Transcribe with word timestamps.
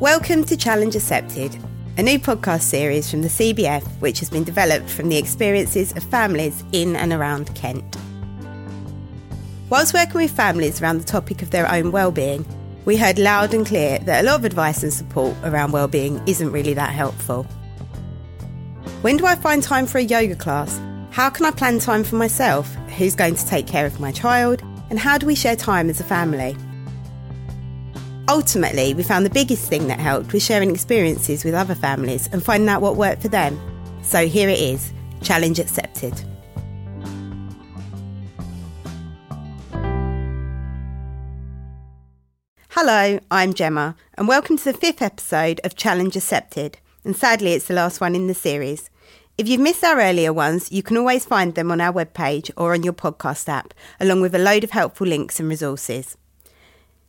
Welcome 0.00 0.44
to 0.44 0.56
Challenge 0.56 0.94
Accepted, 0.94 1.58
a 1.96 2.04
new 2.04 2.20
podcast 2.20 2.60
series 2.60 3.10
from 3.10 3.22
the 3.22 3.28
CBF 3.28 3.82
which 4.00 4.20
has 4.20 4.30
been 4.30 4.44
developed 4.44 4.88
from 4.88 5.08
the 5.08 5.16
experiences 5.16 5.90
of 5.96 6.04
families 6.04 6.62
in 6.70 6.94
and 6.94 7.12
around 7.12 7.52
Kent. 7.56 7.96
Whilst 9.68 9.92
working 9.92 10.20
with 10.20 10.30
families 10.30 10.80
around 10.80 10.98
the 10.98 11.04
topic 11.04 11.42
of 11.42 11.50
their 11.50 11.68
own 11.68 11.90
well-being, 11.90 12.46
we 12.84 12.96
heard 12.96 13.18
loud 13.18 13.52
and 13.52 13.66
clear 13.66 13.98
that 13.98 14.22
a 14.22 14.24
lot 14.24 14.36
of 14.36 14.44
advice 14.44 14.84
and 14.84 14.92
support 14.92 15.36
around 15.42 15.72
well-being 15.72 16.22
isn't 16.28 16.52
really 16.52 16.74
that 16.74 16.90
helpful. 16.90 17.42
When 19.02 19.16
do 19.16 19.26
I 19.26 19.34
find 19.34 19.64
time 19.64 19.88
for 19.88 19.98
a 19.98 20.02
yoga 20.02 20.36
class? 20.36 20.80
How 21.10 21.28
can 21.28 21.44
I 21.44 21.50
plan 21.50 21.80
time 21.80 22.04
for 22.04 22.14
myself? 22.14 22.72
Who's 22.96 23.16
going 23.16 23.34
to 23.34 23.46
take 23.48 23.66
care 23.66 23.84
of 23.84 23.98
my 23.98 24.12
child? 24.12 24.62
And 24.90 24.98
how 25.00 25.18
do 25.18 25.26
we 25.26 25.34
share 25.34 25.56
time 25.56 25.90
as 25.90 25.98
a 25.98 26.04
family? 26.04 26.56
Ultimately, 28.30 28.92
we 28.92 29.02
found 29.04 29.24
the 29.24 29.30
biggest 29.30 29.70
thing 29.70 29.88
that 29.88 29.98
helped 29.98 30.34
was 30.34 30.44
sharing 30.44 30.70
experiences 30.70 31.44
with 31.44 31.54
other 31.54 31.74
families 31.74 32.28
and 32.30 32.44
finding 32.44 32.68
out 32.68 32.82
what 32.82 32.96
worked 32.96 33.22
for 33.22 33.28
them. 33.28 33.58
So 34.02 34.26
here 34.26 34.50
it 34.50 34.58
is 34.58 34.92
challenge 35.22 35.58
accepted. 35.58 36.12
Hello, 42.68 43.18
I'm 43.30 43.54
Gemma, 43.54 43.96
and 44.18 44.28
welcome 44.28 44.58
to 44.58 44.64
the 44.64 44.78
fifth 44.78 45.00
episode 45.00 45.62
of 45.64 45.74
Challenge 45.74 46.14
Accepted. 46.14 46.76
And 47.04 47.16
sadly, 47.16 47.54
it's 47.54 47.68
the 47.68 47.74
last 47.74 47.98
one 48.02 48.14
in 48.14 48.26
the 48.26 48.34
series. 48.34 48.90
If 49.38 49.48
you've 49.48 49.62
missed 49.62 49.82
our 49.82 49.98
earlier 49.98 50.34
ones, 50.34 50.70
you 50.70 50.82
can 50.82 50.98
always 50.98 51.24
find 51.24 51.54
them 51.54 51.72
on 51.72 51.80
our 51.80 51.94
webpage 51.94 52.50
or 52.58 52.74
on 52.74 52.82
your 52.82 52.92
podcast 52.92 53.48
app, 53.48 53.72
along 53.98 54.20
with 54.20 54.34
a 54.34 54.38
load 54.38 54.64
of 54.64 54.72
helpful 54.72 55.06
links 55.06 55.40
and 55.40 55.48
resources. 55.48 56.18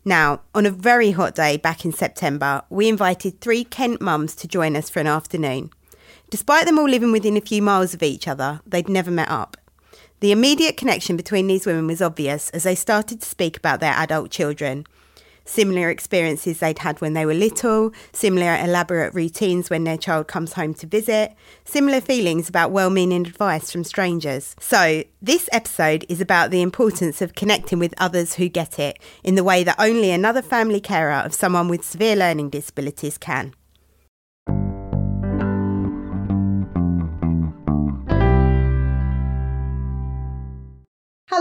Now, 0.09 0.41
on 0.55 0.66
a 0.66 0.72
very 0.72 1.12
hot 1.12 1.36
day 1.36 1.55
back 1.58 1.86
in 1.86 1.91
September, 1.91 2.63
we 2.72 2.90
invited 2.90 3.39
three 3.39 3.64
Kent 3.64 4.02
mums 4.02 4.33
to 4.38 4.47
join 4.47 4.75
us 4.75 4.89
for 4.89 5.00
an 5.00 5.06
afternoon. 5.06 5.70
Despite 6.31 6.66
them 6.66 6.80
all 6.80 6.89
living 6.89 7.11
within 7.11 7.38
a 7.38 7.42
few 7.42 7.61
miles 7.61 7.94
of 7.94 8.02
each 8.02 8.28
other, 8.28 8.59
they'd 8.66 8.89
never 8.89 9.11
met 9.11 9.30
up. 9.30 9.56
The 10.22 10.31
immediate 10.31 10.78
connection 10.78 11.16
between 11.16 11.45
these 11.45 11.67
women 11.67 11.86
was 11.86 12.02
obvious 12.02 12.50
as 12.50 12.64
they 12.64 12.73
started 12.73 13.22
to 13.22 13.30
speak 13.30 13.56
about 13.56 13.81
their 13.81 13.94
adult 13.94 14.31
children 14.31 14.88
similar 15.50 15.89
experiences 15.89 16.59
they'd 16.59 16.80
had 16.80 17.02
when 17.02 17.14
they 17.14 17.25
were 17.25 17.33
little, 17.33 17.92
similar 18.14 18.55
elaborate 18.55 19.14
routines 19.14 19.69
when 19.69 19.83
their 19.83 19.97
child 19.97 20.28
comes 20.28 20.53
home 20.53 20.73
to 20.75 20.88
visit, 20.88 21.36
similar 21.66 22.00
feelings 22.00 22.47
about 22.47 22.72
well 22.72 22.89
meaning 22.89 23.25
advice 23.25 23.72
from 23.72 23.83
strangers. 23.83 24.55
So, 24.59 25.03
this 25.22 25.50
episode 25.52 26.05
is 26.08 26.22
about 26.22 26.52
the 26.52 26.61
importance 26.61 27.22
of 27.22 27.36
connecting 27.36 27.80
with 27.80 27.94
others 27.97 28.36
who 28.36 28.47
get 28.47 28.80
it 28.80 29.00
in 29.23 29.36
the 29.36 29.44
way 29.44 29.64
that 29.64 29.75
only 29.80 30.11
another 30.11 30.42
family 30.42 30.80
carer 30.80 31.14
of 31.14 31.33
someone 31.33 31.67
with 31.67 31.83
severe 31.83 32.16
learning 32.16 32.50
disabilities 32.50 33.17
can. 33.17 33.53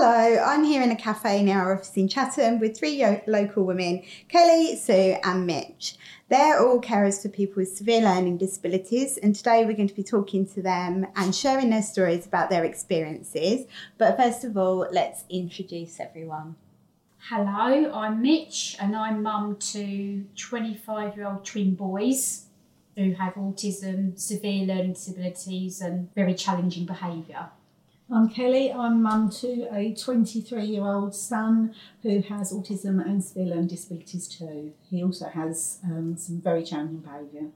Hello, 0.00 0.40
I'm 0.44 0.62
here 0.62 0.80
in 0.80 0.92
a 0.92 0.96
cafe 0.96 1.40
in 1.40 1.48
our 1.48 1.74
office 1.74 1.96
in 1.96 2.06
Chatham 2.06 2.60
with 2.60 2.78
three 2.78 3.00
yo- 3.00 3.20
local 3.26 3.64
women, 3.64 4.04
Kelly, 4.28 4.76
Sue, 4.76 5.16
and 5.24 5.44
Mitch. 5.44 5.96
They're 6.28 6.64
all 6.64 6.80
carers 6.80 7.20
for 7.20 7.28
people 7.28 7.56
with 7.56 7.76
severe 7.76 8.02
learning 8.02 8.38
disabilities, 8.38 9.16
and 9.16 9.34
today 9.34 9.64
we're 9.64 9.74
going 9.74 9.88
to 9.88 9.96
be 9.96 10.04
talking 10.04 10.46
to 10.50 10.62
them 10.62 11.08
and 11.16 11.34
sharing 11.34 11.70
their 11.70 11.82
stories 11.82 12.26
about 12.26 12.48
their 12.48 12.64
experiences. 12.64 13.66
But 13.98 14.16
first 14.16 14.44
of 14.44 14.56
all, 14.56 14.86
let's 14.92 15.24
introduce 15.28 15.98
everyone. 15.98 16.54
Hello, 17.28 17.90
I'm 17.92 18.22
Mitch, 18.22 18.76
and 18.78 18.94
I'm 18.94 19.20
mum 19.24 19.56
to 19.72 20.24
25 20.36 21.16
year 21.16 21.26
old 21.26 21.44
twin 21.44 21.74
boys 21.74 22.44
who 22.94 23.14
have 23.14 23.34
autism, 23.34 24.16
severe 24.16 24.64
learning 24.64 24.92
disabilities, 24.92 25.80
and 25.80 26.14
very 26.14 26.34
challenging 26.34 26.86
behaviour. 26.86 27.48
I'm 28.10 28.30
Kelly. 28.30 28.72
I'm 28.72 29.02
mum 29.02 29.28
to 29.40 29.68
a 29.70 29.92
23 29.92 30.64
year 30.64 30.82
old 30.82 31.14
son 31.14 31.74
who 32.02 32.22
has 32.22 32.54
autism 32.54 33.04
and 33.04 33.22
severe 33.22 33.46
learning 33.46 33.66
disabilities 33.66 34.26
too. 34.26 34.72
He 34.88 35.04
also 35.04 35.26
has 35.26 35.78
um, 35.84 36.16
some 36.16 36.40
very 36.40 36.64
challenging 36.64 37.00
behaviour. 37.00 37.48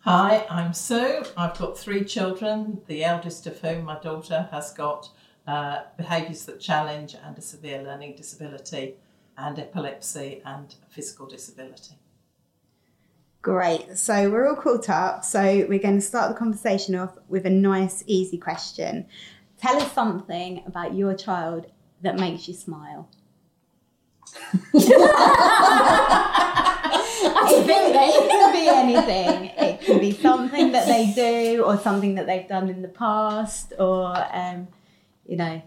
Hi, 0.00 0.44
I'm 0.50 0.72
Sue. 0.72 1.22
I've 1.36 1.56
got 1.56 1.78
three 1.78 2.04
children, 2.04 2.80
the 2.88 3.04
eldest 3.04 3.46
of 3.46 3.60
whom, 3.60 3.84
my 3.84 4.00
daughter, 4.00 4.48
has 4.50 4.72
got 4.72 5.08
uh, 5.46 5.82
behaviours 5.96 6.46
that 6.46 6.58
challenge 6.58 7.14
and 7.24 7.38
a 7.38 7.42
severe 7.42 7.80
learning 7.82 8.16
disability, 8.16 8.96
and 9.38 9.58
epilepsy 9.58 10.42
and 10.44 10.74
physical 10.88 11.26
disability. 11.26 11.94
Great. 13.42 13.96
So 13.96 14.30
we're 14.30 14.48
all 14.48 14.56
caught 14.56 14.90
up. 14.90 15.24
So 15.24 15.64
we're 15.68 15.78
going 15.78 15.94
to 15.94 16.00
start 16.00 16.30
the 16.30 16.38
conversation 16.38 16.94
off 16.94 17.16
with 17.28 17.46
a 17.46 17.50
nice, 17.50 18.04
easy 18.06 18.36
question. 18.36 19.06
Tell 19.60 19.76
us 19.80 19.92
something 19.92 20.62
about 20.66 20.94
your 20.94 21.14
child 21.14 21.66
that 22.02 22.18
makes 22.18 22.48
you 22.48 22.54
smile. 22.54 23.08
it, 24.72 24.86
can, 27.66 27.92
it 27.94 28.30
can 28.30 28.52
be 28.52 28.68
anything. 28.72 29.50
It 29.56 29.80
can 29.82 29.98
be 29.98 30.12
something 30.12 30.72
that 30.72 30.86
they 30.86 31.12
do, 31.14 31.62
or 31.62 31.78
something 31.78 32.14
that 32.14 32.26
they've 32.26 32.48
done 32.48 32.68
in 32.70 32.82
the 32.82 32.88
past, 32.88 33.72
or 33.78 34.14
um, 34.32 34.68
you 35.26 35.36
know. 35.36 35.62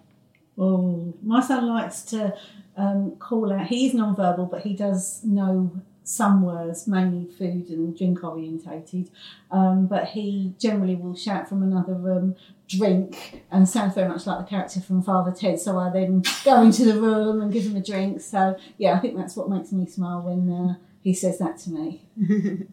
Oh, 0.58 1.14
my 1.24 1.42
son 1.42 1.68
likes 1.68 2.04
to 2.04 2.36
um, 2.78 3.16
call 3.18 3.52
out. 3.52 3.68
He's 3.68 3.94
non-verbal, 3.94 4.46
but 4.46 4.62
he 4.62 4.74
does 4.74 5.24
know 5.24 5.72
some 6.04 6.42
words, 6.42 6.88
mainly 6.88 7.26
food 7.26 7.70
and 7.70 7.98
drink 7.98 8.24
orientated. 8.24 9.10
Um, 9.52 9.88
but 9.88 10.10
he 10.10 10.54
generally 10.60 10.96
will 10.96 11.16
shout 11.16 11.48
from 11.48 11.64
another 11.64 11.94
room, 11.94 12.36
drink, 12.68 13.44
and 13.52 13.68
sounds 13.68 13.96
very 13.96 14.10
much 14.10 14.28
like 14.28 14.40
the 14.40 14.50
character 14.50 14.82
from 14.82 15.02
Father 15.02 15.32
Ted. 15.32 15.60
So 15.60 15.78
I 15.78 15.90
then 15.90 16.24
go 16.44 16.62
into 16.62 16.86
the 16.86 17.00
room 17.00 17.42
and 17.42 17.52
give 17.52 17.64
him 17.64 17.76
a 17.76 17.84
drink. 17.84 18.22
So 18.22 18.58
yeah, 18.78 18.94
I 18.94 19.00
think 19.00 19.16
that's 19.16 19.36
what 19.36 19.50
makes 19.50 19.72
me 19.72 19.86
smile 19.86 20.22
when 20.22 20.52
uh, 20.52 20.76
he 21.02 21.14
says 21.14 21.40
that 21.40 21.58
to 21.60 21.72
me. 21.72 22.06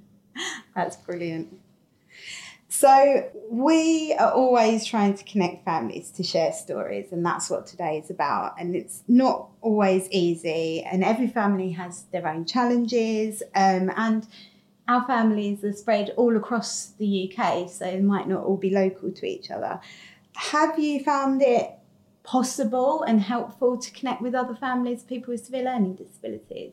that's 0.74 0.96
brilliant. 0.96 1.58
So, 2.80 3.30
we 3.50 4.14
are 4.14 4.32
always 4.32 4.86
trying 4.86 5.12
to 5.12 5.24
connect 5.24 5.66
families 5.66 6.10
to 6.12 6.22
share 6.22 6.50
stories, 6.50 7.12
and 7.12 7.22
that's 7.22 7.50
what 7.50 7.66
today 7.66 7.98
is 7.98 8.08
about. 8.08 8.54
And 8.58 8.74
it's 8.74 9.02
not 9.06 9.50
always 9.60 10.08
easy, 10.10 10.82
and 10.82 11.04
every 11.04 11.26
family 11.26 11.72
has 11.72 12.04
their 12.04 12.26
own 12.26 12.46
challenges. 12.46 13.42
Um, 13.54 13.92
and 13.98 14.26
our 14.88 15.06
families 15.06 15.62
are 15.62 15.74
spread 15.74 16.14
all 16.16 16.34
across 16.38 16.92
the 16.92 17.30
UK, 17.30 17.68
so 17.68 17.84
it 17.84 18.02
might 18.02 18.26
not 18.26 18.44
all 18.44 18.56
be 18.56 18.70
local 18.70 19.12
to 19.12 19.26
each 19.26 19.50
other. 19.50 19.78
Have 20.36 20.78
you 20.78 21.04
found 21.04 21.42
it 21.42 21.72
possible 22.22 23.02
and 23.02 23.20
helpful 23.20 23.76
to 23.76 23.90
connect 23.90 24.22
with 24.22 24.34
other 24.34 24.54
families, 24.54 25.02
people 25.02 25.32
with 25.32 25.44
severe 25.44 25.64
learning 25.64 25.96
disabilities? 25.96 26.72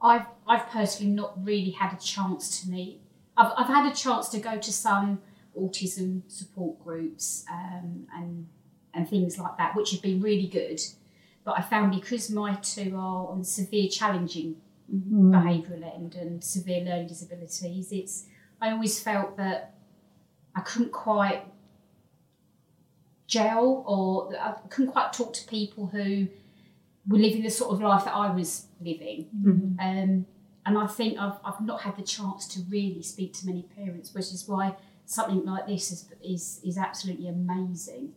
I've, 0.00 0.26
I've 0.46 0.68
personally 0.68 1.10
not 1.10 1.44
really 1.44 1.72
had 1.72 1.94
a 1.94 2.00
chance 2.00 2.60
to 2.60 2.70
meet 2.70 3.00
I've, 3.36 3.52
I've 3.56 3.66
had 3.66 3.90
a 3.90 3.94
chance 3.94 4.28
to 4.30 4.38
go 4.38 4.58
to 4.58 4.72
some 4.72 5.20
autism 5.58 6.22
support 6.28 6.82
groups 6.82 7.44
um, 7.50 8.06
and 8.14 8.46
and 8.94 9.08
things 9.08 9.38
like 9.38 9.58
that, 9.58 9.76
which 9.76 9.90
have 9.90 10.02
been 10.02 10.20
really 10.20 10.46
good. 10.46 10.80
But 11.44 11.58
I 11.58 11.62
found 11.62 11.92
because 11.92 12.30
my 12.30 12.54
two 12.56 12.96
are 12.96 13.28
on 13.28 13.44
severe 13.44 13.88
challenging 13.88 14.56
mm-hmm. 14.92 15.34
behavioural 15.34 15.94
end 15.94 16.14
and 16.14 16.42
severe 16.42 16.82
learning 16.82 17.08
disabilities, 17.08 17.92
it's 17.92 18.24
I 18.60 18.70
always 18.70 19.00
felt 19.00 19.36
that 19.36 19.74
I 20.54 20.60
couldn't 20.60 20.92
quite 20.92 21.44
gel 23.26 23.84
or 23.86 24.34
I 24.36 24.54
couldn't 24.70 24.92
quite 24.92 25.12
talk 25.12 25.34
to 25.34 25.46
people 25.46 25.86
who 25.86 26.28
were 27.06 27.18
living 27.18 27.42
the 27.42 27.50
sort 27.50 27.72
of 27.72 27.80
life 27.80 28.04
that 28.04 28.14
I 28.14 28.32
was 28.32 28.66
living. 28.80 29.26
Mm-hmm. 29.36 29.80
Um, 29.80 30.26
and 30.66 30.76
I 30.76 30.88
think 30.88 31.18
I've, 31.18 31.38
I've 31.44 31.60
not 31.60 31.82
had 31.82 31.96
the 31.96 32.02
chance 32.02 32.46
to 32.48 32.60
really 32.68 33.02
speak 33.02 33.32
to 33.34 33.46
many 33.46 33.62
parents, 33.62 34.12
which 34.12 34.32
is 34.32 34.48
why 34.48 34.74
something 35.06 35.44
like 35.44 35.68
this 35.68 35.92
is, 35.92 36.08
is, 36.22 36.60
is 36.64 36.76
absolutely 36.76 37.28
amazing. 37.28 38.12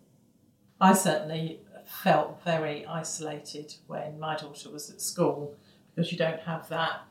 I 0.81 0.93
certainly 0.93 1.59
felt 1.85 2.43
very 2.43 2.87
isolated 2.87 3.75
when 3.85 4.19
my 4.19 4.35
daughter 4.35 4.71
was 4.71 4.89
at 4.89 4.99
school 4.99 5.55
because 5.93 6.11
you 6.11 6.17
don't 6.17 6.39
have 6.41 6.67
that 6.69 7.01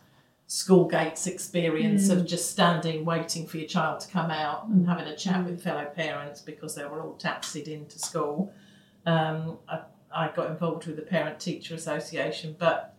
school 0.49 0.87
gates 0.87 1.27
experience 1.27 2.09
mm. 2.09 2.17
of 2.17 2.27
just 2.27 2.51
standing 2.51 3.05
waiting 3.05 3.47
for 3.47 3.59
your 3.59 3.69
child 3.69 4.01
to 4.01 4.09
come 4.09 4.31
out 4.31 4.67
and 4.67 4.89
having 4.89 5.07
a 5.07 5.17
chat 5.17 5.37
mm. 5.37 5.47
with 5.47 5.63
fellow 5.63 5.85
parents 5.85 6.41
because 6.41 6.75
they 6.75 6.85
were 6.85 7.03
all 7.03 7.15
taxied 7.15 7.69
into 7.69 7.99
school. 7.99 8.53
Um, 9.07 9.59
I, 9.69 9.83
I 10.13 10.31
got 10.35 10.51
involved 10.51 10.87
with 10.87 10.97
the 10.97 11.03
Parent 11.03 11.39
Teacher 11.39 11.75
Association, 11.75 12.57
but 12.59 12.95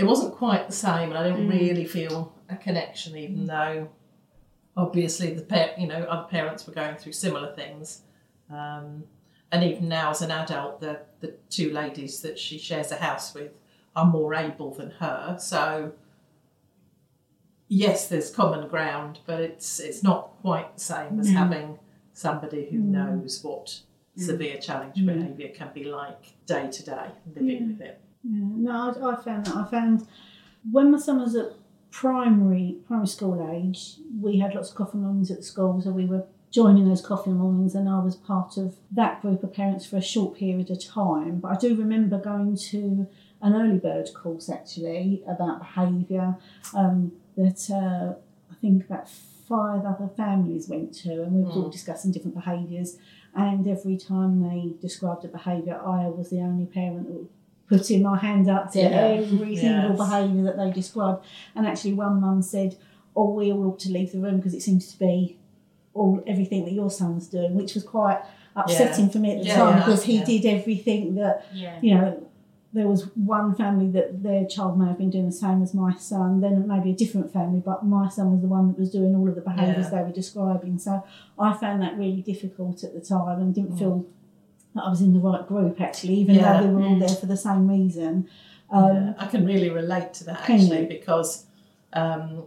it 0.00 0.06
wasn't 0.06 0.34
quite 0.34 0.66
the 0.66 0.72
same, 0.72 1.10
and 1.10 1.18
I 1.18 1.24
didn't 1.28 1.46
mm. 1.46 1.52
really 1.60 1.84
feel 1.84 2.32
a 2.48 2.56
connection, 2.56 3.18
even 3.18 3.46
though 3.46 3.90
obviously 4.74 5.34
the 5.34 5.74
you 5.76 5.86
know 5.86 6.02
other 6.04 6.26
parents 6.26 6.66
were 6.66 6.72
going 6.72 6.96
through 6.96 7.12
similar 7.12 7.54
things. 7.54 8.00
Um, 8.50 9.04
and 9.52 9.62
even 9.62 9.88
now, 9.88 10.08
as 10.10 10.22
an 10.22 10.30
adult, 10.30 10.80
the 10.80 11.00
the 11.20 11.34
two 11.50 11.70
ladies 11.70 12.22
that 12.22 12.38
she 12.38 12.56
shares 12.58 12.90
a 12.90 12.96
house 12.96 13.34
with 13.34 13.52
are 13.94 14.06
more 14.06 14.34
able 14.34 14.72
than 14.72 14.90
her. 15.02 15.36
So 15.38 15.92
yes, 17.68 18.08
there's 18.08 18.30
common 18.30 18.68
ground, 18.68 19.18
but 19.26 19.40
it's 19.42 19.80
it's 19.80 20.02
not 20.02 20.30
quite 20.40 20.74
the 20.76 20.80
same 20.80 21.20
as 21.20 21.28
Mm. 21.28 21.34
having 21.34 21.78
somebody 22.14 22.70
who 22.70 22.78
Mm. 22.78 22.90
knows 22.96 23.44
what 23.44 23.82
Mm. 24.16 24.22
severe 24.22 24.56
challenge 24.58 24.96
Mm. 24.96 25.06
behaviour 25.12 25.48
can 25.50 25.70
be 25.74 25.84
like 25.84 26.22
day 26.46 26.70
to 26.70 26.82
day, 26.82 27.08
living 27.34 27.50
Yeah. 27.50 27.66
with 27.66 27.80
it. 27.82 28.00
Yeah, 28.22 28.44
no, 28.56 28.72
I, 29.02 29.12
I 29.12 29.16
found 29.16 29.46
that. 29.46 29.56
I 29.56 29.64
found 29.70 30.06
when 30.70 30.90
my 30.90 30.98
son 30.98 31.20
was 31.20 31.34
at 31.34 31.52
primary 31.90 32.76
primary 32.86 33.06
school 33.08 33.48
age, 33.52 33.96
we 34.20 34.38
had 34.38 34.54
lots 34.54 34.70
of 34.70 34.76
coffee 34.76 34.98
mornings 34.98 35.30
at 35.30 35.44
school, 35.44 35.80
so 35.80 35.90
we 35.90 36.06
were 36.06 36.24
joining 36.50 36.88
those 36.88 37.00
coffee 37.00 37.30
mornings, 37.30 37.74
and 37.74 37.88
I 37.88 38.00
was 38.00 38.16
part 38.16 38.56
of 38.56 38.76
that 38.92 39.22
group 39.22 39.42
of 39.42 39.52
parents 39.52 39.86
for 39.86 39.96
a 39.96 40.02
short 40.02 40.36
period 40.36 40.70
of 40.70 40.84
time. 40.84 41.38
But 41.40 41.52
I 41.52 41.56
do 41.56 41.74
remember 41.76 42.18
going 42.18 42.56
to 42.56 43.06
an 43.42 43.54
early 43.54 43.78
bird 43.78 44.10
course 44.14 44.50
actually 44.50 45.22
about 45.26 45.60
behaviour 45.60 46.36
um, 46.74 47.12
that 47.36 47.70
uh, 47.70 48.14
I 48.52 48.54
think 48.60 48.84
about 48.84 49.08
five 49.08 49.84
other 49.84 50.08
families 50.16 50.68
went 50.68 50.92
to, 51.02 51.22
and 51.22 51.32
we 51.32 51.42
were 51.42 51.50
all 51.50 51.68
Mm. 51.68 51.72
discussing 51.72 52.12
different 52.12 52.34
behaviours. 52.36 52.98
And 53.34 53.66
every 53.66 53.96
time 53.96 54.40
they 54.42 54.74
described 54.80 55.24
a 55.24 55.28
behaviour, 55.28 55.80
I 55.80 56.08
was 56.08 56.30
the 56.30 56.40
only 56.40 56.66
parent 56.66 57.06
that 57.06 57.12
would 57.14 57.28
putting 57.70 58.02
my 58.02 58.18
hand 58.18 58.46
up 58.56 58.64
to 58.72 58.80
Yeah. 58.80 58.88
every 58.88 59.56
single 59.56 59.96
behaviour 59.96 60.42
that 60.48 60.56
they 60.60 60.70
described. 60.80 61.24
And 61.54 61.66
actually, 61.66 61.94
one 61.94 62.20
mum 62.20 62.42
said, 62.42 62.70
"Oh, 63.16 63.30
we 63.38 63.50
all 63.52 63.64
ought 63.68 63.78
to 63.86 63.90
leave 63.96 64.10
the 64.12 64.20
room 64.20 64.36
because 64.38 64.54
it 64.54 64.62
seems 64.68 64.84
to 64.92 64.98
be 64.98 65.38
all 65.94 66.20
everything 66.26 66.64
that 66.66 66.72
your 66.72 66.90
son's 66.90 67.28
doing," 67.28 67.54
which 67.54 67.74
was 67.74 67.84
quite 67.84 68.20
upsetting 68.56 69.08
for 69.08 69.18
me 69.18 69.30
at 69.36 69.38
the 69.42 69.46
Yeah, 69.48 69.56
time 69.56 69.72
yeah, 69.76 69.84
because 69.84 70.02
he 70.02 70.16
yeah. 70.18 70.24
did 70.24 70.44
everything 70.46 71.14
that 71.14 71.44
Yeah. 71.54 71.76
you 71.80 71.94
know. 71.94 72.16
There 72.72 72.86
was 72.86 73.02
one 73.16 73.52
family 73.56 73.88
that 73.96 74.22
their 74.22 74.44
child 74.44 74.78
may 74.78 74.86
have 74.86 74.96
been 75.02 75.10
doing 75.10 75.26
the 75.26 75.32
same 75.32 75.60
as 75.60 75.74
my 75.74 75.92
son, 75.96 76.40
then 76.40 76.68
maybe 76.68 76.90
a 76.90 76.94
different 76.94 77.32
family, 77.32 77.60
but 77.70 77.84
my 77.84 78.08
son 78.08 78.30
was 78.30 78.42
the 78.42 78.46
one 78.46 78.68
that 78.68 78.78
was 78.78 78.90
doing 78.92 79.12
all 79.16 79.28
of 79.28 79.34
the 79.34 79.40
behaviours 79.40 79.86
Yeah. 79.90 79.98
they 79.98 80.02
were 80.06 80.12
describing. 80.22 80.78
So 80.78 81.02
I 81.36 81.52
found 81.52 81.82
that 81.82 81.98
really 81.98 82.22
difficult 82.22 82.84
at 82.84 82.94
the 82.94 83.00
time 83.00 83.40
and 83.40 83.52
didn't 83.52 83.72
Mm. 83.72 83.78
feel 83.80 84.04
that 84.74 84.82
I 84.84 84.88
was 84.90 85.00
in 85.00 85.12
the 85.12 85.20
right 85.20 85.46
group 85.46 85.80
actually, 85.80 86.14
even 86.14 86.34
Yeah. 86.36 86.60
though 86.60 86.68
we 86.68 86.74
were 86.74 86.82
all 86.82 86.96
Mm. 86.96 87.00
there 87.00 87.16
for 87.16 87.26
the 87.26 87.36
same 87.36 87.68
reason. 87.68 88.28
Um, 88.70 88.96
yeah, 88.96 89.14
I 89.18 89.26
can 89.26 89.44
really 89.44 89.68
relate 89.70 90.14
to 90.14 90.24
that 90.24 90.48
actually 90.48 90.86
because 90.86 91.46
um, 91.92 92.44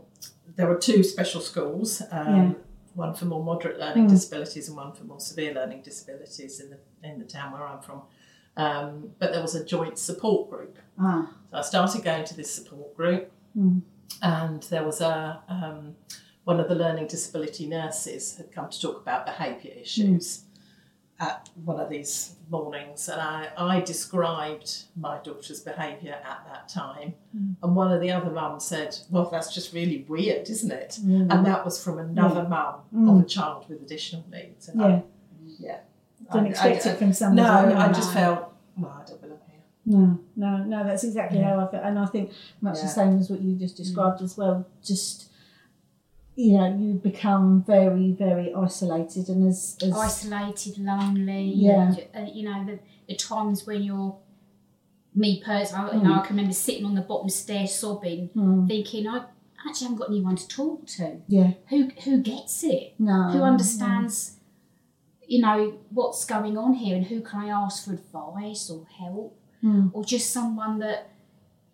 there 0.55 0.67
were 0.67 0.77
two 0.77 1.03
special 1.03 1.41
schools, 1.41 2.01
um, 2.11 2.55
one 2.95 3.13
for 3.13 3.25
more 3.25 3.43
moderate 3.43 3.77
learning 3.79 4.05
Mm. 4.05 4.09
disabilities 4.09 4.67
and 4.69 4.77
one 4.77 4.93
for 4.93 5.03
more 5.03 5.19
severe 5.19 5.53
learning 5.53 5.81
disabilities 5.81 6.59
in 6.61 6.69
the 6.69 6.77
in 7.03 7.19
the 7.19 7.25
town 7.25 7.51
where 7.51 7.67
I'm 7.67 7.81
from. 7.81 8.03
Um, 8.55 9.09
but 9.19 9.33
there 9.33 9.41
was 9.41 9.55
a 9.55 9.65
joint 9.65 9.97
support 9.97 10.49
group. 10.49 10.77
ah, 10.99 11.27
So 11.51 11.57
I 11.57 11.61
started 11.61 12.03
going 12.03 12.23
to 12.25 12.35
this 12.37 12.51
support 12.53 12.95
group, 12.95 13.31
Mm. 13.57 13.81
and 14.21 14.63
there 14.63 14.85
was 14.85 15.01
a 15.01 15.41
um, 15.49 15.95
one 16.45 16.59
of 16.61 16.67
the 16.69 16.75
learning 16.75 17.07
disability 17.07 17.65
nurses 17.67 18.37
had 18.37 18.51
come 18.53 18.69
to 18.69 18.79
talk 18.79 19.01
about 19.01 19.25
behaviour 19.25 19.73
issues 19.81 20.45
at 21.27 21.49
one 21.65 21.79
of 21.79 21.89
these 21.89 22.35
mornings, 22.49 23.07
and 23.09 23.19
I, 23.21 23.49
I 23.57 23.81
described 23.81 24.69
my 24.95 25.15
daughter's 25.27 25.61
behaviour 25.61 26.17
at 26.33 26.39
that 26.51 26.69
time, 26.69 27.13
Mm. 27.35 27.55
and 27.63 27.75
one 27.75 27.91
of 27.91 27.99
the 28.01 28.11
other 28.11 28.29
mums 28.29 28.63
said, 28.65 28.91
"Well, 29.09 29.27
that's 29.33 29.51
just 29.57 29.73
really 29.73 30.05
weird, 30.07 30.49
isn't 30.55 30.71
it?" 30.71 30.91
mm. 31.01 31.27
And 31.31 31.45
that 31.49 31.65
was 31.65 31.75
from 31.83 31.97
another 31.99 32.43
mum 32.55 32.75
Mm. 32.95 33.09
of 33.11 33.23
a 33.25 33.27
child 33.27 33.65
with 33.69 33.81
additional 33.81 34.23
needs. 34.31 34.67
And 34.69 34.79
yeah, 34.81 34.87
I, 34.87 35.03
yeah, 35.65 35.79
don't 36.31 36.45
I- 36.45 36.49
expect 36.49 36.85
I- 36.85 36.89
it 36.91 36.97
from 36.99 37.11
someone. 37.13 37.35
No, 37.37 37.51
I 37.83 37.87
no. 37.87 37.93
just 37.93 38.11
felt, 38.13 38.39
well, 38.77 38.95
I 39.01 39.03
don't 39.09 39.21
belong 39.21 39.39
here. 39.49 39.61
No, 39.85 40.19
no, 40.35 40.51
no. 40.73 40.83
That's 40.87 41.03
exactly 41.03 41.39
Yeah. 41.39 41.49
how 41.55 41.59
I 41.65 41.67
felt. 41.71 41.83
and 41.83 41.97
I 41.99 42.05
think 42.13 42.31
much 42.61 42.81
the 42.81 42.87
same 42.99 43.17
as 43.19 43.29
what 43.31 43.41
you 43.41 43.55
just 43.55 43.75
described 43.77 44.21
as 44.21 44.37
well. 44.37 44.65
Just 44.91 45.29
you 46.35 46.57
know, 46.57 46.75
you 46.77 46.93
become 46.95 47.63
very, 47.63 48.11
very 48.11 48.53
isolated, 48.53 49.29
and 49.29 49.47
as, 49.47 49.77
as 49.83 49.91
isolated, 49.93 50.77
lonely. 50.79 51.43
Yeah. 51.55 51.93
uh, 52.15 52.25
you 52.31 52.43
know, 52.49 52.65
the, 52.65 52.79
the 53.07 53.15
times 53.15 53.65
when 53.67 53.83
you're, 53.83 54.17
me 55.15 55.41
personally, 55.45 55.91
I- 55.91 55.95
you 55.97 56.03
know, 56.03 56.13
I 56.15 56.25
can 56.25 56.35
remember 56.35 56.53
sitting 56.53 56.85
on 56.85 56.95
the 56.95 57.01
bottom 57.01 57.29
stair 57.29 57.67
sobbing, 57.67 58.29
Mm, 58.35 58.67
thinking, 58.67 59.07
I 59.07 59.25
actually 59.67 59.85
haven't 59.85 59.97
got 59.99 60.09
anyone 60.09 60.35
to 60.35 60.47
talk 60.47 60.87
to. 60.97 61.17
yeah, 61.27 61.51
Who 61.69 61.89
who 62.03 62.21
gets 62.21 62.63
it? 62.63 62.95
no, 62.99 63.29
Who 63.31 63.41
understands, 63.43 64.37
you 65.27 65.39
know, 65.41 65.79
what's 65.89 66.25
going 66.25 66.57
on 66.57 66.73
here 66.73 66.95
and 66.95 67.05
who 67.05 67.21
can 67.21 67.41
I 67.41 67.49
ask 67.49 67.85
for 67.85 67.93
advice 67.93 68.69
or 68.69 68.85
help? 68.99 69.37
Mm. 69.63 69.91
Or 69.93 70.03
just 70.03 70.31
someone 70.31 70.79
that, 70.79 71.09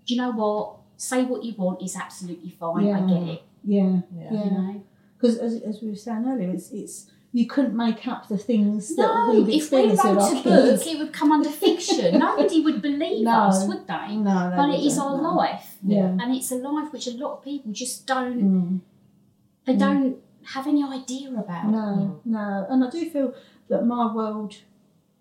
you 0.06 0.18
know 0.18 0.32
what? 0.32 0.76
Say 0.98 1.24
what 1.24 1.44
you 1.44 1.56
want 1.56 1.82
is 1.82 1.96
absolutely 1.96 2.52
fine. 2.52 2.88
I 2.94 3.00
get 3.08 3.24
it. 3.36 3.42
Yeah, 3.64 4.02
Yeah. 4.16 4.30
Yeah. 4.32 4.44
You 4.46 4.52
know? 4.52 4.84
because 5.18 5.38
as, 5.38 5.62
as 5.62 5.82
we 5.82 5.90
were 5.90 5.96
saying 5.96 6.26
earlier, 6.28 6.50
it's 6.52 6.72
it's 6.72 7.10
you 7.32 7.46
couldn't 7.46 7.76
make 7.76 8.08
up 8.08 8.28
the 8.28 8.38
things 8.38 8.96
that 8.96 9.04
No, 9.04 9.32
we've 9.32 9.50
if 9.62 9.72
we 9.72 9.90
wrote 9.90 10.00
our 10.04 10.18
a 10.18 10.42
book, 10.42 10.88
it 10.88 10.98
would 10.98 11.14
come 11.14 11.32
under 11.32 11.50
fiction. 11.50 12.18
Nobody 12.28 12.62
would 12.62 12.82
believe 12.82 13.24
No. 13.26 13.32
us, 13.32 13.68
would 13.68 13.86
they? 13.88 14.16
No, 14.16 14.50
they 14.50 14.56
But 14.56 14.70
it 14.70 14.84
is 14.84 14.98
our 14.98 15.22
no. 15.22 15.36
life, 15.36 15.78
Yeah. 15.84 16.06
and 16.20 16.34
it's 16.36 16.52
a 16.52 16.56
life 16.56 16.92
which 16.92 17.06
a 17.08 17.12
lot 17.18 17.38
of 17.38 17.44
people 17.44 17.72
just 17.72 18.08
don't. 18.08 18.42
Mm. 18.42 18.80
They 19.66 19.76
Mm. 19.76 19.80
don't 19.80 20.16
have 20.54 20.66
any 20.66 20.84
idea 20.84 21.30
about. 21.30 21.68
No, 21.70 22.22
no, 22.26 22.66
and 22.70 22.84
I 22.84 22.90
do 22.90 23.08
feel 23.10 23.34
that 23.68 23.86
my 23.86 24.12
world, 24.12 24.56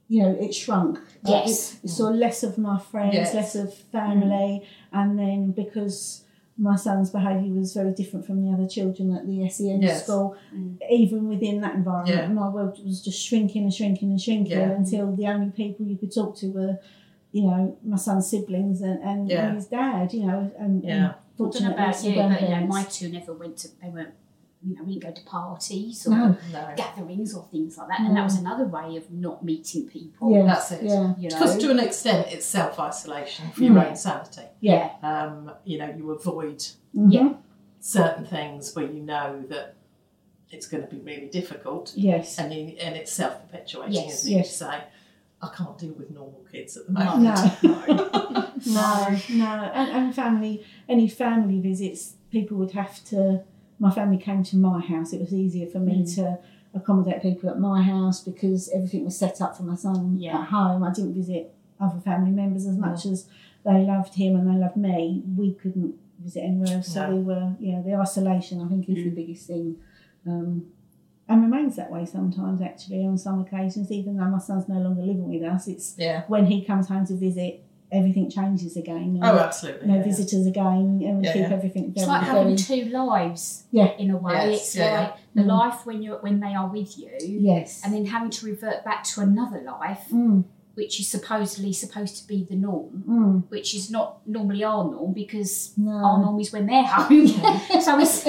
you 0.08 0.23
know, 0.23 0.31
it 0.31 0.55
shrunk. 0.55 0.99
Yes. 1.26 1.75
it, 1.75 1.85
it 1.85 1.88
saw 1.90 2.08
less 2.08 2.43
of 2.43 2.56
my 2.56 2.79
friends, 2.79 3.14
Yes. 3.14 3.35
less 3.35 3.55
of 3.55 3.75
family, 3.75 4.62
and 4.93 5.19
then 5.19 5.50
because 5.50 6.25
my 6.60 6.75
son's 6.76 7.10
behaviour 7.10 7.55
was 7.55 7.72
very 7.72 7.93
different 7.93 8.26
from 8.26 8.43
the 8.44 8.50
other 8.52 8.66
children 8.69 9.14
at 9.14 9.26
the 9.26 9.49
SEN 9.49 9.81
Yes. 9.81 10.02
school, 10.05 10.34
Mm. 10.55 10.76
even 10.90 11.28
within 11.28 11.60
that 11.60 11.75
environment, 11.76 12.16
Yeah. 12.16 12.28
my 12.28 12.49
world 12.49 12.78
was 12.84 13.00
just 13.02 13.20
shrinking 13.26 13.62
and 13.62 13.72
shrinking 13.72 14.10
and 14.10 14.20
shrinking 14.20 14.58
Yeah. 14.58 14.72
until 14.72 15.14
the 15.14 15.26
only 15.28 15.50
people 15.50 15.87
you 15.87 15.96
could 15.96 16.12
talk 16.12 16.34
to 16.38 16.49
were, 16.50 16.78
you 17.32 17.43
know, 17.46 17.76
my 17.84 17.96
son's 17.96 18.26
siblings 18.28 18.81
and, 18.82 19.00
and, 19.02 19.28
Yeah. 19.31 19.46
and 19.46 19.56
his 19.56 19.66
dad, 19.66 20.12
you 20.12 20.26
know, 20.26 20.50
and, 20.58 20.82
Yeah. 20.82 20.90
and 20.90 21.05
I 21.05 21.06
don't 21.06 21.10
know 21.10 21.14
fortunately 21.37 21.75
about 21.75 22.05
you, 22.05 22.14
but 22.16 22.43
you 22.43 22.49
know, 22.49 22.66
my 22.66 22.82
two 22.84 23.08
never 23.08 23.32
went 23.32 23.56
to. 23.58 23.69
They 23.81 23.90
weren't. 23.90 24.14
You 24.60 24.75
know, 24.75 24.82
we 24.82 24.94
didn't 24.99 25.05
go 25.14 25.20
to 25.20 25.26
parties 25.28 26.05
or 26.06 26.10
No. 26.10 26.37
No. 26.52 26.72
gatherings 26.76 27.32
or 27.34 27.44
things 27.44 27.78
like 27.78 27.88
that, 27.88 28.00
and 28.00 28.16
that 28.16 28.25
was 28.25 28.38
another 28.38 28.64
way 28.64 28.96
of 28.96 29.08
not 29.10 29.44
meeting 29.44 29.87
people. 29.88 30.32
Yeah. 30.32 30.46
That's 30.46 30.72
it. 30.72 30.82
Yeah. 30.82 31.14
You 31.16 31.28
know. 31.31 31.38
Because 31.38 31.56
to 31.58 31.70
an 31.70 31.78
extent, 31.78 32.26
it's 32.32 32.44
self 32.44 32.78
isolation 32.81 33.50
for 33.52 33.62
your 33.62 33.75
Mm. 33.75 33.88
own 33.90 33.96
sanity. 33.96 34.43
Yeah. 34.60 34.90
Um, 35.02 35.52
you 35.64 35.78
know, 35.78 35.94
you 35.96 36.10
avoid 36.10 36.58
Mhm. 36.97 37.12
Yeah. 37.12 37.32
certain 37.78 38.25
things 38.25 38.75
where 38.75 38.87
you 38.87 39.00
know 39.02 39.44
that 39.49 39.75
it's 40.50 40.66
going 40.66 40.82
to 40.82 40.88
be 40.88 41.00
really 41.00 41.28
difficult, 41.28 41.92
Yes. 41.94 42.38
and 42.38 42.52
you, 42.52 42.76
and 42.80 42.97
it's 42.97 43.12
self 43.12 43.40
perpetuating, 43.42 43.92
Yes. 43.94 44.25
isn't 44.25 44.32
it? 44.32 44.37
Yes. 44.38 44.49
To 44.50 44.54
say, 44.64 44.85
I 45.40 45.49
can't 45.56 45.78
deal 45.78 45.92
with 45.92 46.11
normal 46.11 46.44
kids 46.50 46.76
at 46.76 46.87
the 46.87 46.92
moment. 46.92 47.38
No. 48.66 48.75
No, 48.75 49.16
no, 49.30 49.71
and, 49.73 49.90
and 49.92 50.14
family, 50.14 50.64
any 50.88 51.06
family 51.09 51.61
visits, 51.61 52.14
people 52.30 52.56
would 52.59 52.73
have 52.73 53.04
to. 53.04 53.44
My 53.78 53.90
family 53.90 54.18
came 54.18 54.42
to 54.44 54.56
my 54.56 54.80
house. 54.80 55.12
It 55.12 55.20
was 55.20 55.32
easier 55.32 55.66
for 55.66 55.78
me 55.78 56.02
Mm. 56.02 56.14
to 56.16 56.38
accommodate 56.75 57.23
people 57.23 57.49
at 57.50 57.58
my 57.58 57.80
house 57.82 58.23
because 58.23 58.68
everything 58.70 59.04
was 59.04 59.16
set 59.16 59.40
up 59.40 59.56
for 59.56 59.62
my 59.62 59.75
son 59.76 60.18
Yeah. 60.18 60.38
at 60.40 60.49
home. 60.49 60.82
I 60.82 60.92
didn't 60.92 61.14
visit 61.14 61.54
other 61.80 62.00
family 62.00 62.30
members 62.32 62.66
as 62.66 62.76
much 62.76 63.06
as 63.06 63.26
they 63.64 63.85
loved 63.85 64.14
him 64.14 64.37
and 64.37 64.49
they 64.49 64.58
loved 64.58 64.76
me. 64.76 65.23
We 65.37 65.52
couldn't 65.54 65.94
visit 66.18 66.40
anywhere 66.42 66.76
else, 66.76 66.88
so 66.88 67.08
No. 67.08 67.16
we 67.16 67.23
were. 67.23 67.52
Yeah, 67.61 67.80
the 67.82 67.94
isolation 67.94 68.61
I 68.61 68.66
think 68.68 68.88
is 68.88 68.97
the 68.97 69.11
Mm. 69.11 69.14
biggest 69.14 69.47
thing. 69.47 69.76
Um, 70.26 70.66
and 71.28 71.42
remains 71.42 71.76
that 71.76 71.92
way 71.92 72.04
sometimes, 72.06 72.61
actually, 72.62 73.04
on 73.06 73.16
some 73.18 73.40
occasions. 73.40 73.92
Even 73.92 74.16
though 74.16 74.28
my 74.30 74.38
son's 74.38 74.68
no 74.68 74.80
longer 74.80 75.02
living 75.02 75.28
with 75.28 75.42
us, 75.42 75.68
it's 75.68 75.97
Yeah. 75.99 76.23
when 76.26 76.47
he 76.47 76.64
comes 76.64 76.88
home 76.88 77.04
to 77.06 77.14
visit, 77.14 77.62
everything 77.90 78.30
changes 78.30 78.76
again. 78.76 79.18
Oh, 79.23 79.38
absolutely. 79.38 79.88
no 79.88 79.97
yeah. 79.97 80.02
visitors 80.02 80.47
again, 80.47 81.00
and 81.07 81.18
we 81.18 81.25
Yeah, 81.25 81.33
keep 81.33 81.42
yeah. 81.42 81.52
everything 81.59 81.92
It's 81.97 82.07
like 82.07 82.25
very. 82.26 82.38
having 82.38 82.57
two 82.57 82.85
lives. 82.87 83.64
Yeah. 83.71 83.90
In 83.99 84.11
a 84.11 84.16
way, 84.16 84.33
Yes, 84.35 84.61
it's 84.61 84.76
yeah, 84.76 85.00
like 85.00 85.14
the 85.35 85.42
Mm. 85.42 85.47
life 85.59 85.87
when 85.87 86.02
you're 86.02 86.18
when 86.18 86.40
they 86.40 86.54
are 86.54 86.68
with 86.68 86.99
you, 86.99 87.11
yes. 87.21 87.83
and 87.85 87.95
then 87.95 88.04
having 88.07 88.30
to 88.30 88.47
revert 88.47 88.85
back 88.85 89.04
to 89.04 89.21
another 89.23 89.61
life, 89.62 90.04
Mm, 90.12 90.45
which 90.75 91.00
is 91.00 91.09
supposedly 91.09 91.73
supposed 91.73 92.14
to 92.21 92.26
be 92.28 92.45
the 92.45 92.57
norm, 92.57 93.04
mm, 93.09 93.42
which 93.50 93.75
is 93.75 93.90
not 93.90 94.09
normally 94.26 94.62
our 94.64 94.85
norm 94.85 95.12
because 95.12 95.73
no. 95.76 95.90
our 95.92 96.18
norm 96.23 96.38
is 96.40 96.52
when 96.52 96.66
they're 96.66 96.85
home. 96.85 97.26
so 97.87 97.99
it's, 97.99 98.26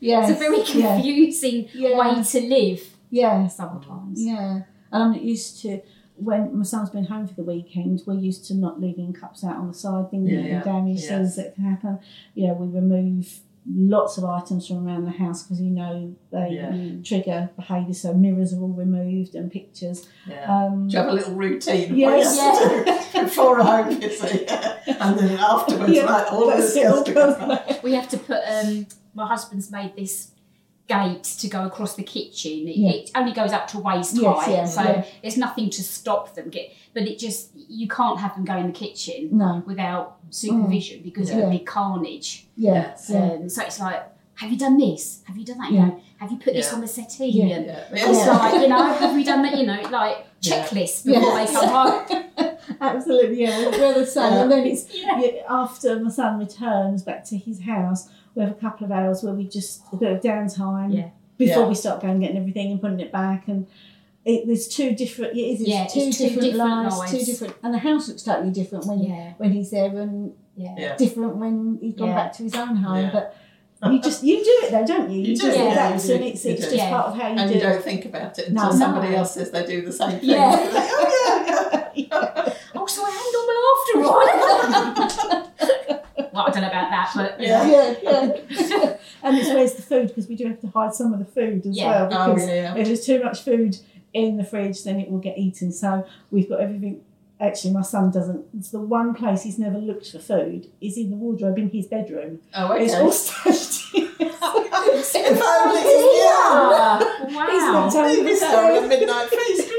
yes. 0.00 0.28
it's 0.30 0.36
a 0.36 0.38
very 0.44 0.62
confusing 0.64 1.68
Yeah. 1.74 1.98
way 1.98 2.22
to 2.22 2.40
live 2.56 2.80
Yeah. 3.10 3.46
sometimes. 3.48 4.22
Yeah. 4.24 4.62
And 4.92 5.02
I'm 5.04 5.12
not 5.12 5.22
used 5.22 5.60
to 5.62 5.80
when 6.22 6.56
my 6.58 6.64
son's 6.64 6.90
been 6.90 7.04
home 7.04 7.26
for 7.26 7.34
the 7.34 7.42
weekend, 7.42 8.02
we're 8.06 8.14
used 8.14 8.44
to 8.46 8.54
not 8.54 8.80
leaving 8.80 9.12
cups 9.12 9.44
out 9.44 9.56
on 9.56 9.68
the 9.68 9.74
side, 9.74 10.10
things 10.10 10.30
Yeah, 10.30 10.42
that 10.42 10.48
yeah. 10.48 10.60
can 10.62 10.72
damage 10.74 11.00
Yes. 11.00 11.08
things 11.08 11.36
that 11.36 11.54
can 11.54 11.64
happen. 11.64 11.98
You 12.34 12.48
know, 12.48 12.54
we 12.54 12.66
remove 12.68 13.40
lots 13.70 14.16
of 14.16 14.24
items 14.24 14.66
from 14.66 14.86
around 14.86 15.04
the 15.04 15.10
house 15.10 15.42
because 15.42 15.60
you 15.60 15.70
know 15.70 16.14
they 16.32 16.48
Yeah. 16.52 17.02
Trigger 17.04 17.50
behaviour. 17.56 17.92
So 17.92 18.14
mirrors 18.14 18.54
are 18.54 18.60
all 18.60 18.68
removed 18.68 19.34
and 19.34 19.50
pictures. 19.50 20.08
Yeah. 20.26 20.46
Um, 20.66 20.88
Do 20.88 20.92
you 20.94 20.98
have 20.98 21.08
a 21.08 21.12
little 21.12 21.34
routine? 21.34 21.94
Yes. 21.94 22.36
What 22.38 22.84
you 22.86 22.92
have 22.92 23.12
to 23.12 23.12
do 23.18 23.24
before 23.24 23.58
a 23.58 23.64
home 23.64 24.00
visit, 24.00 24.50
and 24.88 25.18
then 25.18 25.38
afterwards, 25.38 25.92
Yeah, 25.92 26.06
like 26.06 26.32
all 26.32 26.48
of 26.50 26.56
that's 26.56 26.72
this 26.74 26.76
it, 26.84 26.86
all 26.86 27.04
goes 27.04 27.14
goes 27.14 27.34
together. 27.34 27.62
there. 27.68 27.80
We 27.82 27.92
have 27.94 28.08
to 28.08 28.18
put 28.18 28.40
um, 28.48 28.86
my 29.14 29.26
husband's 29.26 29.70
made 29.70 29.94
this 29.94 30.30
gate 30.94 31.24
to 31.42 31.46
go 31.56 31.60
across 31.70 31.92
the 32.00 32.02
kitchen. 32.16 32.56
It, 32.72 32.76
Yeah. 32.76 32.90
it 32.98 33.10
only 33.20 33.32
goes 33.40 33.52
up 33.58 33.64
to 33.72 33.78
waist 33.88 34.14
Yes, 34.16 34.24
height, 34.44 34.50
yeah, 34.56 34.64
so 34.76 34.82
yeah. 34.82 35.04
there's 35.22 35.36
nothing 35.46 35.68
to 35.76 35.82
stop 35.96 36.34
them 36.36 36.48
get. 36.56 36.66
But 36.94 37.02
it 37.10 37.16
just 37.26 37.42
you 37.80 37.86
can't 37.98 38.18
have 38.24 38.32
them 38.36 38.44
go 38.44 38.56
in 38.62 38.66
the 38.72 38.78
kitchen 38.84 39.20
No. 39.42 39.62
without 39.70 40.04
supervision 40.30 40.98
because 41.08 41.26
it 41.30 41.36
Yeah. 41.36 41.42
would 41.44 41.50
be 41.58 41.64
carnage. 41.76 42.28
Yeah. 42.56 42.72
Yes. 42.74 43.10
Yeah. 43.12 43.32
Um, 43.32 43.48
so 43.48 43.62
it's 43.62 43.80
like, 43.80 44.02
have 44.40 44.50
you 44.52 44.58
done 44.66 44.76
this? 44.78 45.02
Have 45.28 45.36
you 45.36 45.44
done 45.50 45.58
that? 45.58 45.70
You 45.70 45.78
Yeah. 45.78 45.86
know, 45.86 46.00
have 46.20 46.30
you 46.32 46.38
put 46.38 46.52
this 46.54 46.72
on 46.74 46.80
the 46.80 46.88
settee? 46.96 47.26
Yeah. 47.28 47.56
And 47.56 47.66
Yeah. 47.66 47.84
it's 47.92 48.18
Yeah. 48.26 48.36
like, 48.38 48.54
you 48.62 48.68
know, 48.68 48.82
have 49.02 49.14
we 49.14 49.22
done 49.30 49.42
that? 49.44 49.54
You 49.60 49.66
know, 49.70 49.80
like 50.00 50.16
checklist 50.48 50.96
Yeah. 51.04 51.18
before 51.18 51.34
they 51.38 51.46
come 51.56 51.68
home. 51.78 52.24
Absolutely, 52.80 53.42
yeah. 53.42 53.58
We're, 53.58 53.78
we're 53.80 53.94
the 54.00 54.06
same. 54.06 54.32
And 54.32 54.50
then 54.52 54.66
it's 54.66 54.84
Yeah. 54.94 55.20
yeah, 55.20 55.42
after 55.48 56.00
my 56.00 56.10
son 56.10 56.38
returns 56.38 57.02
back 57.02 57.24
to 57.30 57.36
his 57.36 57.60
house, 57.62 58.08
we 58.40 58.46
have 58.46 58.56
a 58.56 58.60
couple 58.60 58.86
of 58.86 58.92
hours 58.92 59.22
where 59.22 59.34
we 59.34 59.46
just 59.46 59.82
a 59.92 59.96
bit 59.96 60.10
of 60.12 60.20
downtime 60.22 60.94
Yeah. 60.94 61.08
before 61.36 61.62
Yeah. 61.64 61.68
we 61.68 61.74
start 61.74 62.00
going 62.00 62.12
and 62.14 62.22
getting 62.22 62.38
everything 62.38 62.72
and 62.72 62.80
putting 62.80 63.00
it 63.00 63.12
back. 63.12 63.48
And 63.48 63.66
it, 64.24 64.46
there's 64.46 64.66
two 64.68 64.94
different. 64.94 65.34
It 65.36 65.40
is. 65.40 65.60
It's 65.60 65.68
Yeah, 65.68 65.86
two, 65.86 66.00
it's 66.00 66.18
two 66.18 66.24
different, 66.24 66.52
different 66.52 66.70
lives, 66.70 67.10
Two 67.10 67.24
different, 67.24 67.54
and 67.62 67.74
the 67.74 67.78
house 67.78 68.08
looks 68.08 68.22
totally 68.22 68.50
different 68.50 68.86
when 68.86 68.98
Yeah. 69.00 69.32
when 69.38 69.52
he's 69.52 69.70
there, 69.70 69.86
and 69.98 70.32
Yeah. 70.56 70.74
Yeah. 70.78 70.96
different 70.96 71.36
when 71.36 71.78
he's 71.80 71.94
gone 71.94 72.08
Yeah. 72.08 72.14
back 72.16 72.32
to 72.34 72.42
his 72.42 72.54
own 72.54 72.76
home. 72.76 72.96
Yeah. 73.04 73.10
But 73.12 73.34
you 73.92 74.00
just 74.02 74.22
you 74.22 74.36
do 74.44 74.56
it 74.64 74.70
though, 74.72 74.84
don't 74.86 75.10
you? 75.10 75.20
You 75.20 75.36
do, 75.36 75.42
just 75.42 75.56
yeah, 75.56 75.94
you 75.94 76.00
do, 76.00 76.14
and 76.14 76.24
it's, 76.24 76.44
you 76.44 76.50
it's 76.52 76.60
do. 76.60 76.64
just 76.64 76.74
Yeah. 76.76 76.90
part 76.90 77.06
of 77.08 77.14
how 77.16 77.28
you 77.28 77.36
and 77.38 77.48
do 77.50 77.54
you 77.58 77.60
it. 77.60 77.62
don't 77.62 77.82
think 77.82 78.04
about 78.04 78.38
it 78.38 78.52
No, 78.52 78.62
until 78.64 78.78
no. 78.78 78.84
somebody 78.84 79.14
else 79.16 79.32
says 79.34 79.50
they 79.50 79.64
do 79.64 79.82
the 79.84 79.92
same 79.92 80.18
thing. 80.20 80.28
Yeah. 80.30 80.54
Oh 80.54 81.90
yeah, 81.94 82.04
yeah. 82.10 82.52
Oh, 82.74 82.86
so 82.94 83.02
I 83.06 83.10
am 83.22 83.28
normal 83.36 83.64
after 83.74 85.28
all. 85.34 85.39
Well, 86.44 86.48
I 86.48 86.50
don't 86.50 86.62
know 86.62 86.68
about 86.68 86.90
that, 86.90 87.12
but 87.14 87.40
Yeah. 87.40 87.66
yeah, 87.66 87.94
yeah. 88.02 88.96
and 89.22 89.36
it's 89.36 89.48
where's 89.48 89.74
the 89.74 89.82
food 89.82 90.08
because 90.08 90.28
we 90.28 90.36
do 90.36 90.46
have 90.46 90.60
to 90.60 90.68
hide 90.68 90.94
some 90.94 91.12
of 91.12 91.18
the 91.18 91.24
food 91.24 91.66
as 91.66 91.76
Yeah. 91.76 92.08
well 92.08 92.28
Oh 92.30 92.34
because 92.34 92.48
yeah. 92.48 92.74
if 92.76 92.86
there's 92.86 93.04
too 93.06 93.22
much 93.22 93.42
food 93.44 93.76
in 94.12 94.36
the 94.36 94.44
fridge 94.44 94.82
then 94.84 94.98
it 95.00 95.10
will 95.10 95.18
get 95.18 95.38
eaten. 95.38 95.72
So 95.72 96.06
we've 96.30 96.48
got 96.48 96.60
everything. 96.60 97.02
Actually, 97.40 97.72
my 97.72 97.80
son 97.80 98.10
doesn't. 98.10 98.44
It's 98.58 98.68
the 98.70 98.80
one 98.80 99.14
place 99.14 99.44
he's 99.44 99.58
never 99.58 99.78
looked 99.78 100.10
for 100.10 100.18
food 100.18 100.66
is 100.82 100.98
in 100.98 101.08
the 101.10 101.16
wardrobe 101.16 101.58
in 101.58 101.70
his 101.70 101.86
bedroom. 101.86 102.40
Oh 102.54 102.72
It's 102.72 102.92
all 102.94 103.10
stashed 103.12 103.94
in. 103.94 104.08
if 104.20 105.42
only, 105.42 105.80
yeah. 106.20 106.98
He's 107.26 107.34
wow. 107.34 107.84
looked 107.84 107.96
under 107.96 108.08
He'd 108.10 108.20
the 108.20 108.24
be 108.24 108.34
throwing 108.36 108.76
a 108.76 108.86
stairs. 108.86 108.88
midnight 108.88 109.28
feast, 109.30 109.38
wouldn't 109.38 109.58
he? 109.58 109.68
Yeah, 109.68 109.69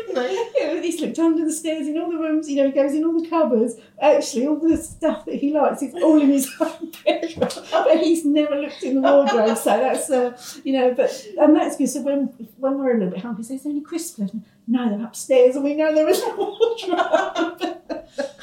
he's 1.02 1.08
looked 1.08 1.20
under 1.20 1.46
the 1.46 1.52
stairs 1.52 1.88
in 1.88 1.98
all 1.98 2.12
the 2.12 2.18
rooms. 2.18 2.50
You 2.50 2.58
know, 2.58 2.66
he 2.68 2.72
goes 2.72 2.94
in 2.94 3.04
all 3.04 3.20
the 3.20 3.28
cupboards. 3.28 3.76
Actually, 4.02 4.48
all 4.48 4.58
the 4.58 4.78
stuff 4.78 5.26
that 5.26 5.36
he 5.36 5.52
likes 5.52 5.82
is 5.82 5.94
all 5.96 6.22
in 6.22 6.30
his 6.30 6.50
own 6.60 6.92
bedroom. 7.06 7.50
But 7.72 7.98
he's 8.00 8.26
never 8.26 8.56
looked 8.56 8.84
in 8.84 8.96
the 8.96 9.02
wardrobe, 9.02 9.58
so 9.58 9.78
that's 9.78 10.10
uh, 10.10 10.38
you 10.64 10.74
know. 10.74 10.94
But 10.94 11.28
and 11.40 11.56
that's 11.56 11.78
good. 11.78 11.88
So 11.88 12.02
when 12.02 12.28
when 12.58 12.78
we're 12.78 12.92
a 12.92 12.94
little 12.96 13.14
bit 13.14 13.22
hungry, 13.22 13.44
says, 13.44 13.58
"Is 13.58 13.64
there 13.64 13.72
any 13.72 13.82
crisps 13.82 14.20
left?" 14.20 14.36
No, 14.68 14.90
they're 14.90 15.06
upstairs, 15.06 15.56
and 15.56 15.64
we 15.64 15.74
know 15.74 15.94
they're 15.94 16.08
in 16.08 16.38
wardrobe. 16.38 17.78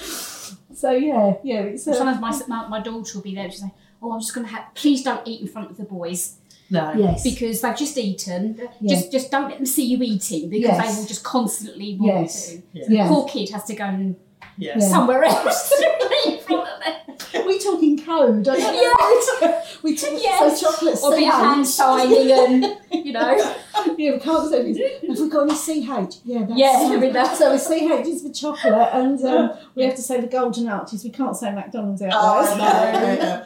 so 0.75 0.91
yeah, 0.91 1.35
yeah. 1.43 1.63
It's 1.63 1.87
uh, 1.87 1.95
Sometimes 1.95 2.21
my, 2.21 2.63
my, 2.63 2.69
my 2.69 2.81
daughter 2.81 3.19
will 3.19 3.23
be 3.23 3.35
there 3.35 3.45
and 3.45 3.53
she'll 3.53 3.69
say, 3.69 3.75
Oh, 4.01 4.13
I'm 4.13 4.21
just 4.21 4.33
going 4.35 4.47
to 4.47 4.53
have, 4.53 4.73
please 4.75 5.03
don't 5.03 5.27
eat 5.27 5.41
in 5.41 5.49
front 5.49 5.71
of 5.71 5.77
the 5.77 5.83
boys 5.83 6.38
No. 6.71 6.93
yes, 6.95 7.23
because 7.23 7.61
they've 7.63 7.77
just 7.77 7.97
eaten. 7.97 8.61
Yeah. 8.81 8.95
Just 8.95 9.11
just 9.13 9.31
don't 9.31 9.49
let 9.49 9.57
them 9.57 9.67
see 9.67 9.87
you 9.87 9.99
eating 10.03 10.51
because 10.51 10.69
Yes. 10.77 10.95
they 10.95 11.01
will 11.01 11.09
just 11.09 11.25
constantly 11.25 11.97
want 11.99 12.23
Yes. 12.23 12.49
to. 12.51 12.63
Yeah. 12.73 12.85
yeah. 12.89 13.09
Poor 13.09 13.27
kid 13.27 13.49
has 13.51 13.65
to 13.65 13.75
go 13.75 13.85
and 13.85 14.17
Yeah. 14.59 14.79
somewhere 14.79 15.25
else 15.25 15.71
to 15.79 16.09
eat 16.27 16.35
in 16.35 16.39
front 16.41 16.69
of 16.69 16.81
them. 16.85 17.47
we 17.47 17.59
talking 17.59 17.99
code, 18.05 18.43
don't 18.43 18.59
Yeah. 18.59 19.63
we 19.83 19.97
talk 19.97 20.11
Yes. 20.13 20.61
so 20.61 20.71
chocolate 20.71 20.99
Or 21.03 21.17
be 21.17 21.25
a 21.25 21.31
hand 21.31 21.67
signing 21.67 22.31
and, 22.33 22.77
you 22.93 23.13
know. 23.13 23.55
Yeah, 23.97 24.13
we 24.13 24.19
can't 24.21 24.49
say 24.51 24.73
this. 24.73 25.03
Have 25.09 25.19
we 25.21 25.29
got 25.29 25.43
any 25.49 25.55
CH? 25.55 26.17
Yeah, 26.25 26.45
that's 26.47 26.59
Yeah, 26.59 26.91
I 26.93 26.97
mean, 26.99 27.13
that's- 27.13 27.39
so 27.39 27.57
CH 27.57 28.07
is 28.07 28.23
for 28.23 28.33
chocolate, 28.33 28.89
and 28.93 29.25
um, 29.25 29.51
we 29.75 29.85
have 29.85 29.95
to 29.97 30.03
say 30.03 30.21
the 30.21 30.27
golden 30.27 30.69
arches. 30.69 31.03
We 31.05 31.11
can't 31.11 31.37
say 31.37 31.53
McDonald's 31.53 32.03
out 32.03 32.11
Oh, 32.13 32.57
there. 32.57 32.89
okay, 32.89 33.13
okay, 33.15 33.17
yeah. 33.19 33.45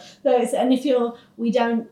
So 0.51 0.59
and 0.59 0.73
if 0.73 0.85
you're, 0.85 1.15
we 1.37 1.51
don't 1.51 1.87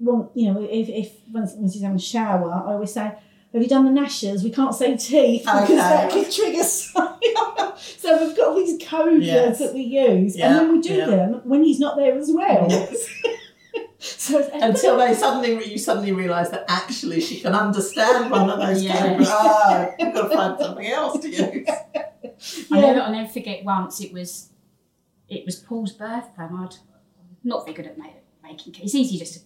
want, 0.00 0.30
you 0.34 0.52
know, 0.52 0.60
if, 0.62 0.88
if 0.88 1.12
once, 1.32 1.52
once 1.54 1.72
he's 1.74 1.82
having 1.82 1.96
a 1.96 2.00
shower, 2.00 2.52
I 2.52 2.72
always 2.72 2.92
say, 2.92 3.12
have 3.52 3.62
you 3.62 3.68
done 3.68 3.84
the 3.92 4.00
gnashers? 4.00 4.44
We 4.44 4.50
can't 4.50 4.74
say 4.74 4.96
teeth 4.96 5.42
because 5.42 5.64
Okay. 5.64 5.76
that 5.76 6.10
could 6.12 6.30
trigger 6.30 6.62
something. 6.62 7.32
so 7.76 8.26
we've 8.26 8.36
got 8.36 8.48
all 8.48 8.54
these 8.56 8.86
code 8.86 9.22
Yes. 9.22 9.46
words 9.46 9.58
that 9.60 9.74
we 9.74 9.80
use, 9.82 10.36
Yeah, 10.36 10.48
and 10.48 10.56
then 10.58 10.72
we 10.72 10.80
do 10.80 10.94
yeah. 10.94 11.06
them 11.06 11.40
when 11.44 11.62
he's 11.64 11.80
not 11.80 11.96
there 11.96 12.16
as 12.18 12.30
well. 12.30 12.66
Yes. 12.68 13.08
so 13.98 14.38
it's, 14.38 14.50
Until 14.52 14.98
they 14.98 15.14
suddenly, 15.14 15.64
you 15.72 15.78
suddenly 15.78 16.12
realise 16.12 16.50
that 16.50 16.64
actually 16.68 17.20
she 17.20 17.40
can 17.40 17.54
understand 17.54 18.30
one 18.30 18.50
of 18.50 18.58
those 18.60 18.82
Yeah. 18.84 19.14
codes. 19.16 19.28
Oh, 19.30 19.34
ah, 19.34 19.88
you've 19.98 20.14
got 20.14 20.28
to 20.28 20.36
find 20.36 20.58
something 20.60 20.86
else 20.86 21.20
to 21.20 21.28
use. 21.28 21.68
I 22.70 22.76
Yeah. 22.76 22.80
never, 22.80 23.00
I'll 23.00 23.12
never 23.12 23.28
forget 23.28 23.64
once 23.64 24.00
it 24.00 24.12
was 24.12 24.50
it 25.28 25.44
was 25.44 25.56
Paul's 25.56 25.92
birthday 25.92 26.30
and 26.44 26.56
I'd 26.58 26.76
not 27.44 27.64
very 27.66 27.74
good 27.74 27.86
at 27.86 27.96
making 28.42 28.72
cake. 28.72 28.84
It's 28.84 28.94
easy 28.94 29.18
just 29.18 29.34
to 29.34 29.40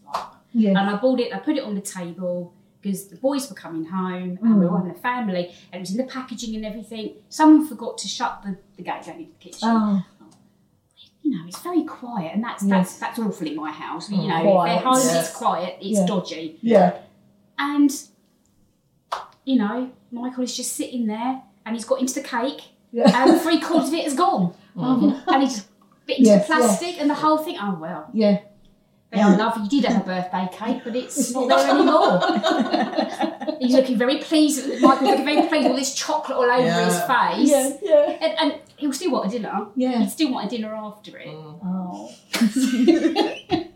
yeah. 0.52 0.70
And 0.70 0.78
I 0.90 0.96
bought 0.96 1.20
it, 1.20 1.34
I 1.34 1.38
put 1.38 1.56
it 1.56 1.62
on 1.64 1.74
the 1.74 1.80
table 1.80 2.52
because 2.80 3.06
the 3.08 3.16
boys 3.16 3.48
were 3.48 3.54
coming 3.56 3.84
home 3.84 4.38
and 4.42 4.58
we 4.58 4.66
were 4.66 4.72
Mm. 4.72 4.76
having 4.78 4.90
a 4.92 4.98
family 5.00 5.54
and 5.72 5.74
it 5.76 5.80
was 5.80 5.90
in 5.92 5.96
the 5.98 6.04
packaging 6.12 6.54
and 6.56 6.64
everything. 6.66 7.14
Someone 7.28 7.66
forgot 7.66 7.96
to 7.98 8.08
shut 8.08 8.42
the, 8.44 8.56
the 8.76 8.82
gate 8.82 9.04
going 9.06 9.18
into 9.20 9.30
the 9.32 9.38
kitchen. 9.38 9.60
Oh, 9.68 10.04
You 11.22 11.30
know, 11.38 11.44
it's 11.46 11.60
very 11.62 11.84
quiet 11.84 12.32
and 12.34 12.42
that's 12.42 12.62
Yes. 12.64 12.70
that's 12.70 12.98
that's 12.98 13.18
awful 13.20 13.46
in 13.46 13.54
my 13.56 13.70
house. 13.70 14.10
You 14.10 14.26
know, 14.28 14.40
Quiet, 14.42 14.76
if 14.76 14.82
they're 14.82 14.92
home, 14.92 15.02
yes. 15.02 15.28
it's 15.28 15.36
quiet, 15.36 15.76
it's 15.80 15.98
Yeah. 16.00 16.06
dodgy. 16.06 16.58
yeah. 16.62 16.98
And 17.58 17.90
you 19.44 19.56
know, 19.56 19.90
Michael 20.10 20.44
is 20.44 20.56
just 20.56 20.72
sitting 20.74 21.06
there 21.06 21.42
and 21.64 21.74
he's 21.76 21.84
got 21.84 22.00
into 22.00 22.14
the 22.14 22.22
cake 22.26 22.62
Yeah. 22.92 23.10
and 23.28 23.40
three 23.40 23.60
quarters 23.60 23.88
of 23.88 23.94
it 23.94 24.06
is 24.06 24.14
gone. 24.14 24.54
Oh, 24.76 25.22
And 25.28 25.42
he 25.42 25.48
just 25.48 25.68
bit 26.06 26.18
into 26.18 26.30
Yes, 26.30 26.48
the 26.48 26.54
plastic 26.54 27.00
and 27.00 27.08
the 27.08 27.14
whole 27.14 27.38
thing. 27.38 27.56
Oh 27.60 27.78
well. 27.80 28.08
yeah. 28.12 28.40
Very 29.12 29.36
lovely. 29.36 29.62
You 29.64 29.68
did 29.68 29.84
have 29.84 30.02
a 30.02 30.04
birthday 30.06 30.48
cake, 30.52 30.80
but 30.84 30.96
it's 30.96 31.32
not 31.34 31.48
there 31.48 31.68
anymore. 31.70 33.56
He's 33.60 33.74
looking 33.74 33.98
very 33.98 34.18
pleased. 34.18 34.66
Michael's 34.80 35.02
looking 35.10 35.24
very 35.24 35.46
pleased 35.48 35.64
with 35.64 35.72
all 35.72 35.76
this 35.76 35.94
chocolate 35.94 36.36
all 36.38 36.44
over 36.50 36.62
Yeah. 36.64 36.84
his 36.86 36.98
face. 37.02 37.50
Yeah, 37.50 37.70
yeah, 37.82 38.18
And, 38.26 38.38
and 38.40 38.60
he'll 38.76 38.92
still 38.92 39.12
want 39.12 39.26
a 39.26 39.30
dinner. 39.30 39.66
yeah. 39.76 39.98
He'd 39.98 40.10
still 40.10 40.32
want 40.32 40.46
a 40.46 40.56
dinner 40.56 40.74
after 40.74 41.16
it. 41.18 41.28
Oh. 41.28 42.10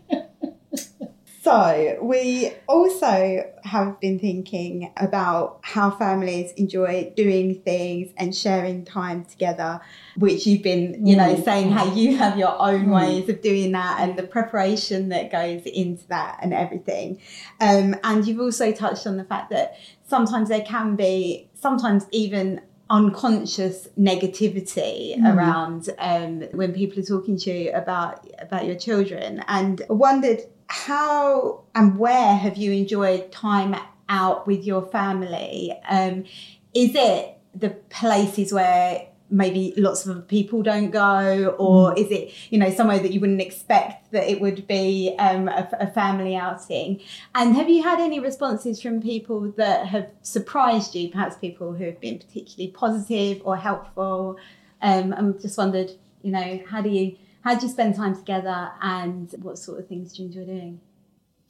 So, 1.47 1.97
we 2.01 2.51
also 2.67 3.41
have 3.63 4.01
been 4.01 4.19
thinking 4.19 4.91
about 4.97 5.59
how 5.61 5.91
families 5.91 6.51
enjoy 6.57 7.13
doing 7.15 7.61
things 7.61 8.11
and 8.17 8.35
sharing 8.35 8.83
time 8.83 9.23
together, 9.23 9.79
which 10.17 10.45
you've 10.45 10.61
been, 10.61 11.05
you 11.07 11.15
know, 11.15 11.33
Mm. 11.35 11.45
saying 11.45 11.71
how 11.71 11.85
you 11.93 12.17
have 12.17 12.37
your 12.37 12.53
own 12.61 12.87
Mm. 12.87 12.95
ways 12.95 13.29
of 13.29 13.39
doing 13.41 13.71
that 13.71 14.01
and 14.01 14.17
the 14.17 14.23
preparation 14.23 15.07
that 15.07 15.31
goes 15.31 15.61
into 15.65 16.05
that 16.09 16.37
and 16.41 16.53
everything. 16.53 17.17
Um, 17.61 17.95
and 18.03 18.27
you've 18.27 18.41
also 18.41 18.73
touched 18.73 19.07
on 19.07 19.15
the 19.15 19.23
fact 19.23 19.49
that 19.51 19.75
sometimes 20.05 20.49
there 20.49 20.65
can 20.75 20.97
be, 20.97 21.47
sometimes 21.53 22.07
even 22.11 22.59
unconscious 22.89 23.87
negativity 23.97 25.17
Mm. 25.17 25.33
around 25.33 25.89
um, 25.99 26.41
when 26.51 26.73
people 26.73 26.99
are 27.01 27.05
talking 27.05 27.37
to 27.37 27.51
you 27.53 27.71
about 27.71 28.27
about 28.39 28.65
your 28.65 28.75
children 28.75 29.43
and 29.47 29.81
I 29.89 29.93
wondered 29.93 30.41
how 30.67 31.63
and 31.75 31.97
where 31.97 32.35
have 32.35 32.57
you 32.57 32.71
enjoyed 32.71 33.31
time 33.31 33.75
out 34.09 34.47
with 34.47 34.63
your 34.63 34.85
family? 34.87 35.73
Um, 35.89 36.25
is 36.73 36.91
it 36.93 37.37
the 37.55 37.71
places 37.89 38.53
where 38.53 39.07
maybe 39.29 39.73
lots 39.75 40.05
of 40.05 40.25
people 40.27 40.63
don't 40.63 40.89
go 40.89 41.53
or 41.59 41.97
is 41.99 42.09
it 42.11 42.31
you 42.49 42.57
know 42.57 42.69
somewhere 42.71 42.97
that 42.97 43.11
you 43.11 43.19
wouldn't 43.19 43.41
expect 43.41 44.09
that 44.13 44.25
it 44.25 44.39
would 44.39 44.65
be 44.67 45.13
um, 45.19 45.47
a, 45.47 45.67
a 45.79 45.87
family 45.87 46.35
outing? 46.35 47.01
And 47.35 47.55
have 47.55 47.69
you 47.69 47.83
had 47.83 47.99
any 47.99 48.19
responses 48.19 48.81
from 48.81 49.01
people 49.01 49.51
that 49.57 49.87
have 49.87 50.09
surprised 50.21 50.95
you? 50.95 51.09
Perhaps 51.09 51.37
people 51.37 51.73
who 51.73 51.85
have 51.85 51.99
been 51.99 52.19
particularly 52.19 52.71
positive 52.71 53.41
or 53.43 53.57
helpful? 53.57 54.37
Um, 54.81 55.11
i'm 55.13 55.39
just 55.39 55.57
wondered 55.57 55.89
you 56.21 56.31
know 56.31 56.61
how 56.67 56.81
do 56.81 56.89
you 56.89 57.17
how 57.47 57.55
do 57.55 57.65
you 57.65 57.71
spend 57.71 57.95
time 57.95 58.13
together 58.13 58.71
and 58.81 59.33
what 59.41 59.57
sort 59.57 59.79
of 59.79 59.87
things 59.87 60.13
do 60.13 60.23
you 60.23 60.27
enjoy 60.27 60.45
doing 60.45 60.81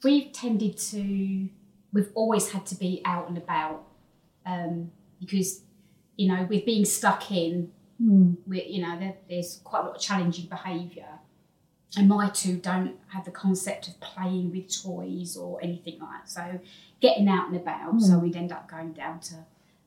We've 0.04 0.30
tended 0.30 0.78
to, 0.78 1.48
we've 1.92 2.10
always 2.14 2.52
had 2.52 2.64
to 2.66 2.76
be 2.76 3.02
out 3.04 3.28
and 3.28 3.36
about 3.36 3.82
um, 4.46 4.92
because, 5.18 5.62
you 6.14 6.28
know, 6.28 6.46
with 6.48 6.64
being 6.64 6.84
stuck 6.84 7.32
in, 7.32 7.72
Hmm. 7.98 8.34
we 8.46 8.62
you 8.62 8.80
know, 8.80 8.96
there, 8.96 9.16
there's 9.28 9.60
quite 9.64 9.80
a 9.80 9.86
lot 9.86 9.96
of 9.96 10.00
challenging 10.00 10.46
behaviour. 10.46 11.18
And 11.96 12.08
my 12.08 12.28
two 12.28 12.58
don't 12.58 12.94
have 13.08 13.24
the 13.24 13.32
concept 13.32 13.88
of 13.88 13.98
playing 13.98 14.52
with 14.52 14.82
toys 14.82 15.36
or 15.36 15.58
anything 15.60 15.98
like 15.98 16.10
that. 16.10 16.30
So 16.30 16.60
getting 17.00 17.28
out 17.28 17.48
and 17.48 17.56
about, 17.56 18.00
so 18.00 18.20
we'd 18.20 18.36
end 18.36 18.52
up 18.52 18.70
going 18.70 18.92
down 18.92 19.18
to 19.20 19.34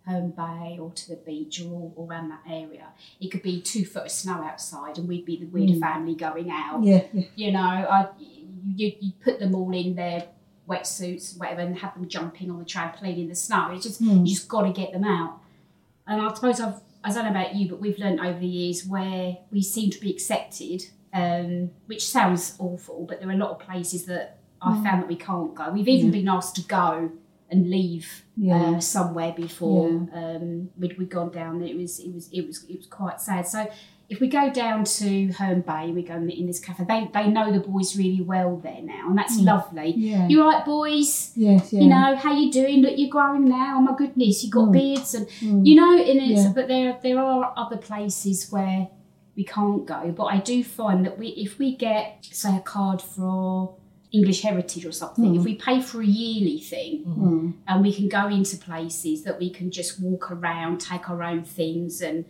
Herne 0.05 0.31
Bay 0.31 0.77
or 0.79 0.91
to 0.91 1.09
the 1.09 1.15
beach 1.15 1.61
or, 1.61 1.69
all- 1.95 2.07
around 2.09 2.29
that 2.29 2.41
area. 2.49 2.87
It 3.19 3.29
could 3.29 3.43
be 3.43 3.61
two 3.61 3.85
foot 3.85 4.05
of 4.05 4.11
snow 4.11 4.41
outside 4.43 4.97
and 4.97 5.07
we'd 5.07 5.25
be 5.25 5.37
the 5.37 5.45
weird 5.45 5.69
Mm. 5.71 5.79
family 5.79 6.15
going 6.15 6.49
out 6.49 6.83
Yeah, 6.83 7.03
yeah. 7.13 7.25
you 7.35 7.51
know, 7.51 7.59
I 7.59 8.07
you, 8.75 8.91
you 8.99 9.11
put 9.23 9.39
them 9.39 9.55
all 9.55 9.71
in 9.73 9.95
their 9.95 10.27
wetsuits, 10.67 11.37
whatever, 11.37 11.61
and 11.61 11.77
have 11.79 11.93
them 11.95 12.07
jumping 12.07 12.49
on 12.51 12.59
the 12.59 12.65
trampoline 12.65 13.17
in 13.19 13.27
the 13.29 13.35
snow. 13.35 13.69
It's 13.71 13.83
just 13.85 14.01
you 14.01 14.23
just 14.25 14.47
got 14.47 14.63
to 14.63 14.71
get 14.71 14.91
them 14.93 15.03
out. 15.03 15.39
And 16.07 16.21
I 16.21 16.33
suppose 16.33 16.59
I've 16.59 16.79
I 17.03 17.11
don't 17.11 17.23
know 17.25 17.31
about 17.31 17.55
you, 17.55 17.67
but 17.67 17.79
we've 17.79 17.97
learned 17.97 18.19
over 18.19 18.37
the 18.37 18.45
years 18.45 18.85
where 18.85 19.37
we 19.51 19.63
seem 19.63 19.89
to 19.89 19.99
be 19.99 20.11
accepted, 20.11 20.83
um, 21.13 21.71
which 21.87 22.05
sounds 22.07 22.55
awful, 22.59 23.05
but 23.09 23.19
there 23.19 23.27
are 23.29 23.33
a 23.33 23.37
lot 23.37 23.49
of 23.49 23.59
places 23.59 24.05
that 24.05 24.37
I 24.61 24.73
found 24.83 25.01
that 25.01 25.07
we 25.07 25.15
can't 25.15 25.55
go. 25.55 25.71
We've 25.71 25.87
even 25.87 26.11
been 26.11 26.27
asked 26.29 26.55
to 26.57 26.61
go 26.61 27.11
and 27.51 27.69
leave 27.69 28.23
Yeah. 28.37 28.77
uh, 28.77 28.79
somewhere 28.79 29.33
before 29.35 29.87
um, 30.13 30.69
we'd, 30.79 30.97
we'd 30.97 31.09
gone 31.09 31.31
down. 31.31 31.61
It 31.63 31.75
was 31.77 31.99
it 31.99 32.13
was 32.13 32.29
it 32.31 32.47
was 32.47 32.63
it 32.69 32.77
was 32.77 32.87
quite 32.87 33.19
sad. 33.21 33.45
So 33.47 33.69
if 34.09 34.19
we 34.19 34.27
go 34.27 34.49
down 34.51 34.83
to 34.83 35.27
Herne 35.37 35.61
Bay, 35.61 35.91
we 35.91 36.01
go 36.03 36.15
in 36.15 36.29
in 36.29 36.45
this 36.47 36.59
cafe. 36.59 36.83
They 36.87 37.09
they 37.13 37.27
know 37.29 37.51
the 37.51 37.59
boys 37.59 37.95
really 37.97 38.21
well 38.21 38.57
there 38.57 38.81
now, 38.81 39.03
and 39.09 39.17
that's 39.17 39.37
lovely. 39.39 39.93
Yeah. 39.95 40.27
You 40.27 40.43
right, 40.45 40.63
boys? 40.65 41.31
Yes, 41.35 41.71
yeah. 41.73 41.81
You 41.81 41.87
know 41.89 42.15
how 42.15 42.33
you 42.33 42.51
doing? 42.51 42.81
Look, 42.81 42.93
you're 42.97 43.09
growing 43.09 43.45
now. 43.45 43.77
Oh 43.77 43.81
my 43.81 43.95
goodness, 43.95 44.43
you 44.43 44.49
got 44.51 44.67
Mm. 44.69 44.73
beards, 44.73 45.13
and 45.15 45.27
you 45.67 45.75
know. 45.75 45.93
And 45.97 46.19
it's 46.31 46.43
Yeah. 46.43 46.51
but 46.55 46.67
there 46.67 46.97
there 47.03 47.19
are 47.19 47.53
other 47.57 47.77
places 47.77 48.51
where 48.51 48.89
we 49.37 49.45
can't 49.45 49.85
go. 49.85 50.11
But 50.19 50.25
I 50.25 50.37
do 50.39 50.61
find 50.63 51.05
that 51.05 51.17
we 51.17 51.27
if 51.45 51.57
we 51.57 51.75
get 51.77 52.17
say 52.21 52.57
a 52.57 52.59
card 52.61 53.01
for 53.01 53.75
English 54.13 54.41
Heritage 54.41 54.85
or 54.85 54.91
something, 54.91 55.35
if 55.35 55.43
we 55.43 55.55
pay 55.55 55.81
for 55.81 56.01
a 56.01 56.05
yearly 56.05 56.59
thing 56.59 57.03
Mm. 57.05 57.53
and 57.67 57.81
we 57.81 57.93
can 57.93 58.07
go 58.09 58.27
into 58.27 58.57
places 58.57 59.23
that 59.23 59.39
we 59.39 59.49
can 59.49 59.71
just 59.71 60.01
walk 60.01 60.31
around, 60.31 60.81
take 60.81 61.09
our 61.09 61.23
own 61.23 61.43
things, 61.43 62.01
and 62.01 62.25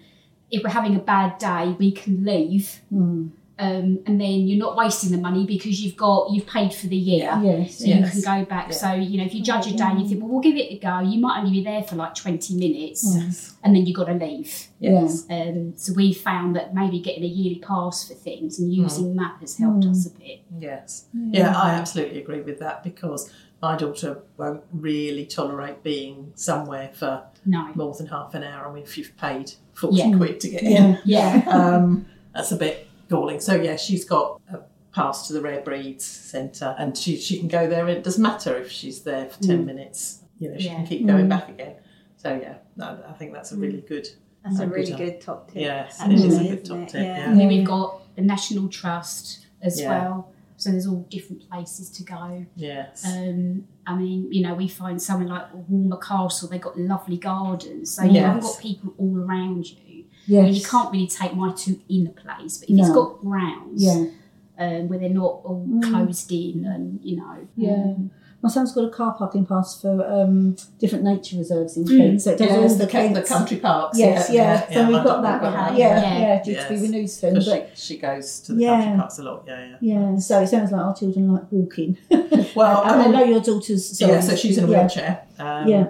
if 0.52 0.64
we're 0.64 0.70
having 0.70 0.96
a 0.96 1.00
bad 1.00 1.38
day, 1.40 1.76
we 1.80 1.92
can 1.92 2.24
leave. 2.24 2.82
Mm. 2.94 3.32
Um, 3.62 4.00
and 4.08 4.20
then 4.20 4.48
you're 4.48 4.58
not 4.58 4.76
wasting 4.76 5.12
the 5.12 5.20
money 5.20 5.46
because 5.46 5.84
you've 5.84 5.96
got 5.96 6.32
you've 6.32 6.48
paid 6.48 6.74
for 6.74 6.88
the 6.88 6.96
year. 6.96 7.30
Yes, 7.44 7.78
So 7.78 7.86
Yes. 7.86 8.16
you 8.16 8.24
can 8.24 8.40
go 8.40 8.50
back. 8.50 8.74
So 8.74 8.92
you 8.94 9.20
know, 9.20 9.24
if 9.26 9.36
you 9.36 9.44
judge 9.44 9.68
a 9.68 9.74
day 9.78 9.84
and 9.84 10.02
you 10.02 10.08
think, 10.08 10.20
well, 10.22 10.30
we'll 10.32 10.42
give 10.42 10.56
it 10.56 10.72
a 10.72 10.80
go. 10.80 11.00
You 11.00 11.20
might 11.20 11.38
only 11.40 11.52
be 11.52 11.64
there 11.64 11.84
for 11.84 11.96
like 11.96 12.16
twenty 12.16 12.56
minutes, 12.56 13.06
Yes. 13.16 13.56
and 13.64 13.76
then 13.76 13.86
you 13.86 13.96
have 13.96 14.08
got 14.08 14.12
to 14.18 14.26
leave. 14.26 14.68
Yes. 14.80 15.28
Um, 15.30 15.74
so 15.76 15.94
we 15.94 16.12
found 16.12 16.56
that 16.56 16.74
maybe 16.74 17.00
getting 17.00 17.24
a 17.24 17.28
yearly 17.28 17.60
pass 17.60 18.08
for 18.08 18.16
things 18.16 18.58
and 18.60 18.74
using 18.74 19.16
that 19.18 19.36
has 19.42 19.58
helped 19.58 19.86
us 19.86 20.08
a 20.08 20.10
bit. 20.18 20.40
Yes. 20.60 21.06
Yeah, 21.14 21.54
I 21.56 21.70
absolutely 21.76 22.20
agree 22.20 22.42
with 22.42 22.58
that 22.60 22.84
because 22.84 23.32
my 23.62 23.78
daughter 23.78 24.24
won't 24.38 24.64
really 24.74 25.26
tolerate 25.28 25.84
being 25.84 26.32
somewhere 26.34 26.90
for 26.96 27.22
No. 27.46 27.68
more 27.76 27.94
than 27.94 28.08
half 28.08 28.34
an 28.34 28.44
hour. 28.44 28.68
I 28.68 28.74
mean, 28.74 28.82
if 28.84 28.98
you've 28.98 29.16
paid 29.18 29.52
40 29.76 29.96
Yeah. 29.98 30.18
quid 30.18 30.40
to 30.40 30.50
get 30.50 30.64
Yeah. 30.64 30.70
in, 30.84 30.98
Yeah. 31.06 31.44
um, 31.48 32.08
that's 32.34 32.52
a 32.52 32.56
bit 32.56 32.88
galling. 33.12 33.40
So, 33.40 33.56
yeah, 33.56 33.76
she's 33.76 34.06
got 34.06 34.42
a 34.52 34.62
pass 34.94 35.28
to 35.28 35.34
the 35.34 35.42
Rare 35.42 35.62
Breeds 35.62 36.06
Centre 36.06 36.76
and 36.80 36.98
she, 36.98 37.18
she 37.18 37.38
can 37.38 37.48
go 37.48 37.68
there. 37.68 37.88
It 37.88 38.04
doesn't 38.04 38.24
matter 38.24 38.58
if 38.58 38.72
she's 38.72 39.04
there 39.04 39.30
for 39.30 39.44
10 39.44 39.62
mm. 39.62 39.66
minutes, 39.66 40.24
you 40.40 40.50
know, 40.50 40.58
she 40.58 40.66
Yeah. 40.66 40.76
can 40.76 40.88
keep 40.88 41.06
going 41.06 41.26
mm. 41.26 41.30
back 41.30 41.50
again. 41.50 41.76
So, 42.18 42.40
yeah, 42.42 42.56
no, 42.76 43.04
I 43.08 43.14
think 43.14 43.34
that's 43.34 43.52
a 43.52 43.58
really 43.58 43.82
mm. 43.82 43.88
good, 43.88 44.08
That's 44.44 44.60
a 44.60 44.68
really 44.68 44.92
good. 44.92 44.98
good 44.98 45.22
top 45.22 45.52
tip. 45.52 45.62
yes, 45.62 46.02
it 46.04 46.14
is 46.14 46.40
a 46.40 46.44
good 46.44 46.66
top 46.66 46.80
it? 46.80 46.90
tip. 46.90 47.02
Yeah. 47.02 47.18
Yeah. 47.18 47.30
And 47.30 47.40
then 47.40 47.48
we've 47.48 47.68
got 47.68 48.16
the 48.16 48.22
National 48.22 48.68
Trust 48.70 49.46
as 49.62 49.80
Yeah. 49.80 49.90
well. 49.90 50.34
So 50.58 50.70
there's 50.70 50.86
all 50.86 51.08
different 51.10 51.50
places 51.50 51.90
to 51.90 52.04
go. 52.04 52.46
Yes. 52.56 53.04
Um, 53.04 53.68
I 53.88 53.96
mean, 53.96 54.32
you 54.32 54.44
know, 54.44 54.54
we 54.54 54.68
find 54.68 55.02
somewhere 55.02 55.28
like 55.28 55.48
Walmer 55.68 55.98
Castle, 55.98 56.50
they've 56.50 56.62
got 56.62 56.78
lovely 56.80 57.18
gardens. 57.18 57.96
So 57.96 58.04
you 58.04 58.20
haven't 58.20 58.44
got 58.44 58.60
people 58.60 58.94
all 59.00 59.18
around 59.18 59.66
you. 59.72 60.01
And 60.28 60.56
you 60.56 60.64
can't 60.64 60.92
really 60.92 61.08
take 61.08 61.36
my 61.36 61.52
two 61.54 61.80
in 61.90 62.08
a 62.08 62.12
place. 62.12 62.58
But 62.60 62.70
if 62.70 62.80
it's 62.80 62.90
got 62.90 63.20
grounds 63.22 63.84
Yeah. 63.84 64.06
um, 64.58 64.88
where 64.90 65.00
they're 65.00 65.10
not 65.10 65.42
all 65.44 65.66
Mm. 65.68 65.84
closed 65.84 66.32
in 66.32 66.66
and, 66.66 67.00
you 67.04 67.18
know. 67.18 67.38
Yeah. 67.56 67.72
um, 67.74 68.12
My 68.44 68.50
son's 68.50 68.72
got 68.74 68.86
a 68.86 68.90
car 68.90 69.14
parking 69.14 69.46
pass 69.46 69.80
for 69.80 70.04
um, 70.04 70.56
different 70.80 71.04
nature 71.04 71.38
reserves 71.38 71.78
in 71.78 71.84
Mm. 71.86 71.98
Kent, 71.98 72.22
so 72.24 72.32
it 72.32 72.38
does 72.40 72.48
Yes, 72.48 72.72
all 72.72 72.78
the, 72.80 72.86
the 72.86 72.92
ca- 72.92 73.14
the 73.14 73.22
country 73.22 73.58
parks. 73.58 74.00
Yes, 74.00 74.30
yeah. 74.32 74.68
So 74.74 74.84
my 74.84 74.90
we've 74.90 75.04
got 75.04 75.22
that. 75.22 75.42
got 75.42 75.78
Yeah, 75.78 75.94
that, 75.94 76.04
yeah, 76.04 76.20
Yeah. 76.20 76.44
due 76.44 76.56
to 76.56 76.68
be 76.70 76.74
Yes. 76.74 76.82
renewed 76.82 77.10
soon. 77.12 77.34
But 77.36 77.44
she, 77.44 77.64
she 77.76 77.98
goes 78.00 78.40
to 78.42 78.54
the 78.54 78.62
Yeah. 78.64 78.82
country 78.82 78.98
parks 79.00 79.20
a 79.20 79.24
lot. 79.24 79.44
Yeah, 79.46 79.66
yeah. 79.70 79.76
yeah, 80.12 80.18
so 80.18 80.42
it 80.42 80.48
sounds 80.48 80.72
like 80.72 80.82
our 80.82 80.96
children 80.96 81.32
like 81.34 81.52
walking. 81.52 81.98
Well, 82.56 82.82
and 82.84 83.02
I 83.02 83.06
um, 83.06 83.12
know 83.12 83.24
your 83.24 83.42
daughter's. 83.42 83.98
Sorry, 83.98 84.12
yeah, 84.14 84.20
so 84.22 84.36
she's 84.36 84.58
in 84.58 84.64
a 84.64 84.68
yeah. 84.68 84.80
wheelchair. 84.80 85.24
Um, 85.38 85.68
Yeah. 85.68 85.88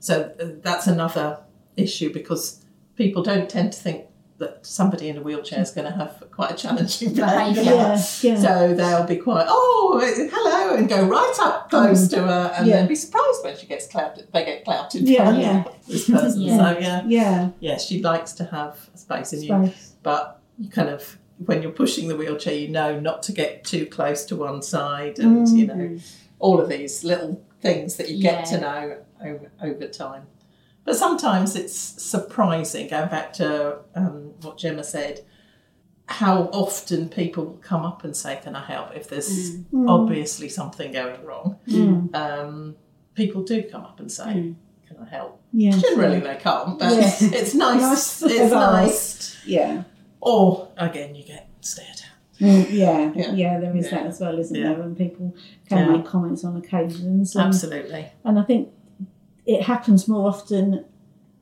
So 0.00 0.30
uh, 0.38 0.44
that's 0.62 0.86
another 0.86 1.38
issue 1.76 2.12
because 2.12 2.60
people 2.96 3.22
don't 3.22 3.48
tend 3.48 3.72
to 3.72 3.78
think 3.78 4.06
that 4.38 4.66
somebody 4.66 5.08
in 5.08 5.16
a 5.16 5.22
wheelchair 5.22 5.60
is 5.60 5.70
going 5.70 5.90
to 5.90 5.96
have 5.96 6.22
quite 6.32 6.50
a 6.50 6.54
challenging 6.54 7.14
Behaviour. 7.14 7.54
behaviour. 7.54 7.72
Yeah, 7.72 8.06
yeah. 8.22 8.36
So 8.36 8.74
they'll 8.74 9.06
be 9.06 9.16
quite, 9.16 9.46
oh, 9.48 10.00
hello, 10.02 10.76
and 10.76 10.88
go 10.88 11.06
right 11.06 11.34
up 11.40 11.70
close 11.70 12.08
mm. 12.08 12.10
to 12.10 12.22
her, 12.22 12.52
and 12.56 12.66
Yeah. 12.66 12.76
then 12.76 12.88
be 12.88 12.96
surprised 12.96 13.44
when 13.44 13.56
she 13.56 13.66
gets 13.66 13.86
clouted. 13.86 14.28
They 14.32 14.44
get 14.44 14.64
clouted 14.64 15.08
Yeah, 15.08 15.30
by 15.30 15.38
yeah. 15.38 15.64
this 15.86 16.10
person. 16.10 16.40
Yeah. 16.44 16.56
So 16.56 16.78
yeah, 16.80 17.02
yeah, 17.06 17.50
yeah, 17.60 17.78
she 17.78 18.02
likes 18.02 18.32
to 18.34 18.44
have 18.46 18.90
space 18.94 19.32
in 19.32 19.42
you, 19.42 19.72
but 20.02 20.40
you 20.58 20.68
kind 20.68 20.88
of 20.88 21.18
when 21.38 21.62
you're 21.62 21.72
pushing 21.72 22.08
the 22.08 22.16
wheelchair, 22.16 22.54
you 22.54 22.68
know 22.68 22.98
not 22.98 23.22
to 23.24 23.32
get 23.32 23.64
too 23.64 23.86
close 23.86 24.24
to 24.26 24.36
one 24.36 24.62
side, 24.62 25.18
and 25.18 25.48
you 25.48 25.66
mm. 25.66 25.76
know 25.76 26.00
all 26.40 26.60
of 26.60 26.68
these 26.68 27.04
little 27.04 27.42
things 27.60 27.96
that 27.96 28.10
you 28.10 28.20
get 28.20 28.44
to 28.46 28.60
know 28.60 28.98
over, 29.22 29.50
over 29.62 29.86
time. 29.86 30.26
But 30.84 30.96
sometimes 30.96 31.56
it's 31.56 31.74
surprising, 31.74 32.88
going 32.88 33.08
back 33.08 33.32
to 33.34 33.78
um, 33.94 34.32
what 34.42 34.58
Gemma 34.58 34.84
said, 34.84 35.20
how 36.06 36.42
often 36.52 37.08
people 37.08 37.58
come 37.62 37.84
up 37.86 38.04
and 38.04 38.14
say, 38.14 38.38
Can 38.42 38.54
I 38.54 38.64
help? 38.64 38.94
If 38.94 39.08
there's 39.08 39.56
Mm. 39.72 39.88
obviously 39.88 40.48
something 40.50 40.92
going 40.92 41.24
wrong, 41.24 41.56
Mm. 41.66 42.14
um, 42.14 42.76
people 43.14 43.42
do 43.42 43.62
come 43.62 43.82
up 43.82 43.98
and 44.00 44.12
say, 44.12 44.24
Mm. 44.24 44.54
Can 44.86 44.98
I 44.98 45.08
help? 45.08 45.40
Yeah. 45.52 45.70
Generally, 45.78 46.20
they 46.20 46.36
can't, 46.36 46.78
but 46.78 46.92
Yeah. 46.92 47.10
it's 47.38 47.54
nice. 47.54 47.80
Nice 47.80 48.22
It's 48.22 48.52
nice. 48.52 49.36
Yeah. 49.46 49.84
Or 50.20 50.68
again, 50.76 51.14
you 51.14 51.24
get 51.24 51.48
stared 51.62 51.88
at. 51.88 52.40
Mm, 52.40 52.66
yeah, 52.70 53.12
Yeah. 53.14 53.32
yeah, 53.32 53.60
there 53.60 53.74
is 53.76 53.86
Yeah. 53.86 53.98
that 53.98 54.06
as 54.08 54.20
well, 54.20 54.38
isn't 54.38 54.54
Yeah. 54.54 54.74
there? 54.74 54.82
And 54.82 54.96
people 54.96 55.34
can 55.68 55.90
make 55.92 56.04
comments 56.04 56.44
on 56.44 56.56
occasions. 56.56 57.34
And, 57.34 57.46
Absolutely. 57.46 58.06
and 58.24 58.38
I 58.38 58.42
think 58.42 58.68
it 59.46 59.62
happens 59.62 60.08
more 60.08 60.28
often, 60.28 60.84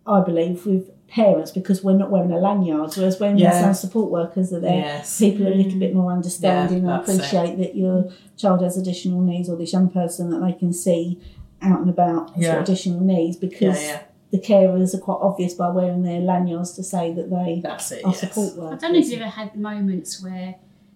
I 0.07 0.21
believe, 0.23 0.67
with 0.67 0.91
parents 1.09 1.51
because 1.51 1.85
we're 1.85 1.97
not 1.97 2.11
wearing 2.11 2.33
a 2.33 2.39
lanyard, 2.39 2.93
whereas 2.97 3.21
when 3.21 3.37
Yeah. 3.37 3.61
some 3.61 3.75
support 3.75 4.11
workers 4.11 4.53
are 4.53 4.61
there, 4.61 4.79
Yes. 4.79 5.19
people 5.19 5.47
are 5.47 5.53
a 5.53 5.55
little 5.55 5.79
bit 5.79 5.95
more 5.95 6.11
understanding 6.11 6.85
Yeah, 6.85 6.91
and 6.97 7.07
that's 7.07 7.09
it. 7.11 7.17
appreciate 7.17 7.59
that 7.59 7.77
your 7.77 8.09
child 8.37 8.63
has 8.63 8.77
additional 8.79 9.21
needs 9.21 9.49
or 9.51 9.57
this 9.57 9.73
young 9.75 9.89
person 9.91 10.31
that 10.31 10.41
they 10.41 10.53
can 10.53 10.73
see 10.73 11.19
out 11.61 11.81
and 11.81 11.91
about 11.91 12.31
has 12.35 12.45
Yeah. 12.45 12.55
got 12.55 12.63
additional 12.69 13.01
needs 13.01 13.37
because 13.37 13.81
yeah. 13.83 14.01
the 14.31 14.39
carers 14.39 14.95
are 14.95 14.99
quite 14.99 15.19
obvious 15.21 15.53
by 15.55 15.69
wearing 15.69 16.03
their 16.03 16.21
lanyards 16.21 16.73
to 16.73 16.83
say 16.83 17.13
that 17.13 17.29
they 17.29 17.61
That's 17.63 17.93
it. 17.93 18.03
are 18.05 18.09
yes. 18.11 18.21
support 18.21 18.57
workers. 18.57 18.79
I 18.83 18.87
don't 18.87 18.93
know 18.95 18.99
if 19.01 19.11
you've 19.11 19.21
ever 19.21 19.31
had 19.31 19.55
moments 19.55 20.23
where 20.25 20.55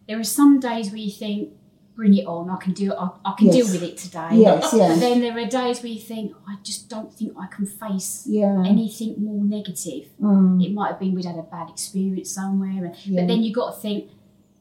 there 0.09 0.19
are 0.19 0.25
some 0.25 0.59
days 0.61 0.89
where 0.89 0.97
you 0.99 1.11
think, 1.11 1.51
bring 1.97 2.15
it 2.15 2.27
on, 2.27 2.51
I 2.51 2.57
can 2.57 2.73
do 2.75 2.93
I, 2.93 3.09
I 3.25 3.33
can 3.39 3.47
Yes. 3.47 3.55
deal 3.57 3.67
with 3.73 3.83
it 3.83 3.97
today. 3.97 4.29
Yes, 4.35 4.71
But 4.71 4.77
yeah, 4.79 4.95
then 4.97 5.21
there 5.23 5.37
are 5.39 5.47
days 5.47 5.83
where 5.83 5.91
you 5.93 5.99
think, 6.01 6.33
I 6.47 6.57
just 6.63 6.89
don't 6.91 7.11
think 7.13 7.33
I 7.41 7.47
can 7.47 7.65
face 7.67 8.25
yeah. 8.29 8.63
anything 8.67 9.15
more 9.19 9.43
negative. 9.43 10.05
Mm, 10.21 10.63
It 10.65 10.73
might 10.75 10.89
have 10.93 11.01
been 11.01 11.15
we'd 11.15 11.25
had 11.25 11.39
a 11.39 11.43
bad 11.43 11.71
experience 11.71 12.31
somewhere, 12.31 12.85
and- 12.85 12.95
Yeah. 13.05 13.23
but 13.23 13.29
then 13.29 13.43
you've 13.43 13.55
got 13.55 13.75
to 13.75 13.81
think, 13.81 14.11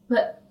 but 0.08 0.41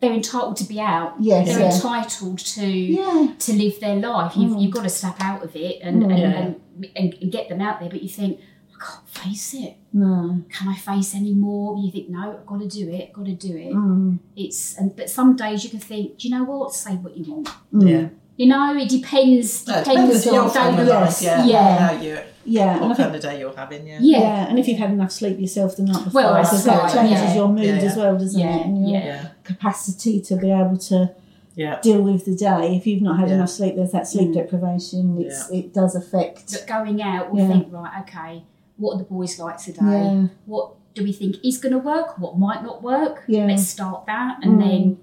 they're 0.00 0.12
entitled 0.12 0.56
to 0.58 0.64
be 0.64 0.80
out. 0.80 1.14
Yes, 1.20 1.46
They're 1.48 1.60
yeah. 1.60 1.74
entitled 1.74 2.38
to 2.38 2.66
yeah, 2.66 3.34
to 3.38 3.52
live 3.52 3.80
their 3.80 3.96
life. 3.96 4.32
You've, 4.36 4.52
Mm. 4.52 4.62
you've 4.62 4.72
got 4.72 4.82
to 4.84 4.88
snap 4.88 5.16
out 5.20 5.42
of 5.44 5.54
it 5.56 5.80
and, 5.82 6.02
Mm. 6.02 6.10
and, 6.10 6.18
Yeah. 6.18 6.38
and, 6.40 6.60
and, 6.96 7.14
and 7.20 7.32
get 7.32 7.48
them 7.48 7.60
out 7.60 7.80
there. 7.80 7.88
But 7.90 8.02
you 8.02 8.08
think, 8.08 8.38
I 8.38 8.42
can't 8.84 9.08
face 9.08 9.54
it. 9.54 9.76
no. 9.92 10.42
Can 10.50 10.68
I 10.68 10.74
face 10.74 11.14
any 11.14 11.34
more? 11.34 11.76
You 11.78 11.90
think, 11.92 12.08
no, 12.08 12.32
I've 12.40 12.46
got 12.46 12.60
to 12.60 12.68
do 12.68 12.88
it. 12.90 13.08
I've 13.08 13.12
got 13.14 13.26
to 13.26 13.34
do 13.34 13.56
it. 13.56 13.72
Mm, 13.74 14.18
It's 14.36 14.76
and 14.78 14.94
but 14.96 15.08
some 15.10 15.36
days 15.36 15.62
you 15.64 15.70
can 15.70 15.80
think, 15.80 16.18
do 16.18 16.28
you 16.28 16.34
know 16.34 16.44
what? 16.44 16.74
Say 16.74 16.94
what 16.96 17.16
you 17.16 17.24
want. 17.32 17.48
mm. 17.72 17.88
Yeah. 17.90 18.08
You 18.36 18.46
know, 18.48 18.74
it 18.76 18.88
depends. 18.88 19.66
No, 19.68 19.78
it 19.78 19.84
Depends 19.84 20.26
on 20.26 20.34
your 20.34 20.48
family 20.50 20.84
day. 20.84 20.90
life, 20.90 21.22
yeah. 21.22 21.44
Yeah. 21.44 21.78
How 21.88 22.22
Yeah, 22.44 22.80
what 22.80 22.96
kind 22.96 23.14
of 23.14 23.20
day 23.22 23.38
you're 23.40 23.54
having, 23.54 23.86
yeah. 23.86 23.98
Yeah. 24.00 24.18
Yeah, 24.18 24.48
and 24.48 24.58
if 24.58 24.66
you've 24.66 24.78
had 24.78 24.90
enough 24.90 25.12
sleep 25.12 25.38
yourself 25.38 25.76
the 25.76 25.82
night 25.84 26.04
before, 26.04 26.22
Well, 26.22 26.42
because 26.42 26.64
that's 26.64 26.94
that 26.94 27.02
changes 27.02 27.22
yeah. 27.22 27.34
your 27.34 27.48
mood 27.48 27.64
Yeah, 27.64 27.76
yeah. 27.76 27.82
as 27.90 27.96
well, 27.96 28.18
doesn't 28.18 28.40
Yeah, 28.40 28.56
it? 28.56 28.66
And 28.66 28.90
your 28.90 28.98
yeah. 29.00 29.04
Yeah. 29.06 29.28
capacity 29.44 30.20
to 30.22 30.36
be 30.36 30.50
able 30.50 30.78
to 30.78 31.14
Yeah. 31.54 31.78
deal 31.82 32.00
with 32.02 32.24
the 32.24 32.34
day. 32.34 32.74
If 32.78 32.86
you've 32.86 33.02
not 33.02 33.20
had 33.20 33.28
Yeah. 33.28 33.34
enough 33.36 33.50
sleep, 33.50 33.76
there's 33.76 33.92
that 33.92 34.08
sleep 34.08 34.30
Mm. 34.30 34.34
deprivation. 34.34 35.20
It's, 35.20 35.50
It 35.50 35.74
does 35.74 35.94
affect. 35.94 36.50
But 36.52 36.66
going 36.66 37.02
out, 37.02 37.32
we 37.32 37.40
Yeah. 37.42 37.48
think, 37.48 37.68
right, 37.70 37.92
okay, 38.02 38.42
what 38.76 38.94
are 38.94 38.98
the 38.98 39.04
boys 39.04 39.38
like 39.38 39.58
today? 39.58 39.78
Yeah, 39.82 40.26
What 40.46 40.74
do 40.94 41.02
we 41.04 41.12
think 41.12 41.36
is 41.44 41.58
going 41.58 41.72
to 41.72 41.78
work? 41.78 42.18
What 42.18 42.38
might 42.38 42.62
not 42.62 42.82
work? 42.82 43.24
Yeah. 43.28 43.46
Let's 43.46 43.66
start 43.66 44.06
that 44.06 44.38
and 44.42 44.54
Mm. 44.54 44.60
then 44.68 44.98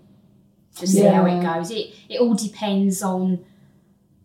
just 0.75 0.93
see 0.93 1.01
how 1.03 1.25
it 1.25 1.41
goes. 1.41 1.71
It 1.71 1.93
it 2.09 2.19
all 2.21 2.35
depends 2.35 3.01
on 3.01 3.39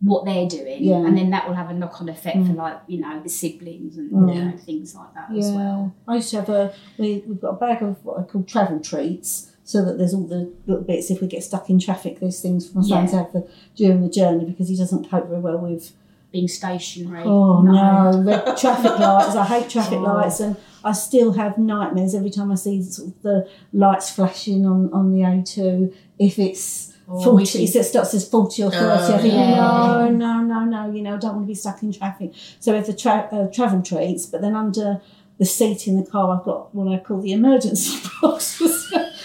what 0.00 0.26
they're 0.26 0.46
doing, 0.46 0.84
Yeah. 0.84 0.96
and 1.06 1.16
then 1.16 1.30
that 1.30 1.48
will 1.48 1.54
have 1.54 1.70
a 1.70 1.74
knock 1.74 2.00
on 2.02 2.08
effect 2.10 2.36
for 2.36 2.52
Mm. 2.52 2.56
like 2.56 2.78
you 2.86 3.00
know 3.00 3.22
the 3.22 3.28
siblings 3.30 3.96
and 3.96 4.10
Mm. 4.10 4.34
you 4.34 4.44
know, 4.44 4.56
things 4.58 4.94
like 4.94 5.14
that 5.14 5.30
as 5.34 5.48
yeah. 5.50 5.56
well. 5.56 5.92
I 6.06 6.16
used 6.16 6.30
to 6.30 6.36
have 6.40 6.48
a. 6.50 6.72
We, 6.98 7.24
we've 7.26 7.40
got 7.40 7.50
a 7.50 7.56
bag 7.56 7.82
of 7.82 8.04
what 8.04 8.18
I 8.20 8.22
call 8.24 8.42
travel 8.42 8.80
treats. 8.80 9.50
so 9.66 9.82
that 9.82 9.96
there's 9.96 10.12
all 10.12 10.26
the 10.26 10.52
little 10.66 10.84
bits. 10.84 11.10
If 11.10 11.22
we 11.22 11.26
get 11.26 11.42
stuck 11.42 11.70
in 11.70 11.78
traffic, 11.78 12.20
there's 12.20 12.38
things 12.42 12.68
for 12.68 12.80
my 12.80 12.84
son 12.86 13.06
to 13.06 13.16
have 13.16 13.30
for, 13.32 13.46
during 13.74 14.02
the 14.02 14.10
journey 14.10 14.44
because 14.44 14.68
he 14.68 14.76
doesn't 14.76 15.08
cope 15.08 15.26
very 15.26 15.40
well 15.40 15.56
with 15.56 15.90
Being 16.34 16.48
stationary. 16.48 17.22
Oh 17.24 17.62
no, 17.62 18.20
red 18.24 18.56
traffic 18.56 18.98
lights. 18.98 19.36
I 19.36 19.44
hate 19.44 19.70
traffic 19.70 20.00
lights, 20.10 20.40
and 20.40 20.56
I 20.82 20.90
still 20.90 21.32
have 21.34 21.58
nightmares 21.58 22.12
every 22.12 22.30
time 22.30 22.50
I 22.50 22.56
see 22.56 22.82
sort 22.82 23.10
of 23.10 23.22
the 23.22 23.48
lights 23.72 24.10
flashing 24.10 24.66
on, 24.66 24.92
on 24.92 25.12
the 25.12 25.20
A2. 25.20 25.94
If 26.18 26.40
it's 26.40 26.90
Oh, 27.06 27.22
40, 27.22 27.64
if 27.64 27.76
it 27.76 27.84
starts 27.84 28.14
as 28.14 28.26
40 28.28 28.62
or 28.64 28.70
30, 28.70 28.84
I 28.84 28.96
Oh, 29.14 29.18
think, 29.18 29.34
yeah. 29.34 29.54
no, 29.56 30.08
no, 30.08 30.40
no, 30.40 30.64
no, 30.64 30.90
you 30.90 31.02
know, 31.02 31.14
I 31.14 31.18
don't 31.18 31.34
want 31.36 31.44
to 31.44 31.48
be 31.48 31.54
stuck 31.54 31.82
in 31.84 31.92
traffic. 31.92 32.32
So 32.58 32.72
we 32.72 32.78
have 32.78 32.86
the 32.86 32.94
tra- 32.94 33.28
uh, 33.30 33.46
travel 33.52 33.82
treats, 33.82 34.24
but 34.26 34.40
then 34.40 34.56
under 34.56 35.00
the 35.38 35.44
seat 35.44 35.86
in 35.86 36.00
the 36.02 36.10
car, 36.10 36.36
I've 36.36 36.44
got 36.44 36.74
what 36.74 36.88
I 36.92 36.98
call 36.98 37.20
the 37.20 37.32
emergency 37.32 38.00
box. 38.22 38.60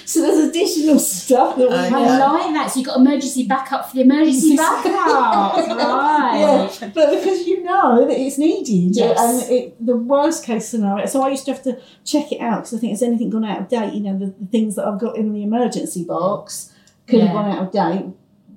So 0.09 0.21
there's 0.21 0.49
additional 0.49 0.97
stuff 0.99 1.55
that 1.57 1.69
we 1.69 1.73
Oh, 1.75 1.77
I 1.77 1.89
like 2.17 2.53
that. 2.53 2.71
So 2.71 2.79
you've 2.79 2.87
got 2.87 2.97
emergency 2.97 3.45
backup 3.47 3.89
for 3.89 3.95
the 3.95 4.01
emergency 4.01 4.55
backup. 4.57 5.55
right. 5.55 6.69
Yeah, 6.81 6.91
but 6.93 7.11
because 7.15 7.45
you 7.47 7.63
know 7.63 8.07
that 8.07 8.17
it's 8.19 8.37
needed, 8.37 8.95
Yes. 8.95 9.19
and 9.19 9.51
it, 9.51 9.85
the 9.85 9.95
worst 9.95 10.43
case 10.43 10.67
scenario. 10.67 11.05
So 11.05 11.21
I 11.21 11.29
used 11.29 11.45
to 11.45 11.53
have 11.53 11.63
to 11.63 11.79
check 12.05 12.31
it 12.31 12.39
out 12.41 12.61
because 12.63 12.73
I 12.73 12.77
think 12.79 12.91
has 12.91 13.03
anything 13.03 13.29
gone 13.29 13.45
out 13.45 13.59
of 13.61 13.67
date? 13.69 13.93
You 13.93 14.01
know, 14.01 14.17
the, 14.17 14.27
the 14.39 14.45
things 14.47 14.75
that 14.75 14.85
I've 14.87 14.99
got 14.99 15.15
in 15.17 15.31
the 15.33 15.43
emergency 15.43 16.03
box 16.03 16.73
could 17.07 17.21
have 17.21 17.31
gone 17.33 17.51
out 17.51 17.67
of 17.67 17.71
date. 17.71 18.05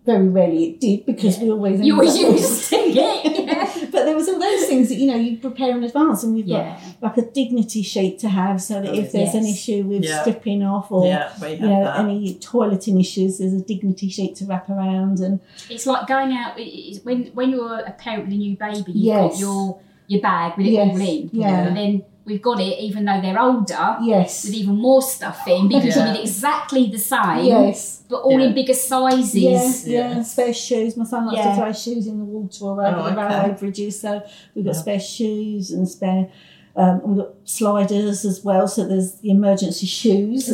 Very 0.04 0.28
rarely 0.28 0.64
it 0.70 0.80
did 0.80 1.06
because 1.06 1.38
we 1.38 1.48
always 1.50 1.80
You 1.80 2.00
ended 2.00 2.22
were 2.22 2.28
up- 2.28 2.32
used 2.40 2.70
to 2.70 2.76
it. 2.76 3.38
Yeah. 4.02 4.04
But 4.04 4.06
there 4.06 4.16
was 4.16 4.28
all 4.28 4.38
those 4.38 4.66
things 4.66 4.88
that 4.88 4.96
you 4.96 5.06
know 5.06 5.16
you 5.16 5.36
prepare 5.38 5.76
in 5.76 5.84
advance, 5.84 6.22
and 6.24 6.34
we've 6.34 6.46
Yeah. 6.46 6.78
got 7.00 7.16
like 7.16 7.26
a 7.26 7.30
dignity 7.30 7.82
sheet 7.82 8.18
to 8.20 8.28
have 8.28 8.60
so 8.60 8.80
that 8.82 8.90
Oh, 8.90 8.94
if 8.94 9.12
there's 9.12 9.34
an 9.34 9.46
issue 9.46 9.84
with 9.84 10.04
Yeah. 10.04 10.20
stripping 10.20 10.62
off 10.62 10.90
or 10.90 11.06
yeah, 11.06 11.30
you 11.46 11.58
know 11.58 11.84
that. 11.84 12.00
any 12.00 12.34
toileting 12.34 12.98
issues, 13.00 13.38
there's 13.38 13.52
a 13.52 13.60
dignity 13.60 14.08
sheet 14.08 14.36
to 14.36 14.44
wrap 14.46 14.68
around 14.68 15.20
and 15.20 15.40
It's 15.70 15.86
like 15.86 16.06
going 16.06 16.32
out 16.32 16.58
when 17.04 17.30
when 17.34 17.50
you're 17.50 17.78
a 17.80 17.92
parent 17.92 18.24
with 18.24 18.34
a 18.34 18.36
new 18.36 18.56
baby. 18.56 18.92
You've 18.92 19.04
Yes. 19.14 19.30
got 19.32 19.40
your 19.40 19.78
your 20.08 20.20
bag 20.20 20.58
with 20.58 20.66
it 20.66 20.72
Yes. 20.72 20.90
all 20.94 21.00
in. 21.00 21.30
Yeah. 21.32 21.66
And 21.68 21.76
then 21.76 22.02
we've 22.24 22.40
got 22.42 22.60
it, 22.60 22.78
even 22.78 23.04
though 23.04 23.20
they're 23.20 23.40
older, 23.40 23.96
yes, 24.02 24.44
with 24.44 24.54
even 24.54 24.76
more 24.76 25.02
stuff 25.02 25.40
in 25.48 25.68
because 25.68 25.96
Yeah. 25.96 26.06
you 26.06 26.12
need 26.14 26.20
exactly 26.20 26.86
the 26.86 26.98
same, 26.98 27.44
yes. 27.46 28.02
but 28.08 28.20
all 28.22 28.38
Yeah. 28.38 28.46
in 28.46 28.54
bigger 28.54 28.74
sizes. 28.74 29.34
Yeah, 29.34 29.72
Yeah. 30.10 30.14
yeah, 30.16 30.22
spare 30.22 30.54
shoes. 30.54 30.96
My 30.96 31.04
son 31.04 31.26
likes 31.26 31.38
Yeah. 31.38 31.50
to 31.50 31.60
throw 31.60 31.72
shoes 31.72 32.06
in 32.06 32.18
the 32.18 32.24
water 32.24 32.64
or 32.66 32.72
over 32.86 32.96
Oh, 33.00 33.02
the 33.04 33.10
okay. 33.10 33.26
railway 33.40 33.58
bridges, 33.58 34.00
so 34.00 34.22
we've 34.54 34.64
got 34.64 34.74
Yeah. 34.74 34.80
spare 34.80 35.00
shoes 35.00 35.70
and 35.72 35.88
spare. 35.88 36.28
Um, 36.76 37.00
we've 37.04 37.18
got 37.18 37.30
sliders 37.44 38.24
as 38.24 38.42
well, 38.44 38.66
so 38.68 38.86
there's 38.86 39.14
the 39.14 39.30
emergency 39.30 39.86
shoes. 39.86 40.48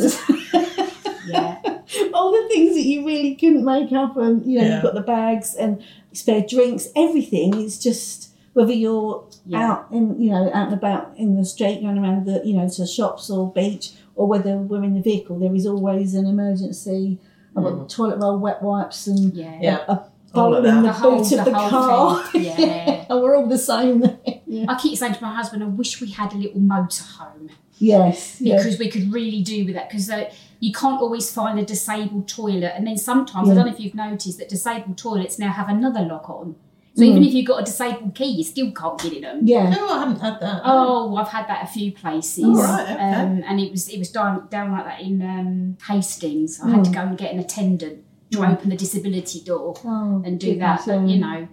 Yeah. 1.27 1.57
All 2.13 2.31
the 2.31 2.47
things 2.49 2.73
that 2.75 2.83
you 2.85 3.05
really 3.05 3.35
couldn't 3.35 3.63
make 3.63 3.91
up, 3.91 4.17
and 4.17 4.45
you 4.45 4.57
know, 4.59 4.65
Yeah. 4.65 4.73
you've 4.75 4.83
got 4.83 4.95
the 4.95 5.01
bags 5.01 5.53
and 5.55 5.81
spare 6.13 6.41
drinks. 6.41 6.89
Everything 6.95 7.55
is 7.55 7.77
just 7.79 8.29
whether 8.59 8.73
you're 8.73 9.23
Yeah. 9.45 9.71
out 9.71 9.87
in, 9.91 10.21
you 10.21 10.31
know, 10.31 10.43
out 10.53 10.65
and 10.67 10.73
about 10.73 11.13
in 11.15 11.35
the 11.37 11.45
street, 11.45 11.81
going 11.81 11.97
around 11.97 12.25
the, 12.25 12.41
you 12.45 12.53
know, 12.57 12.67
to 12.67 12.85
shops 12.85 13.29
or 13.29 13.51
beach, 13.53 13.91
or 14.15 14.27
whether 14.27 14.57
we're 14.57 14.83
in 14.83 14.95
the 14.95 15.01
vehicle. 15.01 15.39
There 15.39 15.55
is 15.55 15.65
always 15.65 16.13
an 16.13 16.25
emergency. 16.25 17.19
I've 17.55 17.63
got 17.63 17.89
toilet 17.89 18.17
roll, 18.19 18.37
wet 18.37 18.61
wipes, 18.61 19.07
and 19.07 19.33
Yeah. 19.33 19.57
Yeah. 19.61 19.77
a 19.87 19.91
All 19.91 20.51
bowl 20.51 20.55
in 20.57 20.63
the, 20.63 20.81
The 20.81 20.91
whole, 20.91 21.17
boot 21.23 21.31
of 21.31 21.45
the 21.45 21.53
whole 21.53 21.69
car. 21.69 22.23
thing. 22.25 22.43
Yeah. 22.59 23.05
and 23.09 23.21
we're 23.21 23.35
all 23.37 23.47
the 23.47 23.57
same. 23.57 23.97
Yeah. 24.45 24.65
I 24.67 24.75
keep 24.77 24.97
saying 24.97 25.13
to 25.15 25.21
my 25.23 25.33
husband, 25.33 25.63
I 25.63 25.67
wish 25.67 26.01
we 26.01 26.09
had 26.11 26.33
a 26.33 26.37
little 26.37 26.59
motorhome 26.61 27.49
Yes. 27.79 28.41
Yeah. 28.41 28.57
because 28.57 28.77
we 28.77 28.89
could 28.89 29.13
really 29.13 29.41
do 29.41 29.63
with 29.65 29.75
that 29.75 29.89
because 29.89 30.09
uh, 30.09 30.25
you 30.59 30.73
can't 30.73 31.01
always 31.01 31.31
find 31.31 31.57
a 31.59 31.65
disabled 31.65 32.27
toilet. 32.27 32.73
And 32.75 32.85
then 32.85 32.97
sometimes, 32.97 33.49
I 33.49 33.55
don't 33.55 33.65
know 33.67 33.71
if 33.71 33.79
you've 33.79 33.95
noticed 33.95 34.37
that 34.39 34.49
disabled 34.49 34.97
toilets 34.97 35.39
now 35.39 35.51
have 35.51 35.69
another 35.69 36.01
lock 36.01 36.29
on. 36.29 36.55
So 36.99 37.03
even 37.05 37.23
if 37.23 37.33
you've 37.33 37.47
got 37.47 37.61
a 37.61 37.65
disabled 37.65 38.13
key, 38.15 38.25
you 38.25 38.43
still 38.43 38.71
can't 38.71 38.99
get 39.01 39.13
in 39.13 39.21
them. 39.21 39.39
Yeah. 39.43 39.73
Oh, 39.77 39.93
I 39.95 39.99
haven't 39.99 40.19
had 40.21 40.39
that. 40.41 40.61
Oh, 40.65 41.15
I've 41.15 41.29
had 41.29 41.47
that 41.47 41.63
a 41.63 41.67
few 41.67 41.91
places. 41.91 42.43
Oh, 42.45 42.61
right, 42.61 42.83
okay. 42.83 43.13
um, 43.13 43.43
and 43.47 43.59
it 43.59 43.71
was 43.71 43.89
it 43.89 43.97
was 43.99 44.11
down 44.11 44.47
down 44.49 44.71
like 44.71 44.85
that 44.85 45.01
in 45.01 45.21
um, 45.21 45.77
Hastings. 45.87 46.59
I 46.61 46.69
had 46.69 46.83
to 46.85 46.91
go 46.91 46.99
and 47.01 47.17
get 47.17 47.33
an 47.33 47.39
attendant 47.39 48.03
to 48.31 48.37
Mm. 48.37 48.53
open 48.53 48.69
the 48.69 48.75
disability 48.77 49.41
door 49.41 49.73
Oh, 49.83 50.21
and 50.23 50.39
do 50.39 50.55
that. 50.59 50.83
But, 50.85 51.07
you 51.07 51.17
know, 51.17 51.47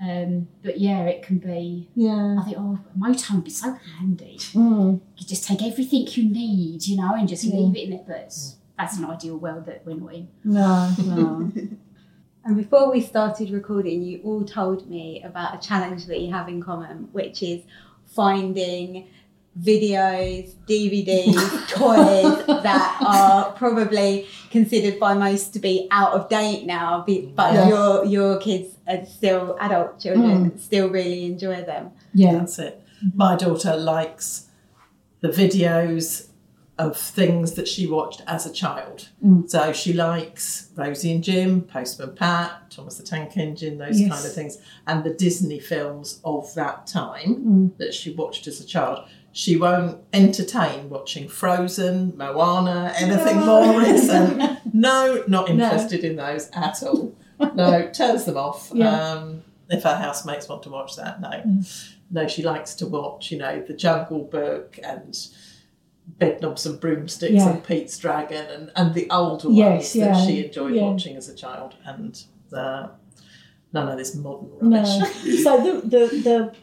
um, 0.00 0.46
but 0.62 0.78
yeah, 0.78 1.00
it 1.06 1.24
can 1.24 1.38
be. 1.38 1.88
Yeah. 1.96 2.36
I 2.40 2.44
think 2.44 2.56
oh, 2.56 2.78
a 2.94 2.98
motorhome 2.98 3.34
would 3.36 3.44
be 3.44 3.50
so 3.50 3.76
handy. 3.98 4.36
Mm. 4.54 5.00
You 5.16 5.26
just 5.26 5.44
take 5.44 5.60
everything 5.60 6.06
you 6.12 6.30
need, 6.30 6.86
you 6.86 6.96
know, 6.98 7.14
and 7.16 7.28
just 7.28 7.42
Yeah. 7.42 7.56
leave 7.56 7.74
it 7.74 7.80
in 7.88 7.92
it. 7.94 8.04
But 8.06 8.18
it's, 8.26 8.56
that's 8.78 8.96
an 8.98 9.06
ideal 9.06 9.38
world 9.38 9.66
that 9.66 9.82
we're 9.84 9.96
not 9.96 10.14
in. 10.14 10.28
No, 10.44 10.94
no. 11.04 11.50
And 12.44 12.56
before 12.56 12.90
we 12.90 13.00
started 13.02 13.50
recording, 13.50 14.02
you 14.02 14.20
all 14.24 14.44
told 14.44 14.88
me 14.88 15.22
about 15.22 15.54
a 15.62 15.66
challenge 15.66 16.06
that 16.06 16.20
you 16.20 16.32
have 16.32 16.48
in 16.48 16.62
common, 16.62 17.08
which 17.12 17.42
is 17.42 17.62
finding 18.06 19.08
videos, 19.60 20.54
DVDs, 20.66 21.68
toys 21.68 22.46
that 22.62 22.98
are 23.06 23.52
probably 23.52 24.26
considered 24.50 24.98
by 24.98 25.12
most 25.14 25.52
to 25.52 25.58
be 25.58 25.86
out 25.90 26.12
of 26.14 26.28
date 26.28 26.64
now, 26.64 27.04
but 27.06 27.52
Yeah. 27.52 27.68
your 27.68 28.04
your 28.06 28.38
kids 28.38 28.76
are 28.88 29.04
still 29.04 29.56
adult 29.60 29.98
children, 29.98 30.50
mm. 30.52 30.60
still 30.60 30.88
really 30.88 31.24
enjoy 31.26 31.62
them. 31.62 31.90
Yeah. 32.14 32.32
That's 32.38 32.58
it. 32.58 32.82
My 33.14 33.36
daughter 33.36 33.76
likes 33.76 34.46
the 35.20 35.28
videos 35.28 36.28
of 36.86 36.96
things 36.96 37.52
that 37.54 37.68
she 37.68 37.86
watched 37.86 38.22
as 38.26 38.46
a 38.46 38.52
child. 38.52 39.08
Mm. 39.24 39.48
So 39.48 39.72
she 39.72 39.92
likes 39.92 40.70
Rosie 40.76 41.12
and 41.14 41.22
Jim, 41.22 41.62
Postman 41.62 42.14
Pat, 42.16 42.70
Thomas 42.70 42.96
the 42.96 43.02
Tank 43.04 43.36
Engine, 43.36 43.78
those 43.78 44.00
Yes. 44.00 44.10
kind 44.12 44.24
of 44.26 44.32
things, 44.32 44.58
and 44.86 45.04
the 45.04 45.14
Disney 45.14 45.60
films 45.60 46.20
of 46.24 46.52
that 46.54 46.86
time 46.86 47.34
Mm. 47.36 47.78
that 47.78 47.92
she 47.94 48.12
watched 48.12 48.46
as 48.46 48.60
a 48.60 48.64
child. 48.64 48.98
She 49.32 49.56
won't 49.56 49.98
entertain 50.12 50.88
watching 50.90 51.28
Frozen, 51.28 52.14
Moana, 52.16 52.92
anything 52.96 53.38
more 53.46 53.78
recent. 53.80 54.42
No, 54.72 55.22
not 55.28 55.48
interested 55.50 56.04
in 56.04 56.16
those 56.16 56.48
at 56.54 56.82
all. 56.82 57.14
No, 57.54 57.88
turns 57.92 58.24
them 58.24 58.36
off. 58.36 58.70
Yeah. 58.74 58.88
Um, 59.12 59.42
if 59.68 59.82
her 59.82 59.96
housemates 59.96 60.48
want 60.48 60.62
to 60.64 60.70
watch 60.70 60.96
that, 60.96 61.20
no. 61.20 61.42
No, 62.10 62.26
she 62.26 62.42
likes 62.42 62.74
to 62.76 62.86
watch, 62.86 63.30
you 63.30 63.38
know, 63.38 63.62
The 63.66 63.74
Jungle 63.74 64.24
Book 64.24 64.78
and 64.82 65.14
Bedknobs 66.18 66.66
and 66.66 66.80
Broomsticks 66.80 67.32
Yeah. 67.32 67.50
and 67.50 67.64
Pete's 67.64 67.98
Dragon 67.98 68.46
and, 68.46 68.72
and 68.76 68.94
the 68.94 69.08
older 69.10 69.48
Yes, 69.50 69.94
ones 69.94 70.06
that 70.06 70.26
she 70.26 70.44
enjoyed 70.46 70.74
yeah. 70.74 70.82
watching 70.82 71.16
as 71.16 71.28
a 71.28 71.34
child. 71.34 71.74
And 71.84 72.22
uh, 72.52 72.88
none 73.72 73.88
of 73.88 73.98
this 73.98 74.14
modern 74.14 74.50
No. 74.62 74.78
rubbish. 74.82 75.42
so 75.44 75.62
the, 75.62 75.86
the, 75.86 76.06
the 76.22 76.54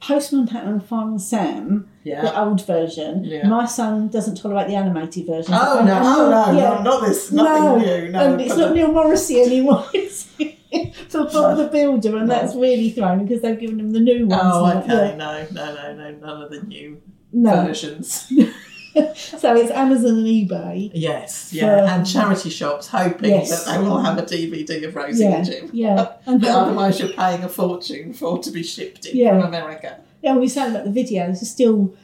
Postman 0.00 0.46
Pat 0.46 0.64
and 0.64 0.82
Fireman 0.82 1.18
Sam, 1.18 1.86
yeah. 2.04 2.22
the 2.22 2.40
old 2.42 2.66
version, 2.66 3.22
Yeah. 3.24 3.46
my 3.46 3.66
son 3.66 4.08
doesn't 4.08 4.36
tolerate 4.36 4.66
the 4.68 4.74
animated 4.74 5.26
version. 5.26 5.52
Oh 5.54 5.78
And- 5.78 5.86
no! 5.88 5.96
and- 5.96 6.06
Oh 6.06 6.30
no! 6.52 6.58
yeah. 6.58 6.68
no 6.78 6.82
not 6.82 7.06
this. 7.06 7.30
Nothing 7.30 7.62
No, 7.64 7.76
new. 7.78 8.08
No, 8.12 8.32
and 8.32 8.40
it's 8.40 8.56
not 8.56 8.74
Neil 8.74 8.92
Morrissey 8.92 9.40
anymore. 9.42 9.84
It's 9.92 10.22
for 11.08 11.24
Bob 11.26 11.58
the 11.58 11.68
Builder, 11.70 12.16
and 12.16 12.28
No. 12.28 12.34
that's 12.34 12.54
really 12.54 12.90
thrown 12.90 13.24
because 13.26 13.42
they've 13.42 13.58
given 13.58 13.78
him 13.78 13.90
the 13.92 14.00
new 14.00 14.26
ones. 14.26 14.40
Oh, 14.44 14.64
now. 14.72 14.80
okay. 14.82 14.88
Yeah. 15.10 15.16
No, 15.16 15.46
no, 15.52 15.74
no, 15.74 15.94
no. 15.94 16.10
None 16.12 16.42
of 16.42 16.50
the 16.50 16.62
new 16.62 17.02
No, 17.32 17.66
versions. 17.66 18.32
so 19.14 19.54
it's 19.56 19.70
Amazon 19.70 20.18
and 20.18 20.26
eBay. 20.26 20.90
Yes, 20.94 21.52
yeah, 21.52 21.86
For- 21.86 21.92
and 21.92 22.06
charity 22.06 22.50
shops 22.50 22.88
hoping 22.88 23.30
Yes. 23.30 23.64
that 23.64 23.72
they 23.72 23.78
will 23.82 23.98
have 24.00 24.18
a 24.18 24.22
DVD 24.22 24.84
of 24.86 24.96
Rosie 24.96 25.24
Yeah, 25.24 25.36
and 25.36 25.46
Jim. 25.46 25.70
yeah, 25.72 26.12
and 26.26 26.40
But 26.40 26.50
otherwise, 26.50 26.98
you're 27.00 27.08
paying 27.10 27.42
a 27.44 27.48
fortune 27.48 28.12
for 28.12 28.38
to 28.42 28.50
be 28.50 28.62
shipped 28.62 29.06
in 29.06 29.16
Yeah. 29.16 29.38
from 29.40 29.48
America. 29.48 29.98
yeah, 30.22 30.34
we 30.34 30.40
were 30.40 30.48
saying 30.48 30.72
about 30.74 30.92
the 30.92 31.04
videos. 31.04 31.40
are 31.42 31.44
Still, 31.44 31.94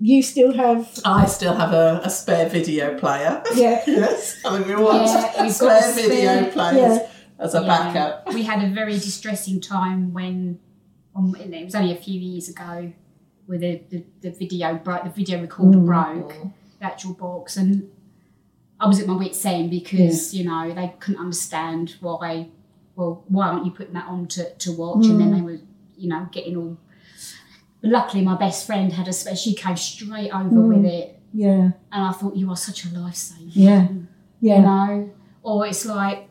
you 0.00 0.22
still 0.22 0.52
have 0.54 0.88
I 1.04 1.26
still 1.26 1.54
have 1.54 1.72
a, 1.72 2.00
a 2.04 2.10
spare 2.10 2.48
video 2.48 2.98
player. 2.98 3.42
yeah, 3.54 3.82
yes, 3.86 4.36
I 4.44 4.58
mean 4.58 4.68
we 4.68 4.74
want 4.76 5.06
Yeah, 5.06 5.42
we've 5.42 5.52
spare 5.52 5.82
spare- 5.82 6.08
video 6.08 6.50
players 6.50 6.98
yeah, 6.98 7.06
as 7.38 7.54
a 7.54 7.60
Yeah. 7.60 7.66
backup. 7.66 8.32
We 8.34 8.42
had 8.42 8.62
a 8.64 8.72
very 8.74 8.94
distressing 8.94 9.60
time 9.60 10.12
when, 10.12 10.58
um, 11.14 11.36
it 11.38 11.64
was 11.64 11.74
only 11.74 11.92
a 11.92 11.96
few 11.96 12.18
years 12.18 12.48
ago, 12.48 12.92
where 13.46 13.58
the, 13.58 13.82
the, 13.90 14.04
the 14.22 14.30
video 14.30 14.74
broke, 14.76 15.04
the 15.04 15.10
video 15.10 15.40
recorder 15.40 15.78
Mm. 15.78 15.86
broke, 15.86 16.34
the 16.78 16.84
actual 16.86 17.14
box, 17.14 17.56
and 17.56 17.90
I 18.80 18.86
was 18.86 19.00
at 19.00 19.06
my 19.06 19.16
wit's 19.16 19.44
end 19.44 19.70
because 19.70 20.34
you 20.34 20.44
know 20.44 20.72
they 20.74 20.94
couldn't 21.00 21.20
understand 21.20 21.96
why. 22.00 22.48
Well, 22.96 23.24
why 23.28 23.48
aren't 23.48 23.64
you 23.66 23.72
putting 23.72 23.94
that 23.94 24.06
on 24.06 24.28
to, 24.28 24.54
to 24.54 24.72
watch? 24.72 25.06
And 25.06 25.20
then 25.20 25.30
Mm. 25.32 25.36
they 25.36 25.42
were, 25.42 25.58
you 25.96 26.08
know, 26.08 26.28
getting 26.30 26.56
all. 26.56 26.78
But 27.80 27.90
luckily, 27.90 28.22
my 28.22 28.36
best 28.36 28.66
friend 28.66 28.92
had 28.92 29.08
a. 29.08 29.12
sp- 29.12 29.36
She 29.36 29.54
came 29.54 29.76
straight 29.76 30.30
over 30.30 30.48
Mm. 30.56 30.68
with 30.68 30.84
it, 30.86 31.18
yeah, 31.32 31.70
and 31.92 32.04
I 32.04 32.12
thought 32.12 32.36
you 32.36 32.48
are 32.50 32.56
such 32.56 32.84
a 32.84 32.88
lifesaver 32.88 33.50
yeah, 33.52 33.88
you 33.90 34.06
yeah, 34.40 34.60
know, 34.60 35.10
or 35.42 35.66
it's 35.66 35.84
like 35.84 36.28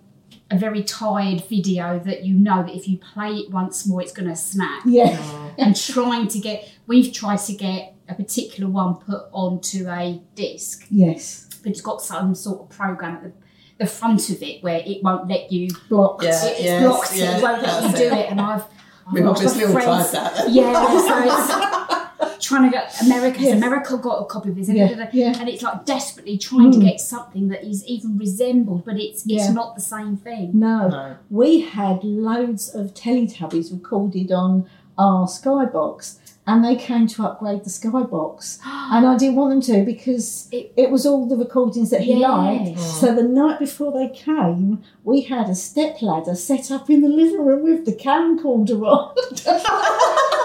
a 0.49 0.57
very 0.57 0.83
tired 0.83 1.43
video 1.49 1.99
that 1.99 2.23
you 2.23 2.33
know 2.35 2.63
that 2.63 2.73
if 2.75 2.87
you 2.87 2.97
play 2.97 3.31
it 3.31 3.51
once 3.51 3.85
more, 3.87 4.01
it's 4.01 4.11
going 4.13 4.29
to 4.29 4.35
snap. 4.35 4.83
yeah, 4.85 5.17
And 5.57 5.75
trying 5.75 6.27
to 6.27 6.39
get, 6.39 6.69
we've 6.87 7.13
tried 7.13 7.37
to 7.39 7.53
get 7.53 7.93
a 8.09 8.13
particular 8.15 8.69
one 8.69 8.95
put 8.95 9.23
onto 9.31 9.87
a 9.87 10.21
disc, 10.35 10.85
yes, 10.89 11.47
but 11.63 11.71
it's 11.71 11.81
got 11.81 12.01
some 12.01 12.35
sort 12.35 12.61
of 12.61 12.69
program 12.69 13.15
at 13.15 13.23
the, 13.23 13.31
the 13.79 13.85
front 13.85 14.29
of 14.29 14.41
it 14.43 14.61
where 14.63 14.81
it 14.85 15.01
won't 15.03 15.27
let 15.29 15.51
you. 15.51 15.69
Blocked. 15.89 16.23
Yeah. 16.23 16.45
It's 16.45 16.61
yes, 16.61 16.83
blocked. 16.83 17.15
yeah, 17.15 17.37
it 17.37 17.43
won't 17.43 17.61
let 17.63 17.83
you 17.83 17.97
do 17.97 18.03
it. 18.15 18.19
it, 18.19 18.31
and 18.31 18.41
I've. 18.41 18.63
I've 19.05 19.13
We've 19.13 19.25
watched 19.25 19.39
obviously 19.43 19.65
all 19.65 19.71
friends- 19.73 20.11
tried 20.11 20.23
that. 20.33 20.49
Yeah, 20.49 20.97
so 20.97 22.25
it's 22.27 22.45
trying 22.47 22.63
to 22.63 22.77
get 22.77 23.01
America. 23.01 23.37
Has 23.39 23.47
Yes. 23.49 23.57
America 23.57 23.97
got 23.97 24.15
a 24.21 24.25
copy 24.25 24.49
of 24.49 24.55
this? 24.55 24.69
Yeah, 24.69 24.87
Da, 24.87 24.95
da, 24.95 25.03
da. 25.05 25.09
yeah. 25.11 25.33
And 25.39 25.49
it's 25.49 25.61
like 25.61 25.83
desperately 25.85 26.37
trying 26.37 26.71
to 26.71 26.77
Mm. 26.77 26.83
get 26.85 27.01
something 27.01 27.49
that 27.49 27.65
is 27.65 27.85
even 27.85 28.17
resembled, 28.17 28.85
but 28.85 28.97
it's 28.97 29.23
it's 29.23 29.25
Yeah. 29.47 29.51
not 29.51 29.75
the 29.75 29.81
same 29.81 30.15
thing. 30.15 30.51
No. 30.53 30.87
No. 30.87 31.15
we 31.29 31.61
had 31.61 32.03
loads 32.05 32.73
of 32.73 32.93
Teletubbies 32.93 33.73
recorded 33.73 34.31
on 34.31 34.67
our 34.97 35.27
Skybox, 35.27 36.17
and 36.45 36.63
they 36.63 36.75
came 36.75 37.07
to 37.07 37.23
upgrade 37.23 37.63
the 37.63 37.69
Skybox, 37.69 38.59
and 38.65 39.05
I 39.07 39.15
didn't 39.17 39.35
want 39.35 39.49
them 39.51 39.61
to 39.75 39.85
because 39.85 40.47
It- 40.51 40.73
it, 40.75 40.91
was 40.91 41.05
all 41.05 41.25
the 41.25 41.37
recordings 41.37 41.89
that 41.91 42.01
he 42.01 42.19
Yes. 42.19 42.29
liked. 42.29 42.79
So 42.79 43.15
the 43.15 43.23
night 43.23 43.59
before 43.59 43.91
they 43.91 44.09
came, 44.09 44.83
we 45.03 45.21
had 45.21 45.49
a 45.49 45.55
step 45.55 46.01
ladder 46.01 46.35
set 46.35 46.69
up 46.71 46.89
in 46.89 47.01
the 47.01 47.07
living 47.09 47.45
room 47.45 47.63
with 47.63 47.85
the 47.85 47.93
camcorder 47.93 48.81
on. 48.85 49.15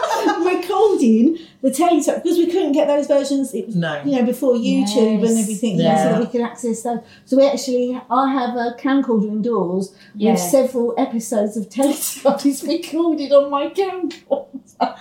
Recording 0.83 1.39
the 1.61 1.71
Teletubbies 1.71 2.23
because 2.23 2.39
we 2.39 2.47
couldn't 2.47 2.73
get 2.73 2.87
those 2.87 3.07
versions. 3.09 3.53
It 3.53 3.67
was 3.67 3.75
No. 3.77 4.01
you 4.05 4.13
know, 4.17 4.25
before 4.25 4.55
YouTube 4.55 5.21
Yes. 5.21 5.31
and 5.31 5.39
everything, 5.39 5.77
you 5.77 5.83
know, 5.83 5.97
so 5.97 6.05
that 6.13 6.21
we 6.21 6.27
could 6.27 6.41
access 6.41 6.83
those. 6.83 7.01
So 7.25 7.37
we 7.37 7.47
actually, 7.47 8.01
I 8.11 8.33
have 8.33 8.55
a 8.55 8.77
camcorder 8.79 9.27
indoors 9.29 9.93
Yeah. 10.15 10.33
with 10.33 10.41
several 10.41 10.95
episodes 10.97 11.57
of 11.57 11.69
Teletubbies 11.69 12.67
recorded 12.69 13.33
on 13.33 13.51
my 13.51 13.69
camcorder. 13.71 14.47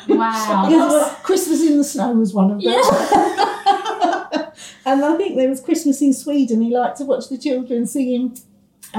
Wow. 0.10 0.66
Because, 0.68 1.12
Christmas 1.24 1.62
in 1.62 1.78
the 1.78 1.84
Snow 1.84 2.12
was 2.14 2.34
one 2.34 2.50
of 2.52 2.62
them. 2.62 2.74
and 4.86 5.06
I 5.06 5.16
think 5.18 5.36
there 5.38 5.50
was 5.50 5.62
Christmas 5.62 6.02
in 6.02 6.14
Sweden. 6.14 6.62
He 6.62 6.76
liked 6.76 6.98
to 6.98 7.06
watch 7.06 7.30
the 7.30 7.38
children 7.38 7.86
singing. 7.86 8.36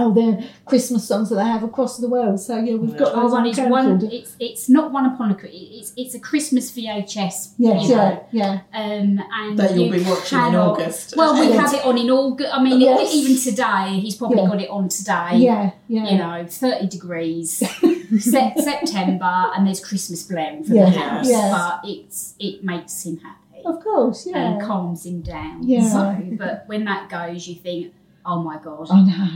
Oh, 0.00 0.12
their 0.12 0.42
Christmas 0.64 1.06
songs 1.08 1.28
that 1.30 1.36
they 1.36 1.44
have 1.44 1.62
across 1.62 1.96
the 1.98 2.08
world. 2.08 2.40
So 2.40 2.56
yeah, 2.58 2.74
we've 2.76 2.96
got 2.96 3.12
Oh, 3.14 3.22
those 3.22 3.32
one 3.32 3.40
on 3.42 3.46
is 3.48 3.58
one. 3.58 4.00
camcorder. 4.00 4.12
It's 4.12 4.36
it's 4.38 4.68
not 4.68 4.92
one 4.92 5.06
upon 5.06 5.30
a. 5.32 5.34
Cri- 5.34 5.50
It's 5.50 5.92
it's 5.96 6.14
a 6.14 6.20
Christmas 6.20 6.70
VHS. 6.70 7.16
Yes, 7.16 7.52
you 7.58 7.66
yeah, 7.66 7.96
know, 7.96 8.26
yeah. 8.32 8.60
Um, 8.72 9.20
and 9.32 9.58
That 9.58 9.74
you'll 9.74 9.86
you 9.94 10.04
be 10.04 10.10
watching 10.10 10.38
in 10.38 10.54
August. 10.54 11.14
Well, 11.16 11.34
we 11.40 11.48
Yes. 11.48 11.60
have 11.60 11.74
it 11.80 11.84
on 11.86 11.98
in 11.98 12.10
August. 12.10 12.50
I 12.54 12.62
mean, 12.62 12.80
Yes. 12.80 13.14
even 13.14 13.36
today, 13.42 14.00
he's 14.00 14.14
probably 14.16 14.38
Yeah. 14.38 14.48
got 14.48 14.60
it 14.62 14.70
on 14.70 14.88
today. 14.88 15.30
Yeah, 15.38 15.70
yeah. 15.88 16.10
You 16.10 16.18
know, 16.18 16.46
thirty 16.48 16.86
degrees, 16.86 17.58
Se- 18.20 18.54
September, 18.56 19.50
and 19.54 19.66
there's 19.66 19.80
Christmas 19.84 20.22
blaring 20.22 20.64
from 20.64 20.76
Yeah, 20.76 20.84
the 20.90 20.98
house. 20.98 21.28
yes. 21.28 21.52
But 21.52 21.88
it's 21.90 22.34
it 22.38 22.64
makes 22.64 23.04
him 23.04 23.18
happy 23.18 23.64
Of 23.64 23.82
course, 23.82 24.26
yeah. 24.26 24.38
and 24.38 24.62
calms 24.62 25.04
him 25.04 25.20
down. 25.22 25.62
Yeah. 25.62 25.88
So, 25.88 26.16
but 26.38 26.64
when 26.66 26.84
that 26.84 27.08
goes, 27.10 27.46
you 27.48 27.56
think, 27.56 27.92
oh 28.24 28.42
my 28.42 28.58
god, 28.58 28.88
I 28.90 29.04
know. 29.04 29.28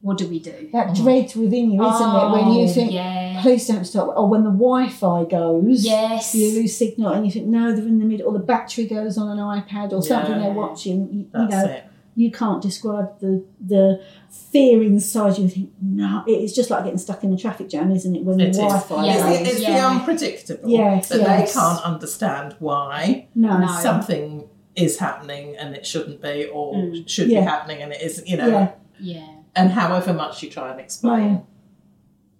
What 0.00 0.16
do 0.16 0.28
we 0.28 0.38
do? 0.38 0.68
That 0.72 0.94
dread's 0.94 1.34
within 1.34 1.70
you, 1.72 1.84
isn't 1.84 2.08
it? 2.08 2.30
When 2.30 2.52
you 2.52 2.64
Oh, 2.64 2.68
think, 2.68 2.92
yeah, 2.92 3.40
please 3.42 3.66
don't 3.66 3.84
stop. 3.84 4.16
Or 4.16 4.28
when 4.28 4.44
the 4.44 4.50
Wi 4.50 4.88
Fi 4.88 5.24
goes, 5.24 5.84
yes, 5.84 6.34
you 6.34 6.60
lose 6.60 6.76
signal 6.76 7.12
and 7.12 7.26
you 7.26 7.32
think, 7.32 7.46
no, 7.46 7.72
they're 7.74 7.84
in 7.86 7.98
the 7.98 8.04
middle, 8.04 8.28
or 8.28 8.32
the 8.32 8.38
battery 8.44 8.86
goes 8.86 9.18
on 9.18 9.28
an 9.36 9.38
iPad 9.38 9.92
or 9.92 10.02
something 10.02 10.38
they're 10.38 10.52
watching. 10.52 11.12
You, 11.12 11.40
you 11.42 11.48
know, 11.48 11.64
it. 11.66 11.84
you 12.14 12.30
can't 12.30 12.62
describe 12.62 13.18
the 13.20 13.44
the 13.60 14.00
fear 14.30 14.82
inside 14.84 15.36
you. 15.36 15.44
You 15.44 15.50
think, 15.50 15.70
no, 15.82 16.22
it's 16.28 16.52
just 16.52 16.70
like 16.70 16.84
getting 16.84 16.98
stuck 16.98 17.24
in 17.24 17.32
a 17.32 17.36
traffic 17.36 17.68
jam, 17.68 17.90
isn't 17.90 18.14
it? 18.14 18.22
When 18.24 18.38
It 18.40 18.50
is. 18.50 18.56
the 18.56 18.62
Wi 18.62 18.80
Fi 18.80 19.04
Yeah. 19.06 19.16
goes. 19.30 19.40
It's, 19.40 19.50
it's 19.50 19.60
the 19.66 19.78
unpredictable. 19.80 20.68
Yes, 20.70 21.08
that 21.08 21.20
yes. 21.20 21.54
they 21.54 21.60
can't 21.60 21.84
understand 21.84 22.54
why 22.60 23.26
No. 23.34 23.58
No. 23.58 23.66
something 23.80 24.48
is 24.76 24.98
happening 25.00 25.56
and 25.56 25.74
it 25.74 25.84
shouldn't 25.84 26.22
be, 26.22 26.46
or 26.52 26.74
Mm. 26.74 27.08
should 27.08 27.28
Yeah. 27.28 27.40
be 27.40 27.46
happening 27.46 27.82
and 27.82 27.92
it 27.92 28.00
isn't. 28.00 28.28
You 28.28 28.36
know, 28.36 28.72
Yeah. 29.00 29.26
Yeah. 29.58 29.62
and 29.64 29.72
however 29.72 30.12
much 30.12 30.42
you 30.42 30.50
try 30.50 30.70
and 30.70 30.80
explain, 30.80 31.42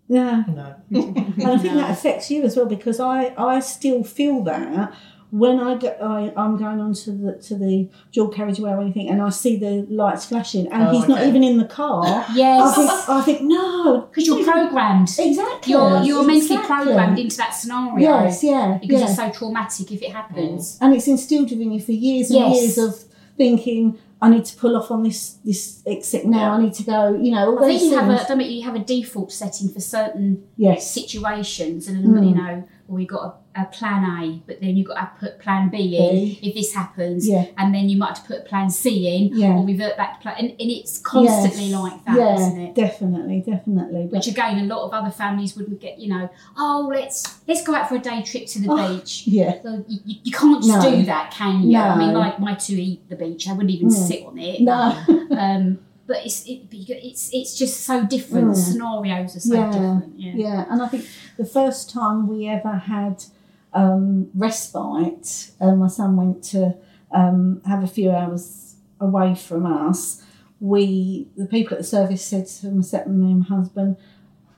Yeah. 0.08 0.44
no. 0.48 0.74
And 0.90 1.46
I 1.46 1.58
think 1.58 1.74
that 1.74 1.90
affects 1.90 2.30
you 2.30 2.42
as 2.44 2.56
well 2.56 2.66
because 2.66 2.98
I, 3.00 3.34
I 3.36 3.60
still 3.60 4.02
feel 4.04 4.42
that 4.44 4.94
when 5.30 5.60
I 5.60 5.76
go, 5.76 5.88
I, 6.00 6.32
I'm 6.42 6.56
going 6.56 6.80
on 6.80 6.94
to 6.94 7.10
the 7.10 7.32
to 7.48 7.54
the 7.54 7.90
dual 8.12 8.28
carriageway 8.28 8.70
or 8.70 8.80
anything 8.80 9.10
and 9.10 9.20
I 9.20 9.28
see 9.28 9.58
the 9.58 9.84
lights 9.90 10.24
flashing 10.24 10.72
and 10.72 10.84
Oh, 10.88 10.90
he's 10.92 11.06
not 11.06 11.26
even 11.26 11.44
in 11.44 11.58
the 11.58 11.66
car. 11.66 12.24
yes, 12.34 12.62
I 12.66 12.74
think 12.74 13.08
I 13.10 13.20
think 13.20 13.40
no, 13.42 14.00
because 14.08 14.26
you're 14.26 14.42
programmed. 14.42 15.10
exactly. 15.18 15.70
You're 15.72 16.02
you're 16.02 16.24
mentally 16.24 16.56
exactly. 16.56 16.66
programmed 16.76 17.18
into 17.18 17.36
that 17.36 17.50
scenario. 17.50 17.98
Yes, 17.98 18.42
yeah, 18.42 18.78
Because 18.80 19.00
yeah. 19.02 19.06
it's 19.08 19.16
so 19.16 19.30
traumatic 19.30 19.92
if 19.92 20.00
it 20.02 20.12
happens. 20.12 20.78
and 20.80 20.94
it's 20.94 21.06
instilled 21.06 21.50
within 21.50 21.72
you 21.72 21.80
for 21.80 21.92
years 21.92 22.30
and 22.30 22.38
Yes. 22.40 22.56
years 22.62 22.78
of 22.78 23.04
thinking 23.36 23.98
I 24.20 24.28
need 24.30 24.44
to 24.46 24.56
pull 24.56 24.76
off 24.76 24.90
on 24.90 25.02
this 25.04 25.34
this 25.44 25.82
exit 25.86 26.24
now. 26.26 26.52
I 26.54 26.62
need 26.62 26.74
to 26.74 26.82
go. 26.82 27.14
You 27.14 27.30
know, 27.32 27.50
all 27.50 27.58
I 27.64 27.68
think 27.68 27.80
those 27.80 27.90
you 27.90 27.96
have 27.98 28.08
things. 28.08 28.20
a, 28.20 28.24
I 28.24 28.28
don't 28.28 28.50
you 28.50 28.62
have 28.64 28.74
a 28.74 28.80
default 28.80 29.32
setting 29.32 29.68
for 29.68 29.80
certain 29.80 30.44
yes, 30.56 30.90
situations, 30.90 31.86
and 31.88 32.04
Mm. 32.04 32.28
you 32.28 32.34
know, 32.34 32.64
you've 32.96 33.08
got 33.08 33.38
a, 33.54 33.62
a 33.62 33.64
plan 33.66 34.02
A, 34.22 34.42
but 34.46 34.60
then 34.60 34.76
you've 34.76 34.86
got 34.88 34.94
to 34.94 35.10
put 35.20 35.38
plan 35.40 35.68
B 35.68 35.96
in 35.98 36.14
B. 36.14 36.38
if 36.42 36.54
this 36.54 36.72
happens, 36.72 37.28
yeah, 37.28 37.44
and 37.58 37.74
then 37.74 37.88
you 37.90 37.98
might 37.98 38.16
have 38.16 38.22
to 38.22 38.28
put 38.34 38.46
plan 38.46 38.70
C 38.70 39.14
in, 39.14 39.36
Yeah. 39.38 39.48
or 39.56 39.66
revert 39.66 39.96
back 39.98 40.14
to 40.16 40.22
plan, 40.22 40.36
and, 40.38 40.48
and 40.50 40.70
it's 40.70 40.98
constantly 40.98 41.66
Yes. 41.66 41.80
like 41.82 42.04
that, 42.06 42.16
yeah, 42.16 42.34
not 42.48 42.58
it? 42.58 42.74
definitely, 42.74 43.40
definitely. 43.44 44.06
Which 44.06 44.26
again, 44.26 44.58
a 44.60 44.64
lot 44.74 44.84
of 44.86 44.92
other 44.94 45.10
families 45.10 45.54
wouldn't 45.56 45.80
get. 45.80 45.98
You 45.98 46.08
know, 46.08 46.30
oh, 46.56 46.88
let's 46.90 47.40
let's 47.46 47.62
go 47.62 47.74
out 47.74 47.88
for 47.88 47.96
a 47.96 47.98
day 47.98 48.22
trip 48.22 48.46
to 48.46 48.60
the 48.60 48.68
Oh, 48.70 48.96
beach. 48.96 49.24
yeah, 49.26 49.60
So 49.62 49.84
you, 49.88 50.16
you, 50.22 50.32
can't 50.32 50.62
just 50.62 50.82
No. 50.82 50.90
do 50.98 51.04
that, 51.04 51.30
can 51.32 51.62
you? 51.68 51.76
I 51.78 51.96
mean, 51.98 52.14
like 52.14 52.38
my 52.40 52.54
two 52.54 52.76
eat 52.78 53.08
the 53.10 53.16
beach. 53.16 53.48
I 53.48 53.52
wouldn't 53.52 53.70
even 53.70 53.88
Mm. 53.88 54.08
sit 54.08 54.24
on 54.24 54.38
it. 54.38 54.60
no, 54.62 54.96
Um, 55.36 55.80
but 56.06 56.24
it's 56.24 56.46
it, 56.46 56.70
but 56.70 56.78
you 56.78 56.86
get- 56.86 57.04
it's 57.04 57.28
it's 57.34 57.54
just 57.58 57.80
so 57.80 58.04
different. 58.06 58.46
Mm. 58.48 58.54
The 58.54 58.60
scenarios 58.60 59.36
are 59.36 59.40
so 59.40 59.66
different. 59.70 60.18
Yeah. 60.18 60.32
Yeah, 60.36 60.64
and 60.70 60.80
I 60.80 60.88
think 60.88 61.04
the 61.38 61.46
first 61.46 61.88
time 61.88 62.26
we 62.26 62.46
ever 62.46 62.72
had 62.72 63.24
um, 63.72 64.28
respite, 64.34 65.52
uh, 65.60 65.74
my 65.74 65.86
son 65.86 66.16
went 66.16 66.42
to 66.42 66.76
um, 67.12 67.62
have 67.64 67.82
a 67.82 67.86
few 67.86 68.10
hours 68.10 68.74
away 69.00 69.34
from 69.36 69.64
us. 69.64 70.22
We, 70.60 71.28
the 71.36 71.46
people 71.46 71.74
at 71.74 71.78
the 71.78 71.84
service, 71.84 72.24
said 72.24 72.48
to 72.48 72.66
and 72.66 72.84
and 73.06 73.40
my 73.40 73.46
husband, 73.46 73.96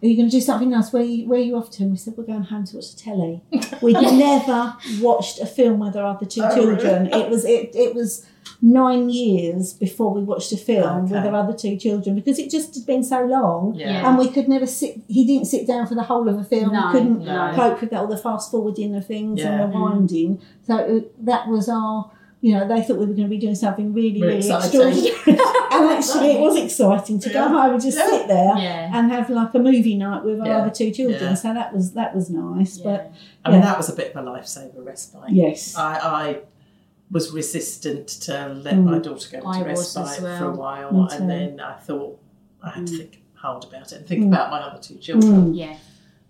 "Are 0.03 0.07
you 0.07 0.17
going 0.17 0.29
to 0.29 0.37
do 0.37 0.41
something 0.41 0.73
else? 0.73 0.93
Where 0.93 1.03
you, 1.03 1.29
where 1.29 1.39
are 1.39 1.43
you 1.43 1.57
off 1.57 1.71
to?" 1.73 1.83
And 1.83 1.93
we 1.93 1.99
said, 1.99 2.15
"We're 2.17 2.25
going 2.25 2.43
home 2.45 2.65
to 2.67 2.77
watch 2.77 2.95
the 2.95 3.01
telly." 3.01 3.43
We'd 3.83 3.93
never 4.01 4.77
watched 5.01 5.41
a 5.41 5.47
film 5.47 5.81
with 5.81 5.97
our 5.97 6.05
other 6.17 6.27
two 6.27 6.43
Oh, 6.45 6.55
children. 6.55 7.07
It 7.13 7.29
was 7.31 7.45
it 7.45 7.71
it 7.75 7.95
was 7.95 8.27
nine 8.63 9.09
years 9.11 9.73
before 9.73 10.13
we 10.13 10.23
watched 10.23 10.53
a 10.53 10.57
film 10.57 11.05
with 11.05 11.25
our 11.25 11.35
other 11.35 11.53
two 11.57 11.77
children 11.77 12.15
because 12.15 12.39
it 12.39 12.51
just 12.51 12.75
had 12.75 12.85
been 12.87 13.03
so 13.03 13.25
long 13.25 13.75
Yeah. 13.75 14.07
and 14.09 14.19
we 14.19 14.29
could 14.29 14.49
never 14.49 14.67
sit. 14.67 15.01
He 15.09 15.27
didn't 15.27 15.47
sit 15.47 15.67
down 15.67 15.87
for 15.87 15.95
the 15.95 16.03
whole 16.03 16.29
of 16.29 16.39
a 16.39 16.45
film. 16.45 16.73
No, 16.73 16.87
we 16.87 16.93
couldn't 16.93 17.25
no. 17.25 17.53
cope 17.55 17.81
with 17.81 17.93
all 17.95 18.07
the 18.07 18.19
fast 18.19 18.51
forwarding 18.51 18.95
of 18.97 19.07
things 19.07 19.41
Yeah. 19.41 19.63
and 19.63 19.73
the 19.73 19.79
winding. 19.79 20.41
So 20.67 20.77
it, 20.79 21.25
that 21.27 21.49
was 21.49 21.69
our. 21.69 22.11
You 22.43 22.55
know, 22.55 22.67
they 22.67 22.83
thought 22.83 22.97
we 22.99 23.05
were 23.05 23.13
going 23.13 23.29
to 23.29 23.37
be 23.37 23.37
doing 23.39 23.55
something 23.55 23.93
really, 23.93 24.13
Really 24.23 24.23
really 24.23 24.37
exciting. 24.39 24.81
extraordinary, 24.81 25.11
and 25.73 25.85
actually, 25.91 26.31
it 26.33 26.41
was 26.41 26.57
exciting 26.57 27.21
to 27.21 27.29
go 27.29 27.41
Yeah. 27.41 27.49
home 27.49 27.73
and 27.75 27.83
just 27.83 27.99
Yeah. 27.99 28.09
sit 28.09 28.29
there 28.29 28.57
Yeah. 28.57 28.91
and 28.99 29.11
have 29.13 29.29
like 29.29 29.55
a 29.55 29.59
movie 29.59 29.97
night 29.97 30.25
with 30.25 30.41
our 30.41 30.51
other 30.63 30.71
two 30.71 30.91
children. 30.91 31.23
Yeah. 31.23 31.35
So 31.35 31.53
that 31.53 31.75
was 31.75 31.93
that 31.93 32.15
was 32.15 32.31
nice. 32.31 32.79
But 32.79 33.13
I 33.45 33.51
mean, 33.51 33.61
that 33.61 33.77
was 33.77 33.91
a 33.91 33.95
bit 33.95 34.15
of 34.15 34.27
a 34.27 34.31
lifesaver 34.31 34.83
respite. 34.85 35.31
yes, 35.31 35.77
I, 35.77 35.99
I 35.99 36.39
was 37.11 37.31
resistant 37.33 38.07
to 38.27 38.33
let 38.65 38.75
Mm. 38.75 38.85
my 38.85 38.99
daughter 39.01 39.29
go 39.41 39.47
I 39.47 39.59
into 39.59 39.69
respite 39.69 40.23
well. 40.23 40.39
for 40.39 40.45
a 40.47 40.55
while, 40.55 40.93
Me 40.93 41.09
too. 41.09 41.17
and 41.17 41.29
then 41.31 41.61
I 41.61 41.75
thought 41.75 42.19
I 42.63 42.71
had 42.71 42.87
to 42.87 42.93
Mm. 42.95 42.99
think 42.99 43.23
hard 43.35 43.65
about 43.65 43.93
it 43.93 43.99
and 43.99 44.07
think 44.07 44.25
Mm. 44.25 44.29
about 44.29 44.51
my 44.51 44.61
other 44.61 44.81
two 44.81 44.95
children 44.97 45.53
Yeah. 45.55 45.77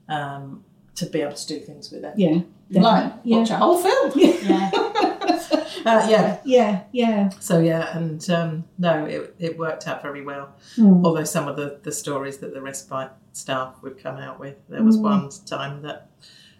um, 0.09 0.64
to 0.96 1.07
be 1.07 1.20
able 1.20 1.35
to 1.35 1.46
do 1.46 1.61
things 1.61 1.90
with 1.92 2.03
them. 2.03 2.14
yeah, 2.16 2.40
Like 2.70 3.12
yeah. 3.23 3.38
watch 3.38 3.51
a 3.51 3.57
whole 3.57 3.79
film. 3.79 4.12
Yeah. 4.16 4.70
Uh, 5.87 6.07
yeah. 6.11 6.38
yeah, 6.45 6.83
yeah. 6.93 7.31
So 7.40 7.59
yeah, 7.59 7.97
and 7.97 8.29
um, 8.29 8.64
no, 8.77 9.07
it, 9.07 9.35
it 9.38 9.59
worked 9.59 9.88
out 9.88 10.03
very 10.03 10.21
well. 10.23 10.55
Mm. 10.77 11.03
Although 11.07 11.25
some 11.25 11.49
of 11.49 11.57
the, 11.57 11.81
the 11.83 11.90
stories 11.93 12.37
that 12.38 12.53
the 12.53 12.61
respite 12.61 13.12
staff 13.33 13.77
would 13.83 13.97
come 14.03 14.19
out 14.19 14.38
with, 14.38 14.57
there 14.69 14.83
was 14.83 14.99
Mm. 14.99 15.03
one 15.03 15.31
time 15.47 15.81
that 15.83 16.11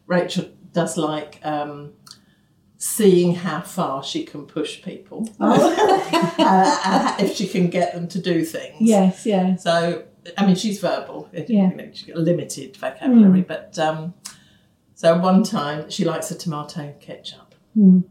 Rachel 0.07 0.47
does 0.73 0.97
like 0.97 1.39
um, 1.45 1.93
seeing 2.79 3.35
how 3.35 3.61
far 3.61 4.03
she 4.03 4.25
can 4.25 4.47
push 4.47 4.83
people, 4.83 5.29
Oh. 5.39 6.35
uh, 6.39 7.17
if 7.19 7.37
she 7.37 7.47
can 7.47 7.69
get 7.69 7.93
them 7.93 8.09
to 8.09 8.19
do 8.21 8.43
things. 8.45 8.77
Yes, 8.81 9.27
yeah. 9.27 9.57
So 9.57 10.05
I 10.39 10.47
mean, 10.47 10.57
she's 10.57 10.81
verbal. 10.81 11.29
Yeah. 11.33 11.43
you 11.71 11.77
know, 11.77 11.91
she's 11.93 12.09
got 12.09 12.17
limited 12.17 12.77
vocabulary, 12.77 13.43
Mm. 13.43 13.49
but 13.49 13.79
um, 13.79 14.15
so 14.95 15.19
one 15.19 15.43
time 15.43 15.91
she 15.91 16.05
likes 16.07 16.31
a 16.31 16.35
tomato 16.39 16.95
ketchup. 17.01 17.55
Mm. 17.77 18.05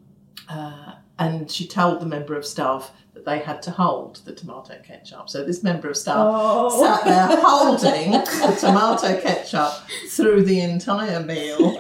Uh, 0.49 0.93
and 1.19 1.51
she 1.51 1.67
told 1.67 2.01
the 2.01 2.05
member 2.05 2.35
of 2.35 2.45
staff 2.45 2.91
that 3.13 3.25
they 3.25 3.39
had 3.39 3.61
to 3.61 3.71
hold 3.71 4.17
the 4.25 4.33
tomato 4.33 4.79
ketchup. 4.83 5.29
So 5.29 5.43
this 5.43 5.63
member 5.63 5.89
of 5.89 5.97
staff 5.97 6.17
oh. 6.17 6.81
sat 6.81 7.05
there 7.05 7.27
holding 7.41 8.11
the 8.11 8.57
tomato 8.59 9.19
ketchup 9.21 9.73
through 10.09 10.43
the 10.43 10.61
entire 10.61 11.19
meal. 11.21 11.77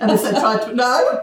and 0.00 0.10
as 0.10 0.22
they 0.22 0.30
tried 0.30 0.62
to, 0.62 0.74
no. 0.74 1.22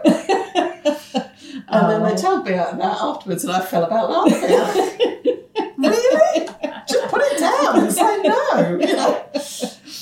And 1.72 1.88
then 1.88 2.02
they 2.02 2.12
oh. 2.12 2.16
told 2.16 2.44
me 2.44 2.52
that 2.52 2.80
afterwards, 2.80 3.44
and 3.44 3.52
I 3.52 3.64
fell 3.64 3.84
about 3.84 4.10
laughing. 4.10 4.42
really? 5.78 6.48
Just 6.88 7.08
put 7.08 7.22
it 7.22 7.38
down 7.38 7.78
and 7.78 7.92
say 7.92 8.22
no. 8.22 8.78
You 8.80 8.96
know? 8.96 9.30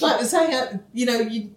Like 0.01 0.25
saying, 0.25 0.81
you 0.95 1.07
know, 1.07 1.21
you 1.21 1.55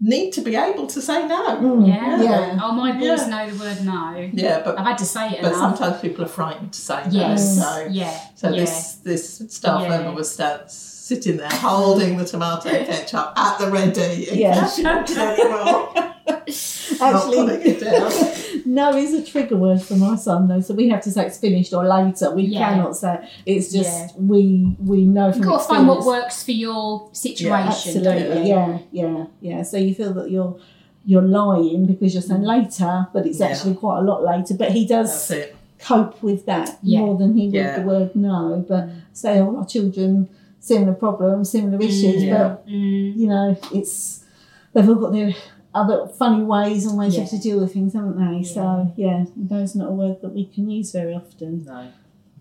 need 0.00 0.30
to 0.32 0.42
be 0.42 0.54
able 0.56 0.86
to 0.86 1.00
say 1.00 1.26
no. 1.26 1.56
Mm, 1.56 1.88
Yeah. 1.88 2.22
yeah. 2.22 2.60
Oh, 2.62 2.72
my 2.72 2.92
boys 2.92 3.02
Yeah. 3.02 3.26
know 3.28 3.50
the 3.50 3.58
word 3.58 3.84
no. 3.84 4.30
Yeah, 4.32 4.60
but 4.64 4.78
I've 4.78 4.86
had 4.86 4.98
to 4.98 5.06
say 5.06 5.28
it 5.30 5.42
but 5.42 5.52
enough. 5.52 5.78
sometimes 5.78 6.00
people 6.02 6.24
are 6.24 6.28
frightened 6.28 6.72
to 6.72 6.80
say 6.80 7.02
Yes. 7.10 7.56
no. 7.56 7.62
So, 7.62 7.86
Yeah. 7.90 8.18
so 8.34 8.50
yeah. 8.50 8.56
this 8.60 8.92
this 9.04 9.42
staff 9.48 9.82
Yeah. 9.82 9.88
member 9.88 10.12
was 10.12 10.30
sta- 10.30 10.66
sitting 11.06 11.36
there 11.36 11.48
holding 11.52 12.16
the 12.16 12.24
tomato 12.24 12.68
ketchup 12.84 13.32
at 13.36 13.58
the 13.60 13.70
ready 13.70 14.28
in 14.28 14.38
Yeah. 14.40 14.60
case 14.60 14.78
you 14.78 14.84
wanted 14.84 15.16
any 15.18 15.44
more. 15.48 15.94
Not 15.94 16.16
putting 16.26 17.00
Actually, 17.00 18.62
no 18.66 18.96
is 18.96 19.14
a 19.14 19.22
trigger 19.24 19.56
word 19.56 19.80
for 19.80 19.94
my 19.94 20.16
son 20.16 20.48
though, 20.48 20.60
so 20.60 20.74
we 20.74 20.88
have 20.88 21.00
to 21.02 21.12
say 21.12 21.26
it's 21.26 21.38
finished 21.38 21.72
or 21.72 21.84
later. 21.86 22.34
We 22.34 22.42
Yeah. 22.44 22.70
cannot 22.70 22.96
say 22.96 23.28
it's 23.46 23.70
just 23.72 23.88
Yeah. 24.16 24.20
we 24.32 24.76
we 24.84 25.04
know 25.04 25.30
from 25.30 25.42
You've 25.42 25.48
got 25.52 25.62
to 25.62 25.68
find 25.68 25.86
what 25.86 26.04
works 26.04 26.42
for 26.42 26.50
your 26.50 27.08
situation. 27.12 28.02
don't 28.02 28.16
Absolutely, 28.16 28.42
you? 28.42 28.56
yeah, 28.56 28.78
yeah, 28.90 29.24
yeah. 29.40 29.62
So 29.62 29.76
you 29.76 29.94
feel 29.94 30.12
that 30.14 30.28
you're 30.30 30.56
you're 31.04 31.22
lying 31.22 31.86
because 31.86 32.14
you're 32.14 32.22
saying 32.30 32.42
later, 32.42 33.06
but 33.12 33.26
it's 33.26 33.38
Yeah. 33.38 33.46
actually 33.50 33.74
quite 33.74 33.98
a 34.00 34.02
lot 34.02 34.24
later. 34.24 34.54
But 34.54 34.72
he 34.72 34.84
does 34.86 35.32
cope 35.78 36.20
with 36.20 36.46
that 36.46 36.78
Yeah. 36.82 36.98
more 37.00 37.16
than 37.16 37.36
he 37.36 37.44
would 37.48 37.76
the 37.76 37.82
word 37.86 38.16
no. 38.16 38.64
But 38.68 38.88
say 39.12 39.38
all 39.40 39.56
our 39.56 39.66
children 39.66 40.28
similar 40.66 40.94
problems, 40.94 41.50
similar 41.50 41.78
issues, 41.80 42.22
yeah. 42.24 42.48
but 42.48 42.66
Mm. 42.68 43.16
you 43.16 43.28
know 43.28 43.56
it's 43.72 44.24
they've 44.72 44.88
all 44.88 44.96
got 44.96 45.12
their 45.12 45.32
other 45.74 46.08
funny 46.08 46.42
ways 46.42 46.86
and 46.86 46.98
ways 46.98 47.16
Yeah. 47.16 47.26
to 47.26 47.38
deal 47.38 47.60
with 47.60 47.72
things, 47.72 47.92
haven't 47.94 48.18
they? 48.18 48.42
So 48.42 48.92
yeah, 48.96 49.24
is 49.62 49.74
not 49.76 49.88
a 49.90 49.92
word 49.92 50.20
that 50.22 50.32
we 50.34 50.46
can 50.46 50.68
use 50.70 50.90
very 50.92 51.14
often, 51.14 51.64
No. 51.64 51.78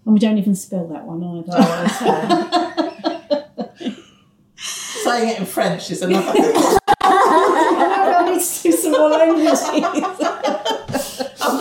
and 0.05 0.13
we 0.13 0.19
don't 0.19 0.37
even 0.37 0.55
spell 0.55 0.87
that 0.87 1.05
one 1.05 1.23
either. 1.23 1.51
Saying 4.57 5.29
it 5.29 5.39
in 5.39 5.45
French 5.45 5.91
is 5.91 6.01
another 6.01 6.31
thing. 6.31 6.43
I 7.01 8.31
need 8.31 8.41
to 8.41 8.63
do 8.63 8.71
some 8.71 8.91
more 8.93 9.09
languages. 9.09 9.61
I've 9.63 9.81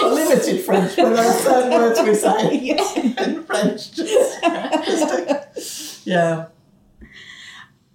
got 0.01 0.13
limited 0.13 0.65
French, 0.65 0.97
but 0.97 1.11
there 1.15 1.27
are 1.27 1.33
certain 1.33 1.71
words 1.73 2.01
we 2.01 2.15
say 2.15 2.79
in 3.25 3.43
French. 3.45 3.93
Just, 3.93 4.43
just 4.87 5.09
to- 5.11 5.47
yeah. 6.11 6.47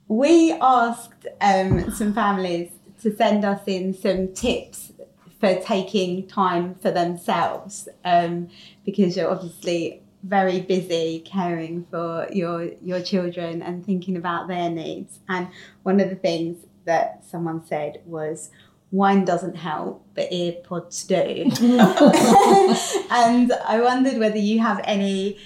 We 0.09 0.53
asked 0.53 1.27
um, 1.39 1.91
some 1.91 2.13
families 2.13 2.71
to 3.01 3.15
send 3.15 3.45
us 3.45 3.61
in 3.67 3.93
some 3.93 4.33
tips 4.33 4.91
for 5.39 5.55
taking 5.61 6.27
time 6.27 6.75
for 6.75 6.91
themselves 6.91 7.87
um, 8.03 8.49
because 8.85 9.15
you're 9.15 9.29
obviously 9.29 10.01
very 10.23 10.59
busy 10.59 11.21
caring 11.21 11.85
for 11.89 12.27
your 12.31 12.71
your 12.81 13.01
children 13.01 13.61
and 13.61 13.85
thinking 13.85 14.17
about 14.17 14.47
their 14.47 14.69
needs. 14.69 15.19
And 15.29 15.47
one 15.83 15.99
of 15.99 16.09
the 16.09 16.15
things 16.15 16.65
that 16.85 17.23
someone 17.23 17.65
said 17.65 18.01
was 18.05 18.49
wine 18.91 19.23
doesn't 19.23 19.55
help, 19.55 20.03
but 20.15 20.29
earpods 20.31 21.07
do. 21.07 21.43
and 23.11 23.53
I 23.65 23.79
wondered 23.79 24.17
whether 24.17 24.37
you 24.37 24.59
have 24.59 24.81
any 24.83 25.37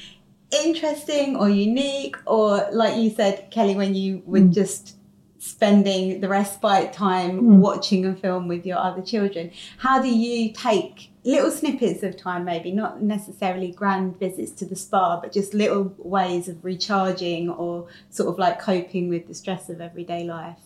interesting 0.65 1.35
or 1.35 1.49
unique, 1.49 2.15
or 2.25 2.67
like 2.71 2.97
you 2.97 3.09
said, 3.09 3.49
Kelly, 3.51 3.75
when 3.75 3.95
you 3.95 4.21
were 4.25 4.39
Mm. 4.39 4.53
just 4.53 4.95
spending 5.39 6.21
the 6.21 6.29
respite 6.29 6.93
time 6.93 7.41
Mm. 7.41 7.57
watching 7.59 8.05
a 8.05 8.15
film 8.15 8.47
with 8.47 8.65
your 8.65 8.77
other 8.77 9.01
children, 9.01 9.51
how 9.79 10.01
do 10.01 10.07
you 10.07 10.53
take 10.53 11.11
little 11.25 11.51
snippets 11.51 12.01
of 12.03 12.15
time, 12.15 12.45
maybe 12.45 12.71
not 12.71 13.01
necessarily 13.03 13.69
grand 13.71 14.17
visits 14.19 14.51
to 14.51 14.65
the 14.65 14.75
spa, 14.75 15.19
but 15.21 15.31
just 15.33 15.53
little 15.53 15.93
ways 15.97 16.47
of 16.47 16.63
recharging 16.63 17.49
or 17.49 17.85
sort 18.09 18.29
of 18.29 18.37
like 18.39 18.59
coping 18.59 19.09
with 19.09 19.27
the 19.27 19.33
stress 19.33 19.69
of 19.69 19.81
everyday 19.81 20.23
life? 20.23 20.59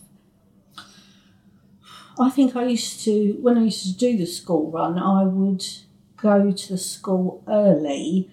I 2.20 2.30
think 2.30 2.56
I 2.56 2.64
used 2.66 3.04
to, 3.04 3.38
when 3.40 3.56
I 3.58 3.64
used 3.64 3.84
to 3.86 3.96
do 3.96 4.16
the 4.16 4.26
school 4.26 4.70
run, 4.70 4.98
I 4.98 5.24
would 5.24 5.64
go 6.16 6.50
to 6.50 6.68
the 6.68 6.78
school 6.78 7.42
early 7.46 8.28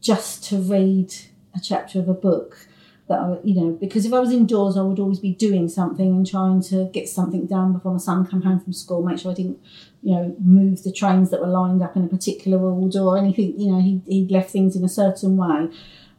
just 0.00 0.44
to 0.44 0.58
read 0.58 1.14
a 1.54 1.60
chapter 1.60 1.98
of 1.98 2.08
a 2.08 2.14
book. 2.14 2.66
That 3.08 3.20
I, 3.20 3.38
you 3.42 3.54
know, 3.58 3.70
because 3.70 4.04
if 4.04 4.12
I 4.12 4.20
was 4.20 4.32
indoors, 4.32 4.76
I 4.76 4.82
would 4.82 4.98
always 4.98 5.18
be 5.18 5.32
doing 5.32 5.66
something 5.68 6.06
and 6.06 6.26
trying 6.26 6.60
to 6.64 6.90
get 6.92 7.08
something 7.08 7.46
done 7.46 7.72
before 7.72 7.92
my 7.92 7.98
son 7.98 8.26
come 8.26 8.42
home 8.42 8.60
from 8.60 8.74
school. 8.74 9.02
Make 9.02 9.18
sure 9.18 9.30
I 9.30 9.34
didn't, 9.34 9.58
you 10.02 10.14
know, 10.14 10.36
move 10.38 10.82
the 10.82 10.92
trains 10.92 11.30
that 11.30 11.40
were 11.40 11.46
lined 11.46 11.82
up 11.82 11.96
in 11.96 12.04
a 12.04 12.08
particular 12.08 12.58
order 12.58 13.00
or 13.00 13.16
anything. 13.16 13.58
You 13.58 13.72
know, 13.72 13.80
he 13.80 14.02
he 14.06 14.28
left 14.28 14.50
things 14.50 14.76
in 14.76 14.84
a 14.84 14.90
certain 14.90 15.38
way. 15.38 15.70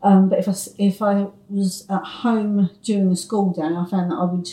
Um, 0.01 0.29
but 0.29 0.39
if 0.39 0.47
I 0.47 0.55
if 0.79 1.01
I 1.01 1.27
was 1.47 1.85
at 1.89 2.03
home 2.03 2.71
during 2.81 3.09
the 3.09 3.15
school 3.15 3.51
day, 3.53 3.61
I 3.61 3.85
found 3.85 4.11
that 4.11 4.15
I 4.15 4.25
would 4.25 4.49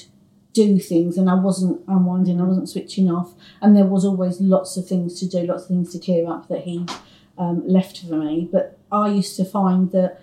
do 0.52 0.78
things 0.78 1.18
and 1.18 1.28
I 1.28 1.34
wasn't 1.34 1.82
unwinding, 1.86 2.40
I 2.40 2.44
wasn't 2.44 2.68
switching 2.68 3.10
off, 3.10 3.34
and 3.60 3.76
there 3.76 3.84
was 3.84 4.04
always 4.04 4.40
lots 4.40 4.76
of 4.76 4.88
things 4.88 5.20
to 5.20 5.28
do, 5.28 5.46
lots 5.46 5.64
of 5.64 5.68
things 5.68 5.92
to 5.92 5.98
clear 5.98 6.28
up 6.28 6.48
that 6.48 6.62
he 6.62 6.86
um, 7.38 7.66
left 7.68 8.00
for 8.00 8.16
me. 8.16 8.48
But 8.50 8.75
I 8.90 9.08
used 9.08 9.36
to 9.36 9.44
find 9.44 9.90
that 9.92 10.20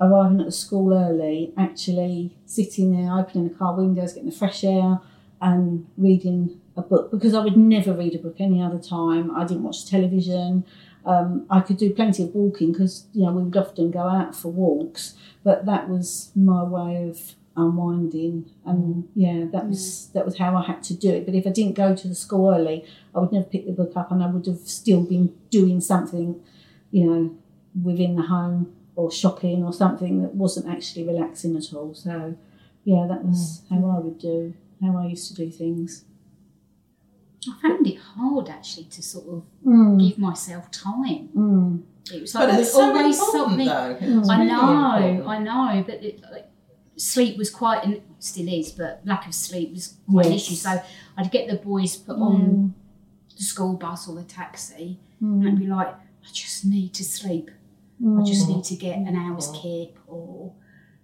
arriving 0.00 0.40
at 0.40 0.46
the 0.46 0.52
school 0.52 0.92
early, 0.94 1.52
actually 1.56 2.36
sitting 2.46 2.92
there, 2.92 3.16
opening 3.16 3.48
the 3.48 3.54
car 3.54 3.76
windows, 3.76 4.14
getting 4.14 4.30
the 4.30 4.36
fresh 4.36 4.64
air, 4.64 5.00
and 5.40 5.86
reading 5.96 6.60
a 6.76 6.82
book 6.82 7.10
because 7.10 7.34
I 7.34 7.40
would 7.42 7.56
never 7.56 7.92
read 7.92 8.14
a 8.14 8.18
book 8.18 8.36
any 8.38 8.62
other 8.62 8.78
time. 8.78 9.34
I 9.34 9.44
didn't 9.44 9.62
watch 9.62 9.88
television. 9.88 10.64
Um, 11.04 11.46
I 11.48 11.60
could 11.60 11.78
do 11.78 11.94
plenty 11.94 12.24
of 12.24 12.34
walking 12.34 12.72
because 12.72 13.06
you 13.12 13.24
know 13.24 13.32
we 13.32 13.42
would 13.44 13.56
often 13.56 13.90
go 13.90 14.00
out 14.00 14.34
for 14.34 14.48
walks, 14.48 15.14
but 15.42 15.66
that 15.66 15.88
was 15.88 16.30
my 16.34 16.62
way 16.62 17.08
of 17.08 17.34
unwinding 17.56 18.48
and 18.64 19.08
yeah 19.14 19.44
that 19.52 19.66
was 19.66 20.08
that 20.14 20.24
was 20.24 20.38
how 20.38 20.56
I 20.56 20.62
had 20.62 20.82
to 20.84 20.94
do 20.94 21.10
it 21.10 21.26
but 21.26 21.34
if 21.34 21.46
I 21.46 21.50
didn't 21.50 21.74
go 21.74 21.96
to 21.96 22.08
the 22.08 22.14
school 22.14 22.48
early 22.48 22.84
I 23.14 23.18
would 23.18 23.32
never 23.32 23.44
pick 23.44 23.66
the 23.66 23.72
book 23.72 23.92
up 23.96 24.12
and 24.12 24.22
I 24.22 24.28
would 24.28 24.46
have 24.46 24.60
still 24.60 25.02
been 25.02 25.34
doing 25.50 25.80
something 25.80 26.40
you 26.92 27.06
know 27.06 27.36
within 27.82 28.16
the 28.16 28.22
home 28.22 28.72
or 28.96 29.10
shopping 29.10 29.62
or 29.64 29.72
something 29.72 30.22
that 30.22 30.34
wasn't 30.34 30.68
actually 30.68 31.04
relaxing 31.06 31.56
at 31.56 31.72
all 31.72 31.94
so 31.94 32.36
yeah 32.84 33.06
that 33.08 33.24
was 33.24 33.62
how 33.70 33.76
I 33.76 33.98
would 33.98 34.18
do 34.18 34.54
how 34.82 34.96
I 34.96 35.06
used 35.06 35.28
to 35.28 35.34
do 35.34 35.50
things 35.50 36.04
I 37.48 37.62
found 37.62 37.86
it 37.86 37.96
hard 37.96 38.48
actually 38.50 38.84
to 38.84 39.02
sort 39.02 39.26
of 39.28 39.42
mm, 39.66 39.98
give 40.08 40.18
myself 40.18 40.70
time. 40.70 41.30
mm, 41.34 41.82
It 42.12 42.20
was 42.20 42.34
like 42.34 42.42
But 42.42 42.50
there 42.52 42.60
it's 42.60 42.74
was 42.74 42.82
so 42.82 42.82
always 42.98 43.18
important, 43.18 43.48
something. 43.50 43.66
though. 43.66 44.32
I 44.32 44.36
really 44.38 44.50
know, 44.50 44.96
important. 44.96 45.26
I 45.28 45.38
know, 45.38 45.82
but 45.86 46.04
it, 46.04 46.20
like, 46.30 46.50
sleep 46.96 47.38
was 47.38 47.48
quite, 47.48 47.82
and 47.84 48.02
still 48.18 48.46
is, 48.46 48.72
but 48.72 49.00
lack 49.06 49.26
of 49.26 49.34
sleep 49.34 49.72
was 49.72 49.94
quite 50.10 50.26
an 50.26 50.32
issue. 50.32 50.54
So 50.54 50.82
I'd 51.16 51.30
get 51.30 51.48
the 51.48 51.56
boys 51.56 51.96
put 51.96 52.16
on 52.16 52.74
the 53.34 53.42
school 53.42 53.74
bus 53.74 54.06
or 54.06 54.16
the 54.16 54.24
taxi, 54.24 54.98
and 55.20 55.48
I'd 55.48 55.54
mm, 55.54 55.58
be 55.60 55.66
like, 55.66 55.88
I 55.88 56.28
just 56.34 56.66
need 56.66 56.92
to 56.94 57.04
sleep. 57.04 57.50
I 58.02 58.04
mm, 58.04 58.26
just 58.26 58.48
need 58.48 58.64
to 58.64 58.76
get 58.76 58.96
an 58.96 59.14
hour's 59.16 59.50
kip 59.54 59.98
or 60.06 60.52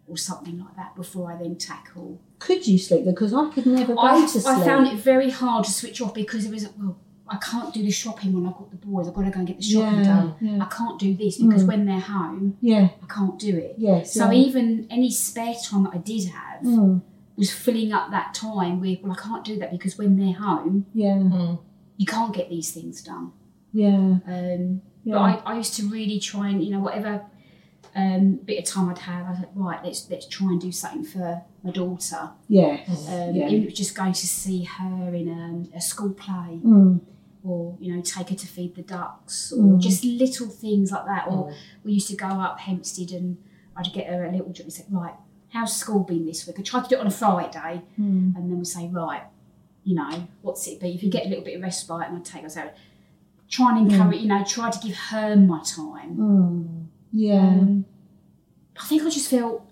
or 0.09 0.16
something 0.16 0.59
like 0.61 0.76
that 0.76 0.94
before 0.94 1.32
I 1.32 1.37
then 1.37 1.56
tackle. 1.56 2.20
could 2.38 2.66
you 2.66 2.78
sleep 2.78 3.04
there 3.04 3.12
because 3.12 3.35
I 3.35 3.50
could 3.50 3.66
never 3.66 3.94
go 3.94 4.00
I, 4.00 4.20
to 4.20 4.28
sleep 4.28 4.46
I 4.46 4.64
found 4.64 4.87
it 4.87 4.94
very 4.98 5.30
hard 5.30 5.64
to 5.64 5.70
switch 5.72 6.00
off 6.00 6.14
because 6.14 6.44
it 6.46 6.52
was 6.52 6.68
well, 6.78 6.96
I 7.28 7.38
can't 7.38 7.74
do 7.74 7.82
the 7.82 7.90
shopping 7.90 8.32
when 8.32 8.46
I've 8.46 8.54
got 8.56 8.70
the 8.70 8.76
boys. 8.76 9.09
I've 9.09 9.14
got 9.14 9.24
to 9.24 9.30
go 9.30 9.38
and 9.40 9.48
get 9.48 9.56
the 9.56 9.64
shopping 9.64 9.98
yeah, 9.98 10.04
done. 10.04 10.35
yeah, 10.40 10.64
I 10.64 10.68
can't 10.68 10.96
do 10.98 11.12
this 11.16 11.38
because 11.38 11.64
Mm. 11.64 11.66
when 11.66 11.87
they're 11.87 11.98
home, 12.00 12.56
yeah 12.61 12.88
I 13.02 13.06
can't 13.12 13.37
do 13.38 13.56
it. 13.56 13.74
yes 13.78 14.14
So 14.14 14.30
yeah. 14.30 14.38
even 14.46 14.87
any 14.90 15.11
spare 15.11 15.54
time 15.68 15.82
that 15.85 15.94
I 15.94 15.98
did 15.98 16.24
have 16.28 16.61
Mm, 16.62 17.02
was 17.37 17.52
filling 17.52 17.92
up 17.92 18.11
that 18.12 18.32
time 18.32 18.80
with, 18.80 19.00
well, 19.02 19.12
I 19.12 19.16
can't 19.20 19.44
do 19.44 19.59
that 19.59 19.70
because 19.72 19.98
when 19.98 20.16
they're 20.16 20.35
home, 20.48 20.87
yeah, 20.94 21.16
Mm. 21.16 21.59
you 21.96 22.06
can't 22.06 22.32
get 22.32 22.48
these 22.48 22.70
things 22.70 23.02
done. 23.02 23.32
yeah, 23.72 24.18
Um, 24.26 24.82
yeah. 25.07 25.14
But 25.14 25.21
I, 25.46 25.52
I 25.52 25.57
used 25.57 25.75
to 25.79 25.83
really 25.88 26.19
try 26.21 26.48
and, 26.50 26.63
you 26.65 26.71
know, 26.73 26.81
whatever 26.81 27.23
um, 27.94 28.35
bit 28.44 28.59
of 28.59 28.65
time 28.67 28.88
I'd 28.90 28.98
have, 28.98 29.27
I 29.27 29.31
was 29.31 29.38
like, 29.40 29.48
right, 29.54 29.81
let's 29.85 30.11
let's 30.11 30.27
try 30.27 30.48
and 30.48 30.61
do 30.61 30.71
something 30.73 31.04
for 31.04 31.42
my 31.65 31.71
daughter. 31.71 32.31
yeah, 32.48 32.81
Um, 32.88 33.35
Yeah. 33.35 33.48
Even 33.48 33.54
if 33.59 33.63
it 33.63 33.71
was 33.73 33.75
just 33.85 33.94
going 33.96 34.13
to 34.13 34.27
see 34.27 34.65
her 34.65 35.15
in 35.15 35.29
um, 35.31 35.69
a 35.75 35.81
school 35.81 36.11
play, 36.11 36.61
mm, 36.63 37.00
or 37.42 37.77
you 37.81 37.94
know, 37.94 38.02
take 38.02 38.29
her 38.29 38.35
to 38.35 38.46
feed 38.46 38.75
the 38.75 38.83
ducks, 38.83 39.52
or 39.52 39.63
Mm. 39.63 39.81
just 39.81 40.04
little 40.04 40.48
things 40.48 40.90
like 40.92 41.07
that. 41.07 41.25
Or 41.29 41.46
Mm. 41.48 41.54
we 41.85 41.92
used 41.94 42.09
to 42.09 42.17
go 42.17 42.27
up 42.27 42.59
Hempstead 42.61 43.13
and 43.13 43.38
I'd 43.77 43.92
get 43.92 44.07
her 44.09 44.25
a 44.25 44.31
little 44.33 44.52
drink 44.52 44.61
and 44.71 44.73
say, 44.73 44.85
right, 44.90 45.15
how's 45.50 45.75
school 45.75 46.00
been 46.02 46.27
this 46.27 46.46
week? 46.46 46.57
I 46.59 46.63
tried 46.63 46.83
to 46.85 46.88
do 46.90 46.96
it 46.96 47.00
on 47.00 47.07
a 47.07 47.11
Friday, 47.23 47.83
mm, 47.98 48.35
and 48.37 48.50
then 48.50 48.59
we 48.59 48.65
say, 48.67 48.88
right, 48.88 49.23
you 49.85 49.94
know, 49.94 50.27
what's 50.42 50.67
it 50.67 50.81
be? 50.81 50.88
If 50.96 51.02
you 51.02 51.09
get 51.11 51.25
a 51.27 51.29
little 51.31 51.44
bit 51.44 51.57
of 51.57 51.63
respite, 51.63 52.09
and 52.09 52.17
I 52.19 52.21
take 52.21 52.42
her 52.42 52.48
so 52.50 52.69
try 53.49 53.77
and 53.79 53.90
encourage, 53.90 54.21
you 54.21 54.29
know, 54.29 54.44
try 54.44 54.71
to 54.71 54.79
give 54.87 54.97
her 54.97 55.37
my 55.37 55.63
time. 55.63 56.17
mm, 56.17 56.87
yeah, 57.13 57.38
Um, 57.40 57.85
I 58.79 58.85
think 58.87 59.03
I 59.03 59.09
just 59.11 59.31
felt, 59.31 59.63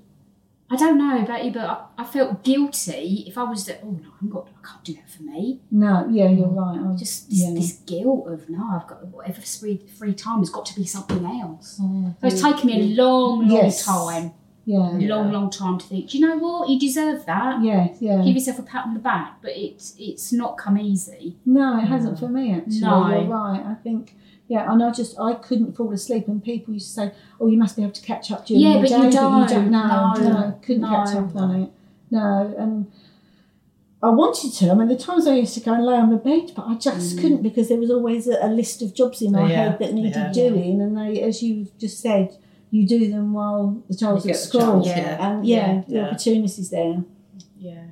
I 0.70 0.76
don't 0.76 0.96
know 0.96 1.22
about 1.22 1.44
you, 1.44 1.50
but 1.52 1.64
I, 1.98 2.02
I 2.02 2.04
felt 2.04 2.42
guilty 2.42 3.24
if 3.26 3.36
I 3.36 3.42
was 3.44 3.66
that. 3.66 3.80
Oh 3.84 3.90
no, 3.90 4.08
I'm 4.20 4.28
got, 4.30 4.48
I 4.48 4.66
can't 4.66 4.84
do 4.84 4.94
that 4.94 5.10
for 5.10 5.22
me. 5.22 5.60
no, 5.70 6.08
yeah, 6.10 6.28
you're 6.30 6.48
right. 6.48 6.78
I, 6.80 6.96
Just 6.96 7.28
this, 7.28 7.40
yeah. 7.40 7.52
this 7.52 7.72
guilt 7.84 8.26
of 8.28 8.48
no, 8.48 8.64
I've 8.80 8.86
got 8.86 9.06
whatever 9.08 9.40
free 9.42 9.82
free 9.98 10.14
time 10.14 10.38
has 10.38 10.50
got 10.50 10.64
to 10.66 10.74
be 10.74 10.86
something 10.86 11.24
else. 11.24 11.78
Mm. 11.82 12.14
So 12.20 12.26
it's 12.28 12.40
taken 12.40 12.66
me 12.66 12.80
a 12.80 13.02
long, 13.02 13.40
long 13.48 13.50
Yes. 13.50 13.84
time 13.84 14.32
Yeah. 14.66 14.78
Long, 15.14 15.30
long 15.30 15.50
time 15.50 15.78
to 15.78 15.86
think. 15.86 16.10
Do 16.10 16.18
you 16.18 16.26
know 16.26 16.38
what? 16.38 16.68
You 16.70 16.80
deserve 16.80 17.26
that. 17.26 17.62
Yeah, 17.62 17.88
yeah. 18.00 18.22
Give 18.24 18.34
yourself 18.34 18.58
a 18.58 18.62
pat 18.62 18.86
on 18.86 18.94
the 18.94 19.00
back, 19.00 19.42
but 19.42 19.52
it's 19.54 19.94
it's 19.98 20.32
not 20.32 20.56
come 20.56 20.78
easy. 20.78 21.36
No, 21.44 21.78
it 21.78 21.86
hasn't 21.86 22.18
for 22.18 22.28
me 22.28 22.54
actually. 22.54 22.80
No. 22.80 23.08
You're 23.10 23.24
right. 23.28 23.62
I 23.66 23.74
think 23.74 24.14
yeah, 24.48 24.70
and 24.72 24.82
I 24.82 24.90
just 24.90 25.18
I 25.20 25.34
couldn't 25.34 25.76
fall 25.76 25.92
asleep 25.92 26.28
and 26.28 26.42
people 26.42 26.72
used 26.74 26.88
to 26.88 26.92
say, 26.94 27.12
Oh, 27.40 27.46
you 27.48 27.58
must 27.58 27.76
be 27.76 27.82
able 27.82 27.92
to 27.92 28.02
catch 28.02 28.30
up 28.30 28.46
during 28.46 28.62
Yeah, 28.62 28.74
the 28.74 28.80
but 28.80 28.88
day, 28.88 28.94
you 28.96 29.02
but 29.02 29.06
you 29.06 29.12
don't. 29.12 29.48
don't 29.48 29.70
no, 29.70 30.12
No. 30.16 30.30
no, 30.32 30.58
couldn't 30.62 30.82
No. 30.82 30.88
catch 30.88 31.14
up 31.16 31.36
on 31.36 31.56
it. 31.62 31.70
No, 32.10 32.54
and 32.58 32.86
I 34.02 34.10
wanted 34.10 34.52
to. 34.52 34.70
I 34.70 34.74
mean, 34.74 34.88
the 34.88 34.96
times 34.96 35.26
I 35.26 35.34
used 35.34 35.54
to 35.54 35.60
go 35.60 35.72
and 35.72 35.84
lay 35.84 35.94
on 35.96 36.10
the 36.10 36.16
bed, 36.16 36.52
but 36.54 36.66
I 36.66 36.74
just 36.74 37.16
Mm. 37.16 37.20
couldn't 37.22 37.42
because 37.42 37.68
there 37.68 37.78
was 37.78 37.90
always 37.90 38.26
a, 38.28 38.38
a 38.42 38.48
list 38.48 38.82
of 38.82 38.94
jobs 38.94 39.22
in 39.22 39.32
my 39.32 39.42
Yeah, 39.50 39.56
head 39.70 39.78
that 39.78 39.94
needed 39.94 40.14
yeah. 40.14 40.32
doing, 40.32 40.80
and 40.82 40.96
they, 40.96 41.22
as 41.22 41.42
you 41.42 41.68
just 41.78 42.00
said, 42.00 42.36
you 42.74 42.86
do 42.88 43.00
them 43.10 43.32
while 43.32 43.82
the 43.88 43.94
child's 43.96 44.24
You 44.26 44.32
at 44.32 44.36
school, 44.36 44.60
chance, 44.82 44.86
Yeah. 44.88 45.26
and 45.30 45.46
yeah, 45.46 45.56
Yeah. 45.74 45.82
the 45.86 45.92
Yeah. 45.94 46.06
opportunities 46.08 46.70
there. 46.70 47.04
Yeah. 47.56 47.84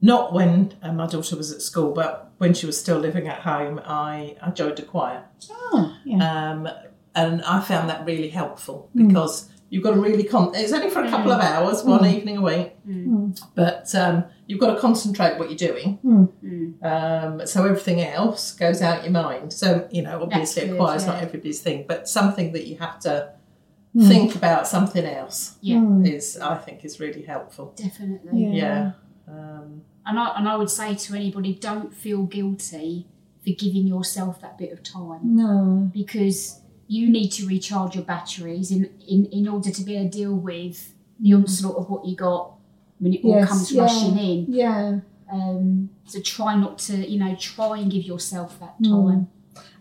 Not 0.00 0.32
when 0.32 0.74
uh, 0.82 0.92
my 0.92 1.06
daughter 1.06 1.36
was 1.36 1.50
at 1.52 1.62
school, 1.62 1.92
but 1.92 2.30
when 2.38 2.54
she 2.54 2.66
was 2.66 2.78
still 2.78 2.98
living 2.98 3.28
at 3.28 3.40
home, 3.40 3.80
I, 3.84 4.36
I 4.42 4.50
joined 4.50 4.78
a 4.78 4.82
choir. 4.82 5.24
Oh, 5.50 5.94
yeah. 6.04 6.50
Um, 6.50 6.68
and 7.14 7.42
I 7.42 7.60
found 7.60 7.88
that 7.90 8.04
really 8.06 8.28
helpful 8.28 8.90
Mm. 8.94 9.08
Because 9.68 9.70
you've 9.70 9.82
got 9.82 9.94
to 9.94 10.00
really 10.00 10.24
con- 10.24 10.52
it's 10.54 10.72
only 10.72 10.90
for 10.90 11.02
a 11.02 11.10
couple 11.10 11.32
of 11.32 11.40
hours, 11.40 11.84
one 11.84 12.00
Mm. 12.00 12.14
evening 12.14 12.36
a 12.38 12.42
week, 12.42 12.72
Mm. 12.88 13.38
but 13.54 13.94
um, 13.94 14.24
you've 14.46 14.60
got 14.60 14.74
to 14.74 14.80
concentrate 14.80 15.38
what 15.38 15.48
you're 15.50 15.72
doing. 15.72 15.98
Mm. 16.04 16.82
Um, 16.84 17.46
so 17.46 17.64
everything 17.64 18.00
else 18.02 18.52
goes 18.52 18.82
out 18.82 19.02
your 19.02 19.12
mind. 19.12 19.52
So 19.52 19.88
you 19.90 20.02
know, 20.02 20.22
obviously, 20.22 20.62
That's 20.62 20.72
a 20.72 20.72
good, 20.72 20.78
choir's 20.78 21.06
not 21.06 21.22
everybody's 21.22 21.60
thing, 21.60 21.84
but 21.88 22.08
something 22.08 22.52
that 22.52 22.66
you 22.66 22.76
have 22.78 22.98
to 23.00 23.32
Mm. 23.94 24.08
think 24.08 24.34
about 24.36 24.66
something 24.68 25.04
else 25.06 25.56
Yeah. 25.62 25.76
Mm. 25.78 26.06
is, 26.06 26.38
I 26.38 26.56
think, 26.58 26.84
is 26.84 27.00
really 27.00 27.22
helpful. 27.22 27.72
Definitely. 27.76 28.44
Yeah. 28.44 28.52
Yeah. 28.52 28.90
Um, 29.28 29.82
And 30.08 30.18
I 30.20 30.26
and 30.38 30.48
I 30.48 30.56
would 30.56 30.70
say 30.70 30.94
to 30.94 31.14
anybody, 31.14 31.54
don't 31.54 31.92
feel 31.92 32.22
guilty 32.24 33.06
for 33.42 33.50
giving 33.50 33.86
yourself 33.86 34.40
that 34.42 34.58
bit 34.58 34.70
of 34.72 34.82
time 34.82 35.20
No. 35.24 35.90
because 35.92 36.60
you 36.88 37.08
need 37.10 37.30
to 37.30 37.46
recharge 37.46 37.94
your 37.96 38.04
batteries 38.04 38.70
in, 38.70 38.88
in, 39.08 39.26
in 39.26 39.48
order 39.48 39.70
to 39.70 39.82
be 39.82 39.96
able 39.96 40.10
to 40.10 40.18
deal 40.18 40.34
with 40.34 40.94
the 41.20 41.34
onslaught 41.34 41.76
of 41.76 41.90
what 41.90 42.04
you 42.06 42.14
got 42.16 42.52
when 42.98 43.14
it 43.14 43.20
all 43.24 43.32
Yes, 43.32 43.48
comes 43.48 43.72
yeah. 43.72 43.82
rushing 43.82 44.18
in. 44.18 44.46
Yeah. 44.48 45.00
Um, 45.32 45.90
so 46.04 46.20
try 46.20 46.54
not 46.56 46.78
to, 46.80 46.96
you 46.96 47.18
know, 47.18 47.34
try 47.34 47.78
and 47.78 47.90
give 47.90 48.04
yourself 48.04 48.60
that 48.60 48.80
Mm. 48.80 48.90
time. 49.08 49.28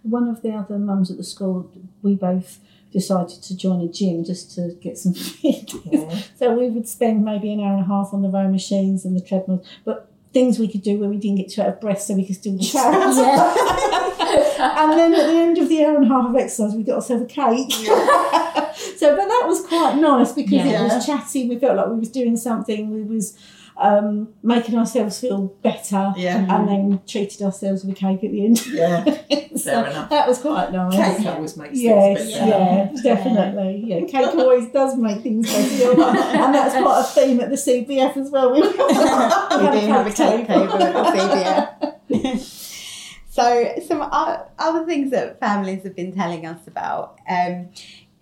One 0.01 0.27
of 0.27 0.41
the 0.41 0.51
other 0.51 0.77
mums 0.79 1.11
at 1.11 1.17
the 1.17 1.23
school, 1.23 1.71
we 2.01 2.15
both 2.15 2.59
decided 2.91 3.41
to 3.43 3.55
join 3.57 3.81
a 3.81 3.87
gym 3.87 4.23
just 4.23 4.55
to 4.55 4.75
get 4.81 4.97
some 4.97 5.13
fitness. 5.13 5.75
yeah. 5.85 6.21
So 6.37 6.53
we 6.57 6.69
would 6.69 6.87
spend 6.87 7.23
maybe 7.25 7.51
an 7.53 7.59
hour 7.59 7.73
and 7.73 7.81
a 7.83 7.87
half 7.87 8.13
on 8.13 8.21
the 8.21 8.29
row 8.29 8.49
machines 8.49 9.05
and 9.05 9.15
the 9.15 9.21
treadmill, 9.21 9.63
but 9.83 10.09
things 10.35 10.59
we 10.59 10.67
could 10.67 10.81
do 10.81 10.99
where 10.99 11.07
we 11.07 11.15
didn't 11.15 11.37
get 11.37 11.49
too 11.49 11.61
out 11.61 11.69
of 11.69 11.79
breath 11.79 12.01
so 12.01 12.13
we 12.13 12.25
could 12.25 12.35
still 12.35 12.57
chat. 12.71 12.93
and 12.93 14.91
then 14.99 15.13
at 15.13 15.27
the 15.27 15.37
end 15.37 15.57
of 15.57 15.69
the 15.69 15.81
hour 15.85 15.95
and 15.95 16.03
a 16.03 16.09
half 16.09 16.29
of 16.29 16.35
exercise, 16.35 16.75
we 16.75 16.83
got 16.83 16.95
ourselves 16.95 17.23
a 17.23 17.25
cake. 17.25 17.71
so, 18.97 19.15
but 19.15 19.27
that 19.27 19.43
was 19.47 19.65
quite 19.65 19.95
nice 19.95 20.33
because 20.33 20.65
it 20.65 20.77
was 20.81 21.05
chatty. 21.05 21.47
We 21.47 21.57
felt 21.57 21.77
like 21.77 21.87
we 21.87 21.99
was 21.99 22.09
doing 22.09 22.35
something. 22.35 22.91
We 22.91 23.03
was 23.03 23.37
um, 23.77 24.29
making 24.41 24.77
ourselves 24.77 25.19
feel 25.19 25.47
better, 25.61 26.13
Yeah. 26.15 26.45
and 26.49 26.67
then 26.67 27.01
treated 27.05 27.41
ourselves 27.41 27.83
with 27.83 27.95
a 27.95 27.99
cake 27.99 28.23
at 28.23 28.31
the 28.31 28.45
end. 28.45 28.65
Yeah. 28.67 29.03
so 29.55 29.71
Fair 29.71 29.87
enough. 29.87 30.09
that 30.09 30.27
was 30.27 30.39
quite 30.39 30.71
nice. 30.71 30.95
Cake 31.17 31.27
always 31.27 31.57
makes 31.57 31.77
Yes, 31.79 32.17
things 32.19 32.31
yeah, 32.31 32.85
better. 32.85 33.03
definitely. 33.03 33.83
Yeah, 33.85 33.99
cake 34.05 34.35
always 34.37 34.69
does 34.71 34.95
make 34.97 35.21
things 35.21 35.51
better, 35.51 36.01
and 36.01 36.55
that's 36.55 36.75
quite 36.75 36.99
a 37.01 37.03
theme 37.03 37.39
at 37.41 37.49
the 37.49 37.55
CBF 37.57 38.15
as 38.17 38.29
well. 38.31 38.51
We, 38.53 38.61
we 38.61 38.67
we 38.67 39.81
do 39.81 39.87
have 39.87 40.07
a 40.07 40.11
cake 40.13 40.47
table 40.47 40.81
at 40.81 41.79
the 42.09 42.13
CBF. 42.13 42.91
so, 43.29 43.73
some 43.87 44.01
other 44.11 44.85
things 44.85 45.11
that 45.11 45.39
families 45.39 45.83
have 45.83 45.95
been 45.95 46.13
telling 46.13 46.45
us 46.45 46.65
about 46.67 47.19
um, 47.29 47.69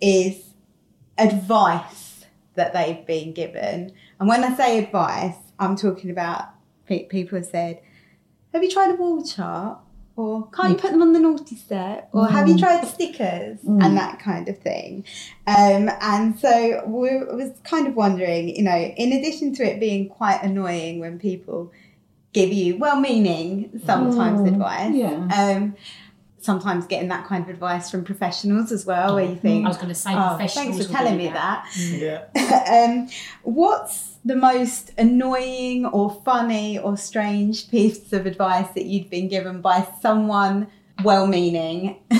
is 0.00 0.42
advice 1.16 2.24
that 2.54 2.72
they've 2.72 3.04
been 3.06 3.32
given. 3.32 3.92
And 4.20 4.28
when 4.28 4.44
I 4.44 4.56
say 4.56 4.78
advice, 4.84 5.36
I'm 5.58 5.76
talking 5.76 6.10
about 6.10 6.46
people 6.86 7.38
have 7.38 7.46
said, 7.46 7.80
Have 8.52 8.62
you 8.62 8.70
tried 8.70 8.90
a 8.92 8.94
wall 8.94 9.22
chart? 9.24 9.78
Or 10.16 10.46
can't 10.50 10.70
you 10.70 10.76
put 10.76 10.92
them 10.92 11.02
on 11.02 11.12
the 11.12 11.18
naughty 11.18 11.56
step? 11.56 12.08
Or 12.12 12.28
have 12.28 12.46
you 12.46 12.54
Mm. 12.54 12.60
tried 12.60 12.84
stickers? 12.86 13.58
Mm. 13.66 13.84
And 13.84 13.96
that 13.96 14.20
kind 14.20 14.48
of 14.48 14.56
thing. 14.58 15.04
Um, 15.48 15.90
and 16.00 16.38
so 16.38 16.84
we 16.86 17.10
I 17.10 17.34
was 17.34 17.50
kind 17.64 17.88
of 17.88 17.96
wondering, 17.96 18.48
you 18.54 18.62
know, 18.62 18.76
in 18.76 19.12
addition 19.12 19.52
to 19.56 19.64
it 19.64 19.80
being 19.80 20.08
quite 20.08 20.40
annoying 20.44 21.00
when 21.00 21.18
people 21.18 21.72
give 22.32 22.52
you 22.52 22.76
well-meaning 22.76 23.80
sometimes 23.84 24.40
Mm, 24.40 24.48
advice, 24.52 24.94
yeah. 24.94 25.28
um, 25.56 25.74
sometimes 26.40 26.86
getting 26.86 27.08
that 27.08 27.26
kind 27.26 27.42
of 27.42 27.48
advice 27.50 27.90
from 27.90 28.04
professionals 28.04 28.70
as 28.70 28.86
well, 28.86 29.14
where 29.16 29.24
you 29.24 29.34
think, 29.36 29.64
I 29.64 29.68
was 29.68 29.76
going 29.78 29.88
to 29.88 29.94
say 29.96 30.12
oh, 30.14 30.36
professionals. 30.36 30.54
thanks 30.54 30.76
for 30.76 30.92
will 30.92 30.94
telling 30.96 31.12
do 31.14 31.18
me 31.24 31.28
that. 31.30 31.66
Yeah. 31.76 32.86
um, 32.86 33.08
what's 33.42 34.13
the 34.24 34.36
most 34.36 34.92
annoying 34.96 35.84
or 35.86 36.10
funny 36.24 36.78
or 36.78 36.96
strange 36.96 37.70
piece 37.70 38.12
of 38.12 38.26
advice 38.26 38.68
that 38.74 38.86
you'd 38.86 39.10
been 39.10 39.28
given 39.28 39.60
by 39.60 39.86
someone 40.00 40.68
well-meaning, 41.02 41.96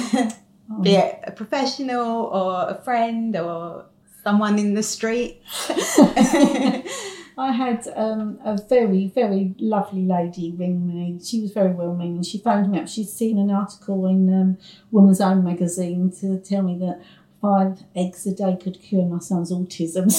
be 0.82 0.96
it 0.96 1.20
a 1.24 1.30
professional 1.30 2.24
or 2.24 2.68
a 2.68 2.74
friend 2.82 3.36
or 3.36 3.86
someone 4.22 4.58
in 4.58 4.74
the 4.74 4.82
street? 4.82 5.42
I 7.36 7.50
had 7.50 7.88
um, 7.96 8.38
a 8.44 8.56
very, 8.68 9.08
very 9.08 9.54
lovely 9.58 10.04
lady 10.04 10.52
ring 10.52 10.86
me. 10.86 11.18
She 11.22 11.40
was 11.40 11.50
very 11.50 11.72
well 11.72 11.94
meaning. 11.94 12.22
She 12.22 12.38
phoned 12.38 12.70
me 12.70 12.78
up. 12.78 12.86
She'd 12.86 13.08
seen 13.08 13.38
an 13.38 13.50
article 13.50 14.06
in 14.06 14.32
um, 14.32 14.58
Woman's 14.92 15.20
Own 15.20 15.42
magazine 15.42 16.12
to 16.20 16.38
tell 16.38 16.62
me 16.62 16.78
that 16.78 17.02
five 17.42 17.82
eggs 17.96 18.24
a 18.26 18.34
day 18.34 18.56
could 18.62 18.80
cure 18.80 19.04
my 19.04 19.18
son's 19.18 19.50
autism. 19.50 20.12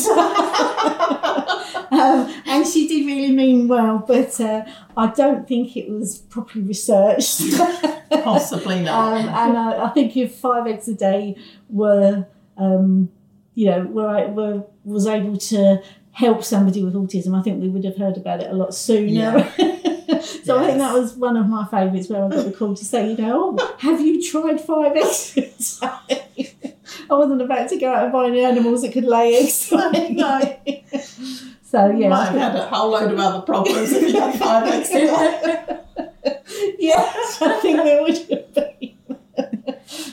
um, 1.92 2.34
and 2.46 2.68
she 2.68 2.88
did 2.88 3.06
really 3.06 3.32
mean 3.32 3.68
well, 3.68 4.04
but 4.08 4.40
uh, 4.40 4.66
I 4.98 5.08
don't 5.08 5.48
think 5.48 5.76
it 5.78 5.90
was 5.90 6.18
properly 6.18 6.64
researched. 6.64 7.42
Possibly 8.10 8.82
not. 8.82 9.14
Um, 9.14 9.30
and 9.30 9.58
I, 9.58 9.86
I 9.86 9.90
think 9.90 10.16
if 10.16 10.36
five 10.36 10.68
eggs 10.68 10.88
a 10.88 10.96
day 10.96 11.38
were, 11.70 12.28
um, 12.58 13.10
you 13.54 13.68
know, 13.68 13.84
were, 13.84 14.08
I, 14.08 14.26
were 14.26 14.66
was 14.84 15.08
able 15.08 15.38
to 15.38 15.82
help 16.12 16.44
somebody 16.44 16.84
with 16.84 16.94
autism, 16.94 17.38
I 17.38 17.42
think 17.42 17.62
we 17.62 17.70
would 17.70 17.84
have 17.84 17.98
heard 17.98 18.18
about 18.18 18.42
it 18.42 18.50
a 18.50 18.54
lot 18.54 18.74
sooner. 18.74 19.10
Yeah. 19.10 19.52
so 20.22 20.58
I 20.60 20.68
think 20.68 20.78
that 20.80 20.94
was 20.94 21.16
one 21.16 21.38
of 21.38 21.48
my 21.48 21.66
favourites 21.66 22.10
where 22.10 22.24
I 22.24 22.30
got 22.30 22.46
the 22.46 22.52
call 22.52 22.76
to 22.76 22.86
say, 22.86 23.12
you 23.12 23.18
know, 23.18 23.56
oh, 23.60 23.76
have 23.80 24.00
you 24.00 24.22
tried 24.24 24.62
five 24.62 24.96
eggs? 24.96 25.38
a 25.38 26.00
day?" 26.08 26.54
I 27.10 27.14
wasn't 27.14 27.42
about 27.42 27.70
to 27.70 27.78
go 27.78 27.94
out 27.94 28.04
and 28.04 28.14
buy 28.14 28.28
any 28.28 28.44
animals 28.44 28.82
that 28.82 28.94
could 28.94 29.04
lay 29.04 29.36
eggs. 29.36 29.72
No. 29.72 30.60
So 31.76 31.90
yeah, 31.92 32.10
Might 32.10 32.20
I 32.20 32.26
have 32.26 32.54
had 32.54 32.56
a 32.56 32.68
whole 32.68 32.92
load 32.92 33.12
of 33.12 33.20
other 33.20 33.42
problems 33.42 33.92
if 33.92 34.14
you 34.14 34.20
had 34.20 34.40
five 34.40 34.68
eggs. 34.68 34.90
yeah, 36.80 37.14
I 37.42 37.60
think 37.62 37.78
there 37.78 38.02
would 38.02 38.18
have 38.18 38.54
been. 38.54 38.96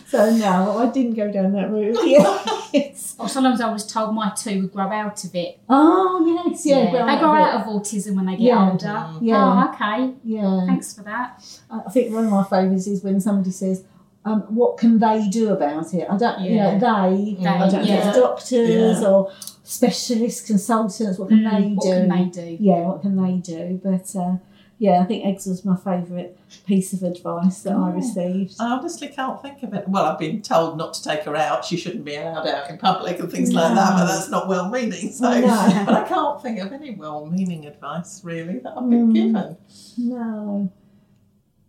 so 0.07 0.31
no, 0.37 0.79
I 0.79 0.91
didn't 0.91 1.15
go 1.15 1.31
down 1.31 1.53
that 1.53 1.71
route. 1.71 1.97
Yeah. 2.05 2.43
It's- 2.73 3.15
Or 3.19 3.29
sometimes 3.29 3.61
I 3.61 3.71
was 3.71 3.87
told 3.87 4.15
my 4.15 4.31
two 4.31 4.63
would 4.63 4.73
grow 4.73 4.91
out 4.91 5.23
of 5.25 5.35
it. 5.35 5.61
oh 5.69 6.43
yes, 6.47 6.67
yeah. 6.67 6.87
they 6.87 6.93
well, 6.93 7.19
grow 7.21 7.35
yeah. 7.35 7.45
out 7.49 7.61
of 7.61 7.67
autism 7.69 8.17
when 8.17 8.27
they 8.27 8.33
get 8.33 8.41
Yeah. 8.41 8.71
older. 8.71 9.07
Yeah. 9.21 9.69
Oh, 9.71 9.73
okay. 9.75 10.15
Yeah, 10.25 10.67
Thanks 10.67 10.95
for 10.95 11.03
that. 11.03 11.45
I 11.71 11.91
think 11.91 12.13
one 12.13 12.25
of 12.25 12.31
my 12.31 12.45
favourites 12.45 12.87
is 12.87 13.05
when 13.05 13.21
somebody 13.21 13.51
says, 13.53 13.85
um, 14.25 14.43
"What 14.49 14.79
can 14.79 14.99
they 14.99 15.29
do 15.29 15.51
about 15.53 15.93
it?" 15.95 16.07
I 16.09 16.17
don't, 16.17 16.41
you 16.41 16.57
know, 16.57 16.73
they. 16.79 17.37
They, 17.41 17.47
I 17.47 17.69
don't 17.71 17.73
know 17.73 17.95
yeah. 17.95 18.09
it's 18.09 18.17
doctors 18.19 19.01
Yeah. 19.01 19.09
or 19.09 19.31
specialist 19.63 20.47
consultants. 20.47 21.19
What 21.19 21.29
can 21.29 21.41
Mm, 21.41 21.51
they 21.51 21.69
what 21.75 21.85
do? 21.85 21.91
can 21.91 22.09
they 22.09 22.25
do? 22.25 22.57
Yeah, 22.61 22.81
what 22.89 23.03
can 23.03 23.17
they 23.23 23.35
do? 23.35 23.81
But 23.83 24.15
uh, 24.17 24.37
yeah, 24.79 25.01
I 25.01 25.05
think 25.05 25.25
eggs 25.25 25.47
was 25.47 25.65
my 25.65 25.77
favourite 25.77 26.37
piece 26.67 26.93
of 26.93 27.03
advice 27.05 27.63
that 27.63 27.73
I 27.75 27.91
Oh. 27.91 27.93
received. 27.93 28.57
I 28.59 28.71
honestly 28.73 29.09
can't 29.09 29.41
think 29.41 29.63
of 29.63 29.73
it. 29.75 29.89
Well, 29.89 30.05
I've 30.05 30.19
been 30.19 30.43
told 30.43 30.77
not 30.77 30.95
to 30.95 31.03
take 31.05 31.23
her 31.23 31.37
out. 31.37 31.65
She 31.65 31.77
shouldn't 31.77 32.05
be 32.05 32.17
allowed 32.17 32.47
out 32.49 32.69
in 32.71 32.79
public 32.79 33.21
and 33.21 33.31
things 33.31 33.53
like 33.53 33.75
that, 33.75 33.97
but 33.97 34.07
that's 34.07 34.29
not 34.29 34.49
well 34.49 34.69
meaning. 34.69 35.13
So, 35.13 35.31
No. 35.41 35.47
but 35.87 35.95
I 35.95 36.05
can't 36.09 36.43
think 36.43 36.59
of 36.59 36.73
any 36.73 36.95
well 36.95 37.27
meaning 37.27 37.65
advice 37.67 38.23
really 38.25 38.59
that 38.59 38.73
I've 38.77 38.91
been 38.91 39.13
Mm. 39.13 39.15
given. 39.15 39.57
No. 39.99 40.71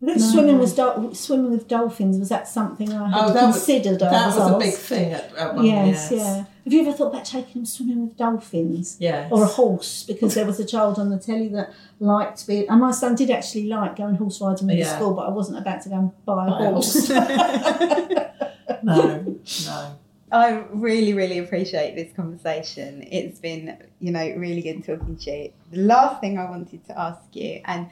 No. 0.01 0.17
Swimming 0.17 0.59
with 0.59 0.75
dol- 0.75 1.13
swimming 1.13 1.51
with 1.51 1.67
dolphins 1.69 2.17
was 2.17 2.27
that 2.29 2.45
something 2.47 2.91
I 2.91 3.07
had 3.09 3.17
Oh, 3.29 3.33
that 3.33 3.45
was- 3.47 3.55
considered? 3.57 4.01
I 4.03 4.09
That 4.09 4.35
was 4.37 4.51
a 4.51 4.57
big 4.57 4.73
thing 4.73 5.13
at, 5.13 5.33
at 5.35 5.55
one 5.55 5.65
Yes, 5.65 6.09
yes. 6.11 6.19
yeah. 6.19 6.43
Have 6.64 6.72
you 6.72 6.82
ever 6.82 6.93
thought 6.93 7.07
about 7.07 7.26
taking 7.26 7.53
them 7.53 7.66
swimming 7.66 8.07
with 8.07 8.18
dolphins? 8.18 8.97
Yes. 8.99 9.32
or 9.32 9.43
a 9.43 9.47
horse 9.47 10.03
because 10.03 10.36
there 10.36 10.45
was 10.45 10.59
a 10.59 10.66
child 10.66 10.97
on 10.97 11.09
the 11.09 11.20
telly 11.20 11.49
that 11.49 11.74
liked 11.99 12.38
to 12.39 12.47
be 12.47 12.68
and 12.68 12.80
my 12.80 12.91
son 12.91 13.16
did 13.16 13.30
actually 13.30 13.68
like 13.68 13.95
going 13.97 14.16
horse 14.16 14.39
riding 14.41 14.68
with 14.68 14.78
the 14.78 14.86
school 14.86 15.14
but 15.14 15.28
I 15.28 15.30
wasn't 15.30 15.57
about 15.57 15.82
to 15.84 15.89
go 15.89 15.95
and 15.95 16.26
buy 16.26 16.47
a 16.47 16.49
Buy 16.49 16.66
a 16.66 16.72
horse. 16.72 17.09
no, 18.84 19.39
no. 19.66 19.99
I 20.34 20.66
really, 20.72 21.14
really 21.14 21.38
appreciate 21.38 21.95
this 21.95 22.11
conversation. 22.14 23.07
It's 23.11 23.39
been, 23.39 23.78
you 23.99 24.11
know, 24.11 24.34
really 24.36 24.64
good 24.64 24.84
talking 24.84 25.16
to 25.16 25.32
you. 25.32 25.53
The 25.70 25.78
last 25.78 26.22
thing 26.22 26.39
I 26.39 26.49
wanted 26.49 26.84
to 26.88 26.99
ask 26.99 27.22
you, 27.34 27.61
and 27.66 27.88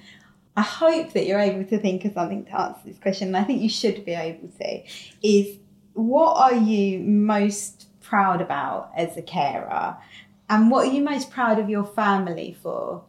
I 0.58 0.62
hope 0.62 1.14
that 1.14 1.28
you're 1.28 1.40
able 1.40 1.64
to 1.66 1.78
think 1.78 2.04
of 2.04 2.14
something 2.14 2.46
to 2.46 2.60
answer 2.60 2.82
this 2.84 2.98
question, 2.98 3.28
and 3.28 3.38
I 3.38 3.44
think 3.44 3.62
you 3.62 3.70
should 3.70 4.04
be 4.06 4.14
able 4.14 4.48
to, 4.60 4.84
is 5.22 5.60
what 5.94 6.34
are 6.38 6.56
you 6.56 7.00
most 7.00 7.86
proud 8.12 8.42
about 8.42 8.92
as 8.96 9.16
a 9.16 9.22
carer? 9.22 9.96
And 10.50 10.70
what 10.70 10.86
are 10.86 10.92
you 10.92 11.02
most 11.02 11.32
proud 11.32 11.58
of 11.60 11.70
your 11.70 11.86
family 11.86 12.58
for? 12.62 13.06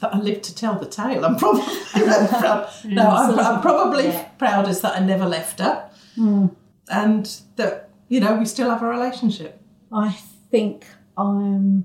That 0.00 0.14
I 0.14 0.18
lived 0.18 0.44
to 0.44 0.54
tell 0.54 0.78
the 0.78 0.86
tale. 0.86 1.24
I'm 1.24 1.36
probably 1.36 1.64
proud. 1.92 2.70
No, 2.84 3.08
I'm, 3.08 3.34
mm. 3.34 3.44
I'm 3.44 3.60
probably 3.60 4.04
Yeah. 4.06 4.28
proudest 4.38 4.82
that 4.82 4.94
I 4.96 5.00
never 5.00 5.26
left 5.26 5.58
her, 5.58 5.90
mm. 6.16 6.54
and 6.88 7.40
that 7.56 7.90
you 8.08 8.20
know 8.20 8.36
we 8.36 8.46
still 8.46 8.70
have 8.70 8.82
a 8.82 8.86
relationship. 8.86 9.60
I 9.92 10.10
think 10.52 10.86
I'm 11.16 11.84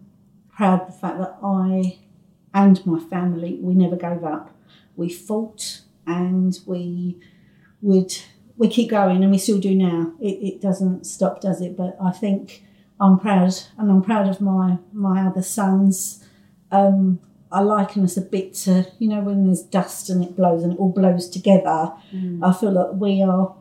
proud 0.56 0.82
of 0.82 0.88
the 0.88 0.94
fact 0.94 1.18
that 1.18 1.38
I 1.44 1.98
and 2.54 2.86
my 2.86 3.00
family 3.00 3.58
we 3.62 3.74
never 3.74 3.96
gave 3.96 4.24
up. 4.24 4.52
We 4.96 5.10
fought 5.10 5.82
and 6.06 6.58
we 6.68 7.18
would 7.82 8.14
we 8.58 8.68
keep 8.68 8.90
going 8.90 9.24
and 9.24 9.32
we 9.32 9.38
still 9.38 9.60
do 9.60 9.76
now. 9.76 10.14
It, 10.20 10.54
it 10.54 10.62
doesn't 10.62 11.06
stop, 11.06 11.42
does 11.42 11.62
it? 11.62 11.78
But 11.78 11.96
I 12.02 12.12
think 12.12 12.64
I'm 13.00 13.20
proud 13.20 13.54
and 13.78 13.92
I'm 13.92 14.02
proud 14.02 14.28
of 14.28 14.42
my 14.42 14.78
my 14.92 15.26
other 15.26 15.44
sons. 15.44 16.24
Um, 16.72 17.20
I 17.52 17.62
liken 17.62 18.04
us 18.04 18.18
a 18.18 18.22
bit 18.22 18.54
to 18.56 18.88
you 19.00 19.08
know 19.08 19.22
when 19.22 19.46
there's 19.46 19.62
dust 19.62 20.10
and 20.10 20.24
it 20.24 20.36
blows 20.36 20.64
and 20.64 20.74
it 20.74 20.80
all 20.80 20.92
blows 20.92 21.30
together. 21.30 21.94
Mm. 22.14 22.44
I 22.44 22.52
feel 22.54 22.72
like 22.72 22.94
we 22.94 23.22
are 23.22 23.56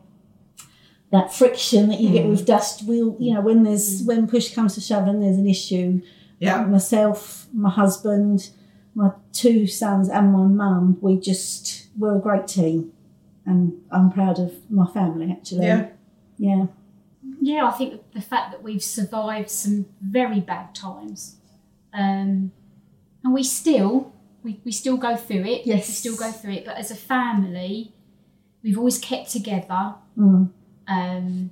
that 1.11 1.33
friction 1.33 1.89
that 1.89 1.99
you 1.99 2.11
get 2.11 2.25
mm. 2.25 2.31
with 2.31 2.45
dust. 2.45 2.83
We'll 2.85 3.15
you 3.19 3.33
know 3.33 3.41
when 3.41 3.63
there's 3.63 4.01
mm. 4.01 4.07
when 4.07 4.27
push 4.27 4.53
comes 4.53 4.75
to 4.75 4.81
shove 4.81 5.07
and 5.07 5.21
there's 5.21 5.37
an 5.37 5.47
issue. 5.47 6.01
Yeah. 6.39 6.63
myself, 6.65 7.47
my 7.51 7.71
husband, 7.71 8.51
my 8.93 9.09
two 9.33 9.65
sons, 9.65 10.07
and 10.07 10.31
my 10.31 10.43
mum. 10.43 10.97
We 11.01 11.19
just 11.19 11.87
we're 11.97 12.17
a 12.17 12.21
great 12.21 12.47
team, 12.47 12.93
and 13.47 13.73
I'm 13.91 14.11
proud 14.11 14.39
of 14.39 14.53
my 14.69 14.85
family 14.87 15.31
actually. 15.31 15.65
Yeah. 15.65 15.87
yeah. 16.37 16.65
yeah, 17.41 17.65
I 17.65 17.71
think 17.71 18.01
the 18.13 18.21
fact 18.21 18.51
that 18.51 18.61
we've 18.61 18.83
survived 18.83 19.49
some 19.49 19.85
very 20.01 20.39
bad 20.41 20.75
times, 20.75 21.37
um, 21.93 22.51
and 23.23 23.33
we 23.33 23.43
still 23.43 24.13
we, 24.43 24.59
we 24.63 24.71
still 24.71 24.97
go 24.97 25.15
through 25.15 25.45
it. 25.45 25.65
Yes. 25.65 25.87
we 25.87 25.93
still 25.93 26.15
go 26.15 26.31
through 26.31 26.53
it. 26.53 26.65
But 26.65 26.77
as 26.77 26.91
a 26.91 26.95
family, 26.95 27.93
we've 28.63 28.77
always 28.77 28.99
kept 28.99 29.31
together, 29.31 29.95
Mm. 30.17 30.49
um, 30.87 31.51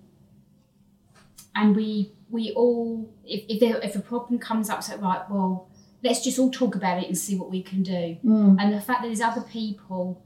and 1.56 1.76
we 1.76 2.12
we 2.30 2.52
all 2.54 3.10
if 3.24 3.44
if, 3.48 3.60
there, 3.60 3.78
if 3.82 3.96
a 3.96 4.00
problem 4.02 4.40
comes 4.40 4.70
up, 4.70 4.84
so 4.84 4.98
right, 4.98 5.22
well, 5.30 5.70
let's 6.04 6.24
just 6.24 6.38
all 6.40 6.52
talk 6.52 6.76
about 6.76 6.98
it 7.02 7.08
and 7.08 7.18
see 7.18 7.38
what 7.38 7.50
we 7.50 7.62
can 7.64 7.84
do. 7.84 8.18
Mm. 8.24 8.58
And 8.60 8.74
the 8.74 8.82
fact 8.82 9.02
that 9.02 9.08
there's 9.08 9.22
other 9.22 9.42
people 9.42 10.22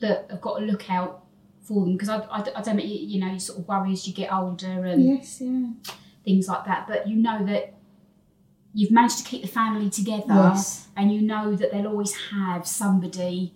that 0.00 0.26
have 0.30 0.40
got 0.40 0.58
to 0.58 0.64
look 0.64 0.90
out 0.90 1.24
for 1.62 1.84
them 1.84 1.92
because 1.92 2.08
I, 2.08 2.18
I, 2.18 2.38
I 2.56 2.62
don't 2.62 2.76
know 2.76 2.82
you, 2.82 2.98
you 3.12 3.20
know 3.20 3.32
you 3.32 3.38
sort 3.38 3.58
of 3.60 3.68
worry 3.68 3.92
as 3.92 4.06
you 4.08 4.14
get 4.14 4.32
older 4.32 4.84
and 4.86 5.04
Yes, 5.04 5.40
yeah. 5.40 5.66
things 6.24 6.48
like 6.48 6.64
that. 6.66 6.86
But 6.88 7.06
you 7.08 7.16
know 7.16 7.44
that 7.46 7.74
you've 8.74 8.90
managed 8.90 9.18
to 9.18 9.24
keep 9.24 9.42
the 9.42 9.48
family 9.48 9.90
together, 9.90 10.24
Yes. 10.54 10.88
and 10.96 11.12
you 11.12 11.20
know 11.22 11.54
that 11.54 11.70
they'll 11.72 11.86
always 11.88 12.14
have 12.30 12.66
somebody 12.66 13.54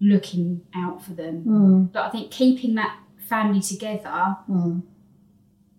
looking 0.00 0.62
out 0.74 1.04
for 1.04 1.12
them. 1.12 1.44
Mm. 1.44 1.92
But 1.92 2.02
I 2.06 2.10
think 2.10 2.30
keeping 2.30 2.74
that 2.76 2.98
family 3.28 3.60
together, 3.60 4.36
Mm. 4.48 4.82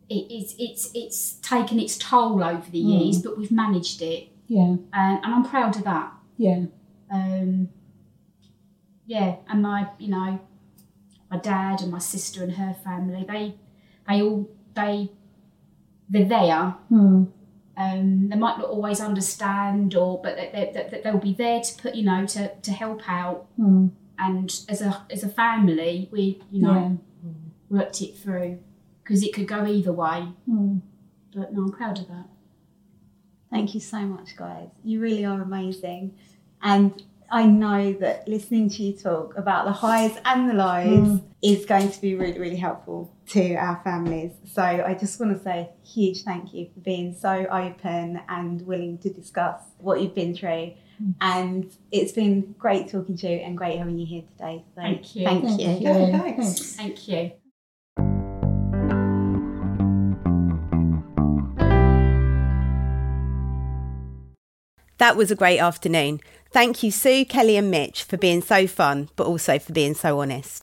it, 0.09 0.25
it's 0.29 0.55
it's 0.59 0.91
it's 0.93 1.33
taken 1.35 1.79
its 1.79 1.97
toll 1.97 2.43
over 2.43 2.69
the 2.69 2.83
Mm. 2.83 3.05
years, 3.05 3.21
but 3.21 3.37
we've 3.37 3.51
managed 3.51 4.01
it, 4.01 4.29
Yeah, 4.47 4.75
and, 4.93 5.19
and 5.23 5.33
I'm 5.35 5.43
proud 5.43 5.75
of 5.75 5.83
that. 5.85 6.13
yeah. 6.37 6.65
Um, 7.11 7.69
yeah, 9.05 9.35
and 9.49 9.61
my 9.61 9.89
you 9.99 10.09
know 10.09 10.39
my 11.31 11.37
dad 11.37 11.81
and 11.81 11.91
my 11.91 11.99
sister 11.99 12.43
and 12.43 12.53
her 12.53 12.73
family, 12.83 13.25
they 13.27 13.55
they 14.07 14.21
all 14.21 14.49
they 14.75 15.11
they're 16.09 16.25
there 16.25 16.75
Mm. 16.91 17.31
um, 17.77 18.29
they 18.29 18.35
might 18.35 18.57
not 18.59 18.69
always 18.69 18.99
understand 19.01 19.95
or 19.95 20.21
but 20.21 20.35
they, 20.35 20.49
they, 20.73 20.89
they, 20.91 21.01
they'll 21.01 21.17
be 21.17 21.33
there 21.33 21.59
to 21.61 21.81
put 21.81 21.95
you 21.95 22.03
know 22.03 22.25
to, 22.27 22.49
to 22.61 22.71
help 22.71 23.01
out 23.07 23.47
Mm. 23.59 23.91
and 24.19 24.47
as 24.69 24.81
a 24.81 25.05
as 25.09 25.23
a 25.23 25.29
family 25.29 26.09
we 26.11 26.41
you 26.51 26.61
know 26.61 26.99
Yeah. 27.23 27.31
worked 27.69 28.01
it 28.01 28.15
through 28.17 28.59
because 29.03 29.23
it 29.23 29.33
could 29.33 29.47
go 29.47 29.65
either 29.65 29.93
way 29.93 30.27
Mm. 30.49 30.81
but 31.35 31.53
no 31.53 31.63
I'm 31.63 31.71
proud 31.71 31.99
of 31.99 32.07
that 32.09 32.27
Thank 33.49 33.75
you 33.75 33.79
so 33.81 33.99
much, 33.99 34.35
guys. 34.35 34.69
You 34.83 34.99
really 34.99 35.25
are 35.25 35.39
amazing. 35.39 36.15
And 36.63 37.03
I 37.33 37.47
know 37.47 37.93
that 37.93 38.27
listening 38.27 38.69
to 38.69 38.83
you 38.83 38.93
talk 38.93 39.35
about 39.35 39.65
the 39.65 39.71
highs 39.71 40.15
and 40.23 40.47
the 40.47 40.53
lows 40.53 41.07
mm. 41.07 41.23
is 41.41 41.65
going 41.65 41.89
to 41.89 41.99
be 41.99 42.13
really, 42.13 42.37
really 42.37 42.57
helpful 42.57 43.11
to 43.29 43.55
our 43.55 43.81
families. 43.83 44.33
So 44.45 44.61
I 44.61 44.93
just 44.93 45.19
want 45.19 45.35
to 45.35 45.43
say 45.43 45.71
a 45.83 45.87
huge 45.87 46.21
thank 46.21 46.53
you 46.53 46.69
for 46.71 46.81
being 46.81 47.11
so 47.11 47.47
open 47.51 48.21
and 48.29 48.61
willing 48.67 48.99
to 48.99 49.09
discuss 49.09 49.63
what 49.79 49.99
you've 49.99 50.13
been 50.13 50.35
through. 50.35 50.73
Mm. 51.01 51.15
And 51.21 51.75
it's 51.91 52.11
been 52.11 52.53
great 52.59 52.89
talking 52.89 53.17
to 53.17 53.27
you 53.27 53.37
and 53.37 53.57
great 53.57 53.79
having 53.79 53.97
you 53.97 54.05
here 54.05 54.25
today. 54.37 54.63
So 54.75 54.81
Thank 54.83 55.15
you. 55.15 55.25
Thank, 55.25 55.43
Thank 55.45 55.59
you. 55.59 55.69
you. 55.69 55.79
Yeah, 55.79 56.19
thanks. 56.19 56.75
thank 56.75 57.07
you 57.07 57.31
That 65.03 65.17
was 65.17 65.31
a 65.31 65.35
great 65.35 65.59
afternoon. 65.59 66.21
Thank 66.53 66.83
you, 66.83 66.91
Sue, 66.91 67.25
Kelly, 67.25 67.57
and 67.57 67.71
Mitch, 67.71 68.03
for 68.03 68.15
being 68.15 68.43
so 68.43 68.67
fun, 68.67 69.09
but 69.15 69.25
also 69.25 69.57
for 69.57 69.73
being 69.73 69.95
so 69.95 70.19
honest. 70.19 70.61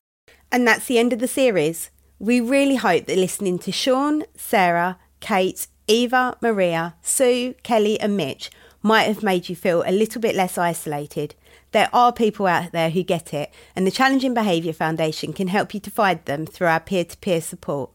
And 0.52 0.64
that's 0.64 0.86
the 0.86 1.00
end 1.00 1.12
of 1.12 1.18
the 1.18 1.26
series. 1.26 1.90
We 2.20 2.40
really 2.40 2.76
hope 2.76 3.06
that 3.06 3.18
listening 3.18 3.58
to 3.58 3.72
Sean, 3.72 4.22
Sarah, 4.36 4.98
Kate, 5.18 5.66
Eva, 5.88 6.36
Maria, 6.40 6.94
Sue, 7.02 7.56
Kelly, 7.64 7.98
and 7.98 8.16
Mitch 8.16 8.52
might 8.82 9.08
have 9.08 9.24
made 9.24 9.48
you 9.48 9.56
feel 9.56 9.82
a 9.84 9.90
little 9.90 10.20
bit 10.20 10.36
less 10.36 10.56
isolated. 10.56 11.34
There 11.72 11.90
are 11.92 12.12
people 12.12 12.46
out 12.46 12.70
there 12.70 12.90
who 12.90 13.02
get 13.02 13.34
it, 13.34 13.52
and 13.74 13.84
the 13.84 13.90
Challenging 13.90 14.32
Behaviour 14.32 14.72
Foundation 14.72 15.32
can 15.32 15.48
help 15.48 15.74
you 15.74 15.80
to 15.80 15.90
find 15.90 16.24
them 16.24 16.46
through 16.46 16.68
our 16.68 16.78
peer 16.78 17.04
to 17.04 17.18
peer 17.18 17.40
support. 17.40 17.90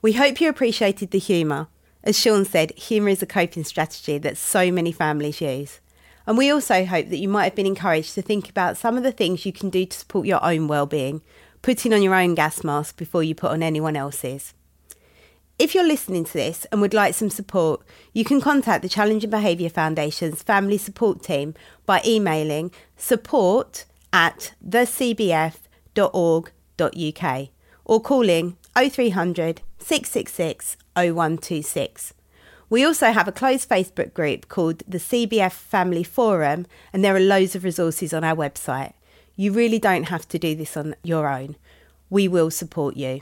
We 0.00 0.14
hope 0.14 0.40
you 0.40 0.48
appreciated 0.48 1.10
the 1.10 1.18
humour. 1.18 1.68
As 2.02 2.18
Sean 2.18 2.46
said, 2.46 2.72
humour 2.72 3.10
is 3.10 3.22
a 3.22 3.26
coping 3.26 3.64
strategy 3.64 4.16
that 4.16 4.38
so 4.38 4.72
many 4.72 4.92
families 4.92 5.42
use. 5.42 5.80
And 6.26 6.38
we 6.38 6.50
also 6.50 6.84
hope 6.84 7.08
that 7.08 7.18
you 7.18 7.28
might 7.28 7.44
have 7.44 7.54
been 7.54 7.66
encouraged 7.66 8.14
to 8.14 8.22
think 8.22 8.48
about 8.48 8.76
some 8.76 8.96
of 8.96 9.02
the 9.02 9.12
things 9.12 9.44
you 9.44 9.52
can 9.52 9.70
do 9.70 9.84
to 9.84 9.98
support 9.98 10.26
your 10.26 10.42
own 10.44 10.68
well-being, 10.68 11.22
putting 11.62 11.92
on 11.92 12.02
your 12.02 12.14
own 12.14 12.34
gas 12.34 12.64
mask 12.64 12.96
before 12.96 13.22
you 13.22 13.34
put 13.34 13.50
on 13.50 13.62
anyone 13.62 13.96
else's. 13.96 14.54
If 15.58 15.74
you're 15.74 15.86
listening 15.86 16.24
to 16.24 16.32
this 16.32 16.64
and 16.72 16.80
would 16.80 16.94
like 16.94 17.14
some 17.14 17.30
support, 17.30 17.82
you 18.12 18.24
can 18.24 18.40
contact 18.40 18.82
the 18.82 18.88
Challenging 18.88 19.30
Behaviour 19.30 19.68
Foundation's 19.68 20.42
Family 20.42 20.78
Support 20.78 21.22
Team 21.22 21.54
by 21.86 22.02
emailing 22.04 22.72
support 22.96 23.84
at 24.12 24.54
thecbf.org.uk 24.66 25.48
or 27.84 28.00
calling 28.00 28.56
0300 28.76 29.60
666 29.78 30.76
0126. 30.94 32.14
We 32.70 32.84
also 32.84 33.12
have 33.12 33.28
a 33.28 33.32
closed 33.32 33.68
Facebook 33.68 34.14
group 34.14 34.48
called 34.48 34.82
the 34.88 34.98
CBF 34.98 35.52
Family 35.52 36.02
Forum, 36.02 36.66
and 36.92 37.04
there 37.04 37.14
are 37.14 37.20
loads 37.20 37.54
of 37.54 37.64
resources 37.64 38.14
on 38.14 38.24
our 38.24 38.34
website. 38.34 38.94
You 39.36 39.52
really 39.52 39.78
don't 39.78 40.04
have 40.04 40.26
to 40.28 40.38
do 40.38 40.54
this 40.54 40.76
on 40.76 40.94
your 41.02 41.28
own. 41.28 41.56
We 42.08 42.28
will 42.28 42.50
support 42.50 42.96
you. 42.96 43.20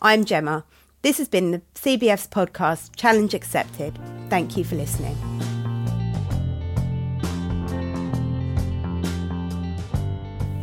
I'm 0.00 0.24
Gemma. 0.24 0.64
This 1.02 1.18
has 1.18 1.28
been 1.28 1.50
the 1.50 1.62
CBF's 1.74 2.28
podcast, 2.28 2.94
Challenge 2.94 3.34
Accepted. 3.34 3.98
Thank 4.28 4.56
you 4.56 4.62
for 4.62 4.76
listening. 4.76 5.16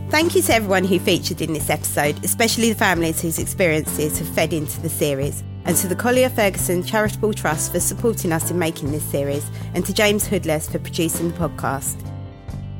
Thank 0.09 0.35
you 0.35 0.41
to 0.41 0.53
everyone 0.53 0.85
who 0.85 0.97
featured 0.99 1.41
in 1.41 1.53
this 1.53 1.69
episode, 1.69 2.23
especially 2.23 2.69
the 2.69 2.79
families 2.79 3.21
whose 3.21 3.37
experiences 3.37 4.17
have 4.19 4.27
fed 4.29 4.53
into 4.53 4.81
the 4.81 4.89
series, 4.89 5.43
and 5.69 5.77
to 5.77 5.87
the 5.87 5.95
Collier 5.95 6.29
Ferguson 6.29 6.81
Charitable 6.81 7.31
Trust 7.31 7.71
for 7.71 7.79
supporting 7.79 8.31
us 8.31 8.49
in 8.49 8.57
making 8.57 8.91
this 8.91 9.03
series, 9.03 9.47
and 9.75 9.85
to 9.85 9.93
James 9.93 10.25
Hoodless 10.25 10.67
for 10.67 10.79
producing 10.79 11.29
the 11.29 11.37
podcast. 11.37 12.03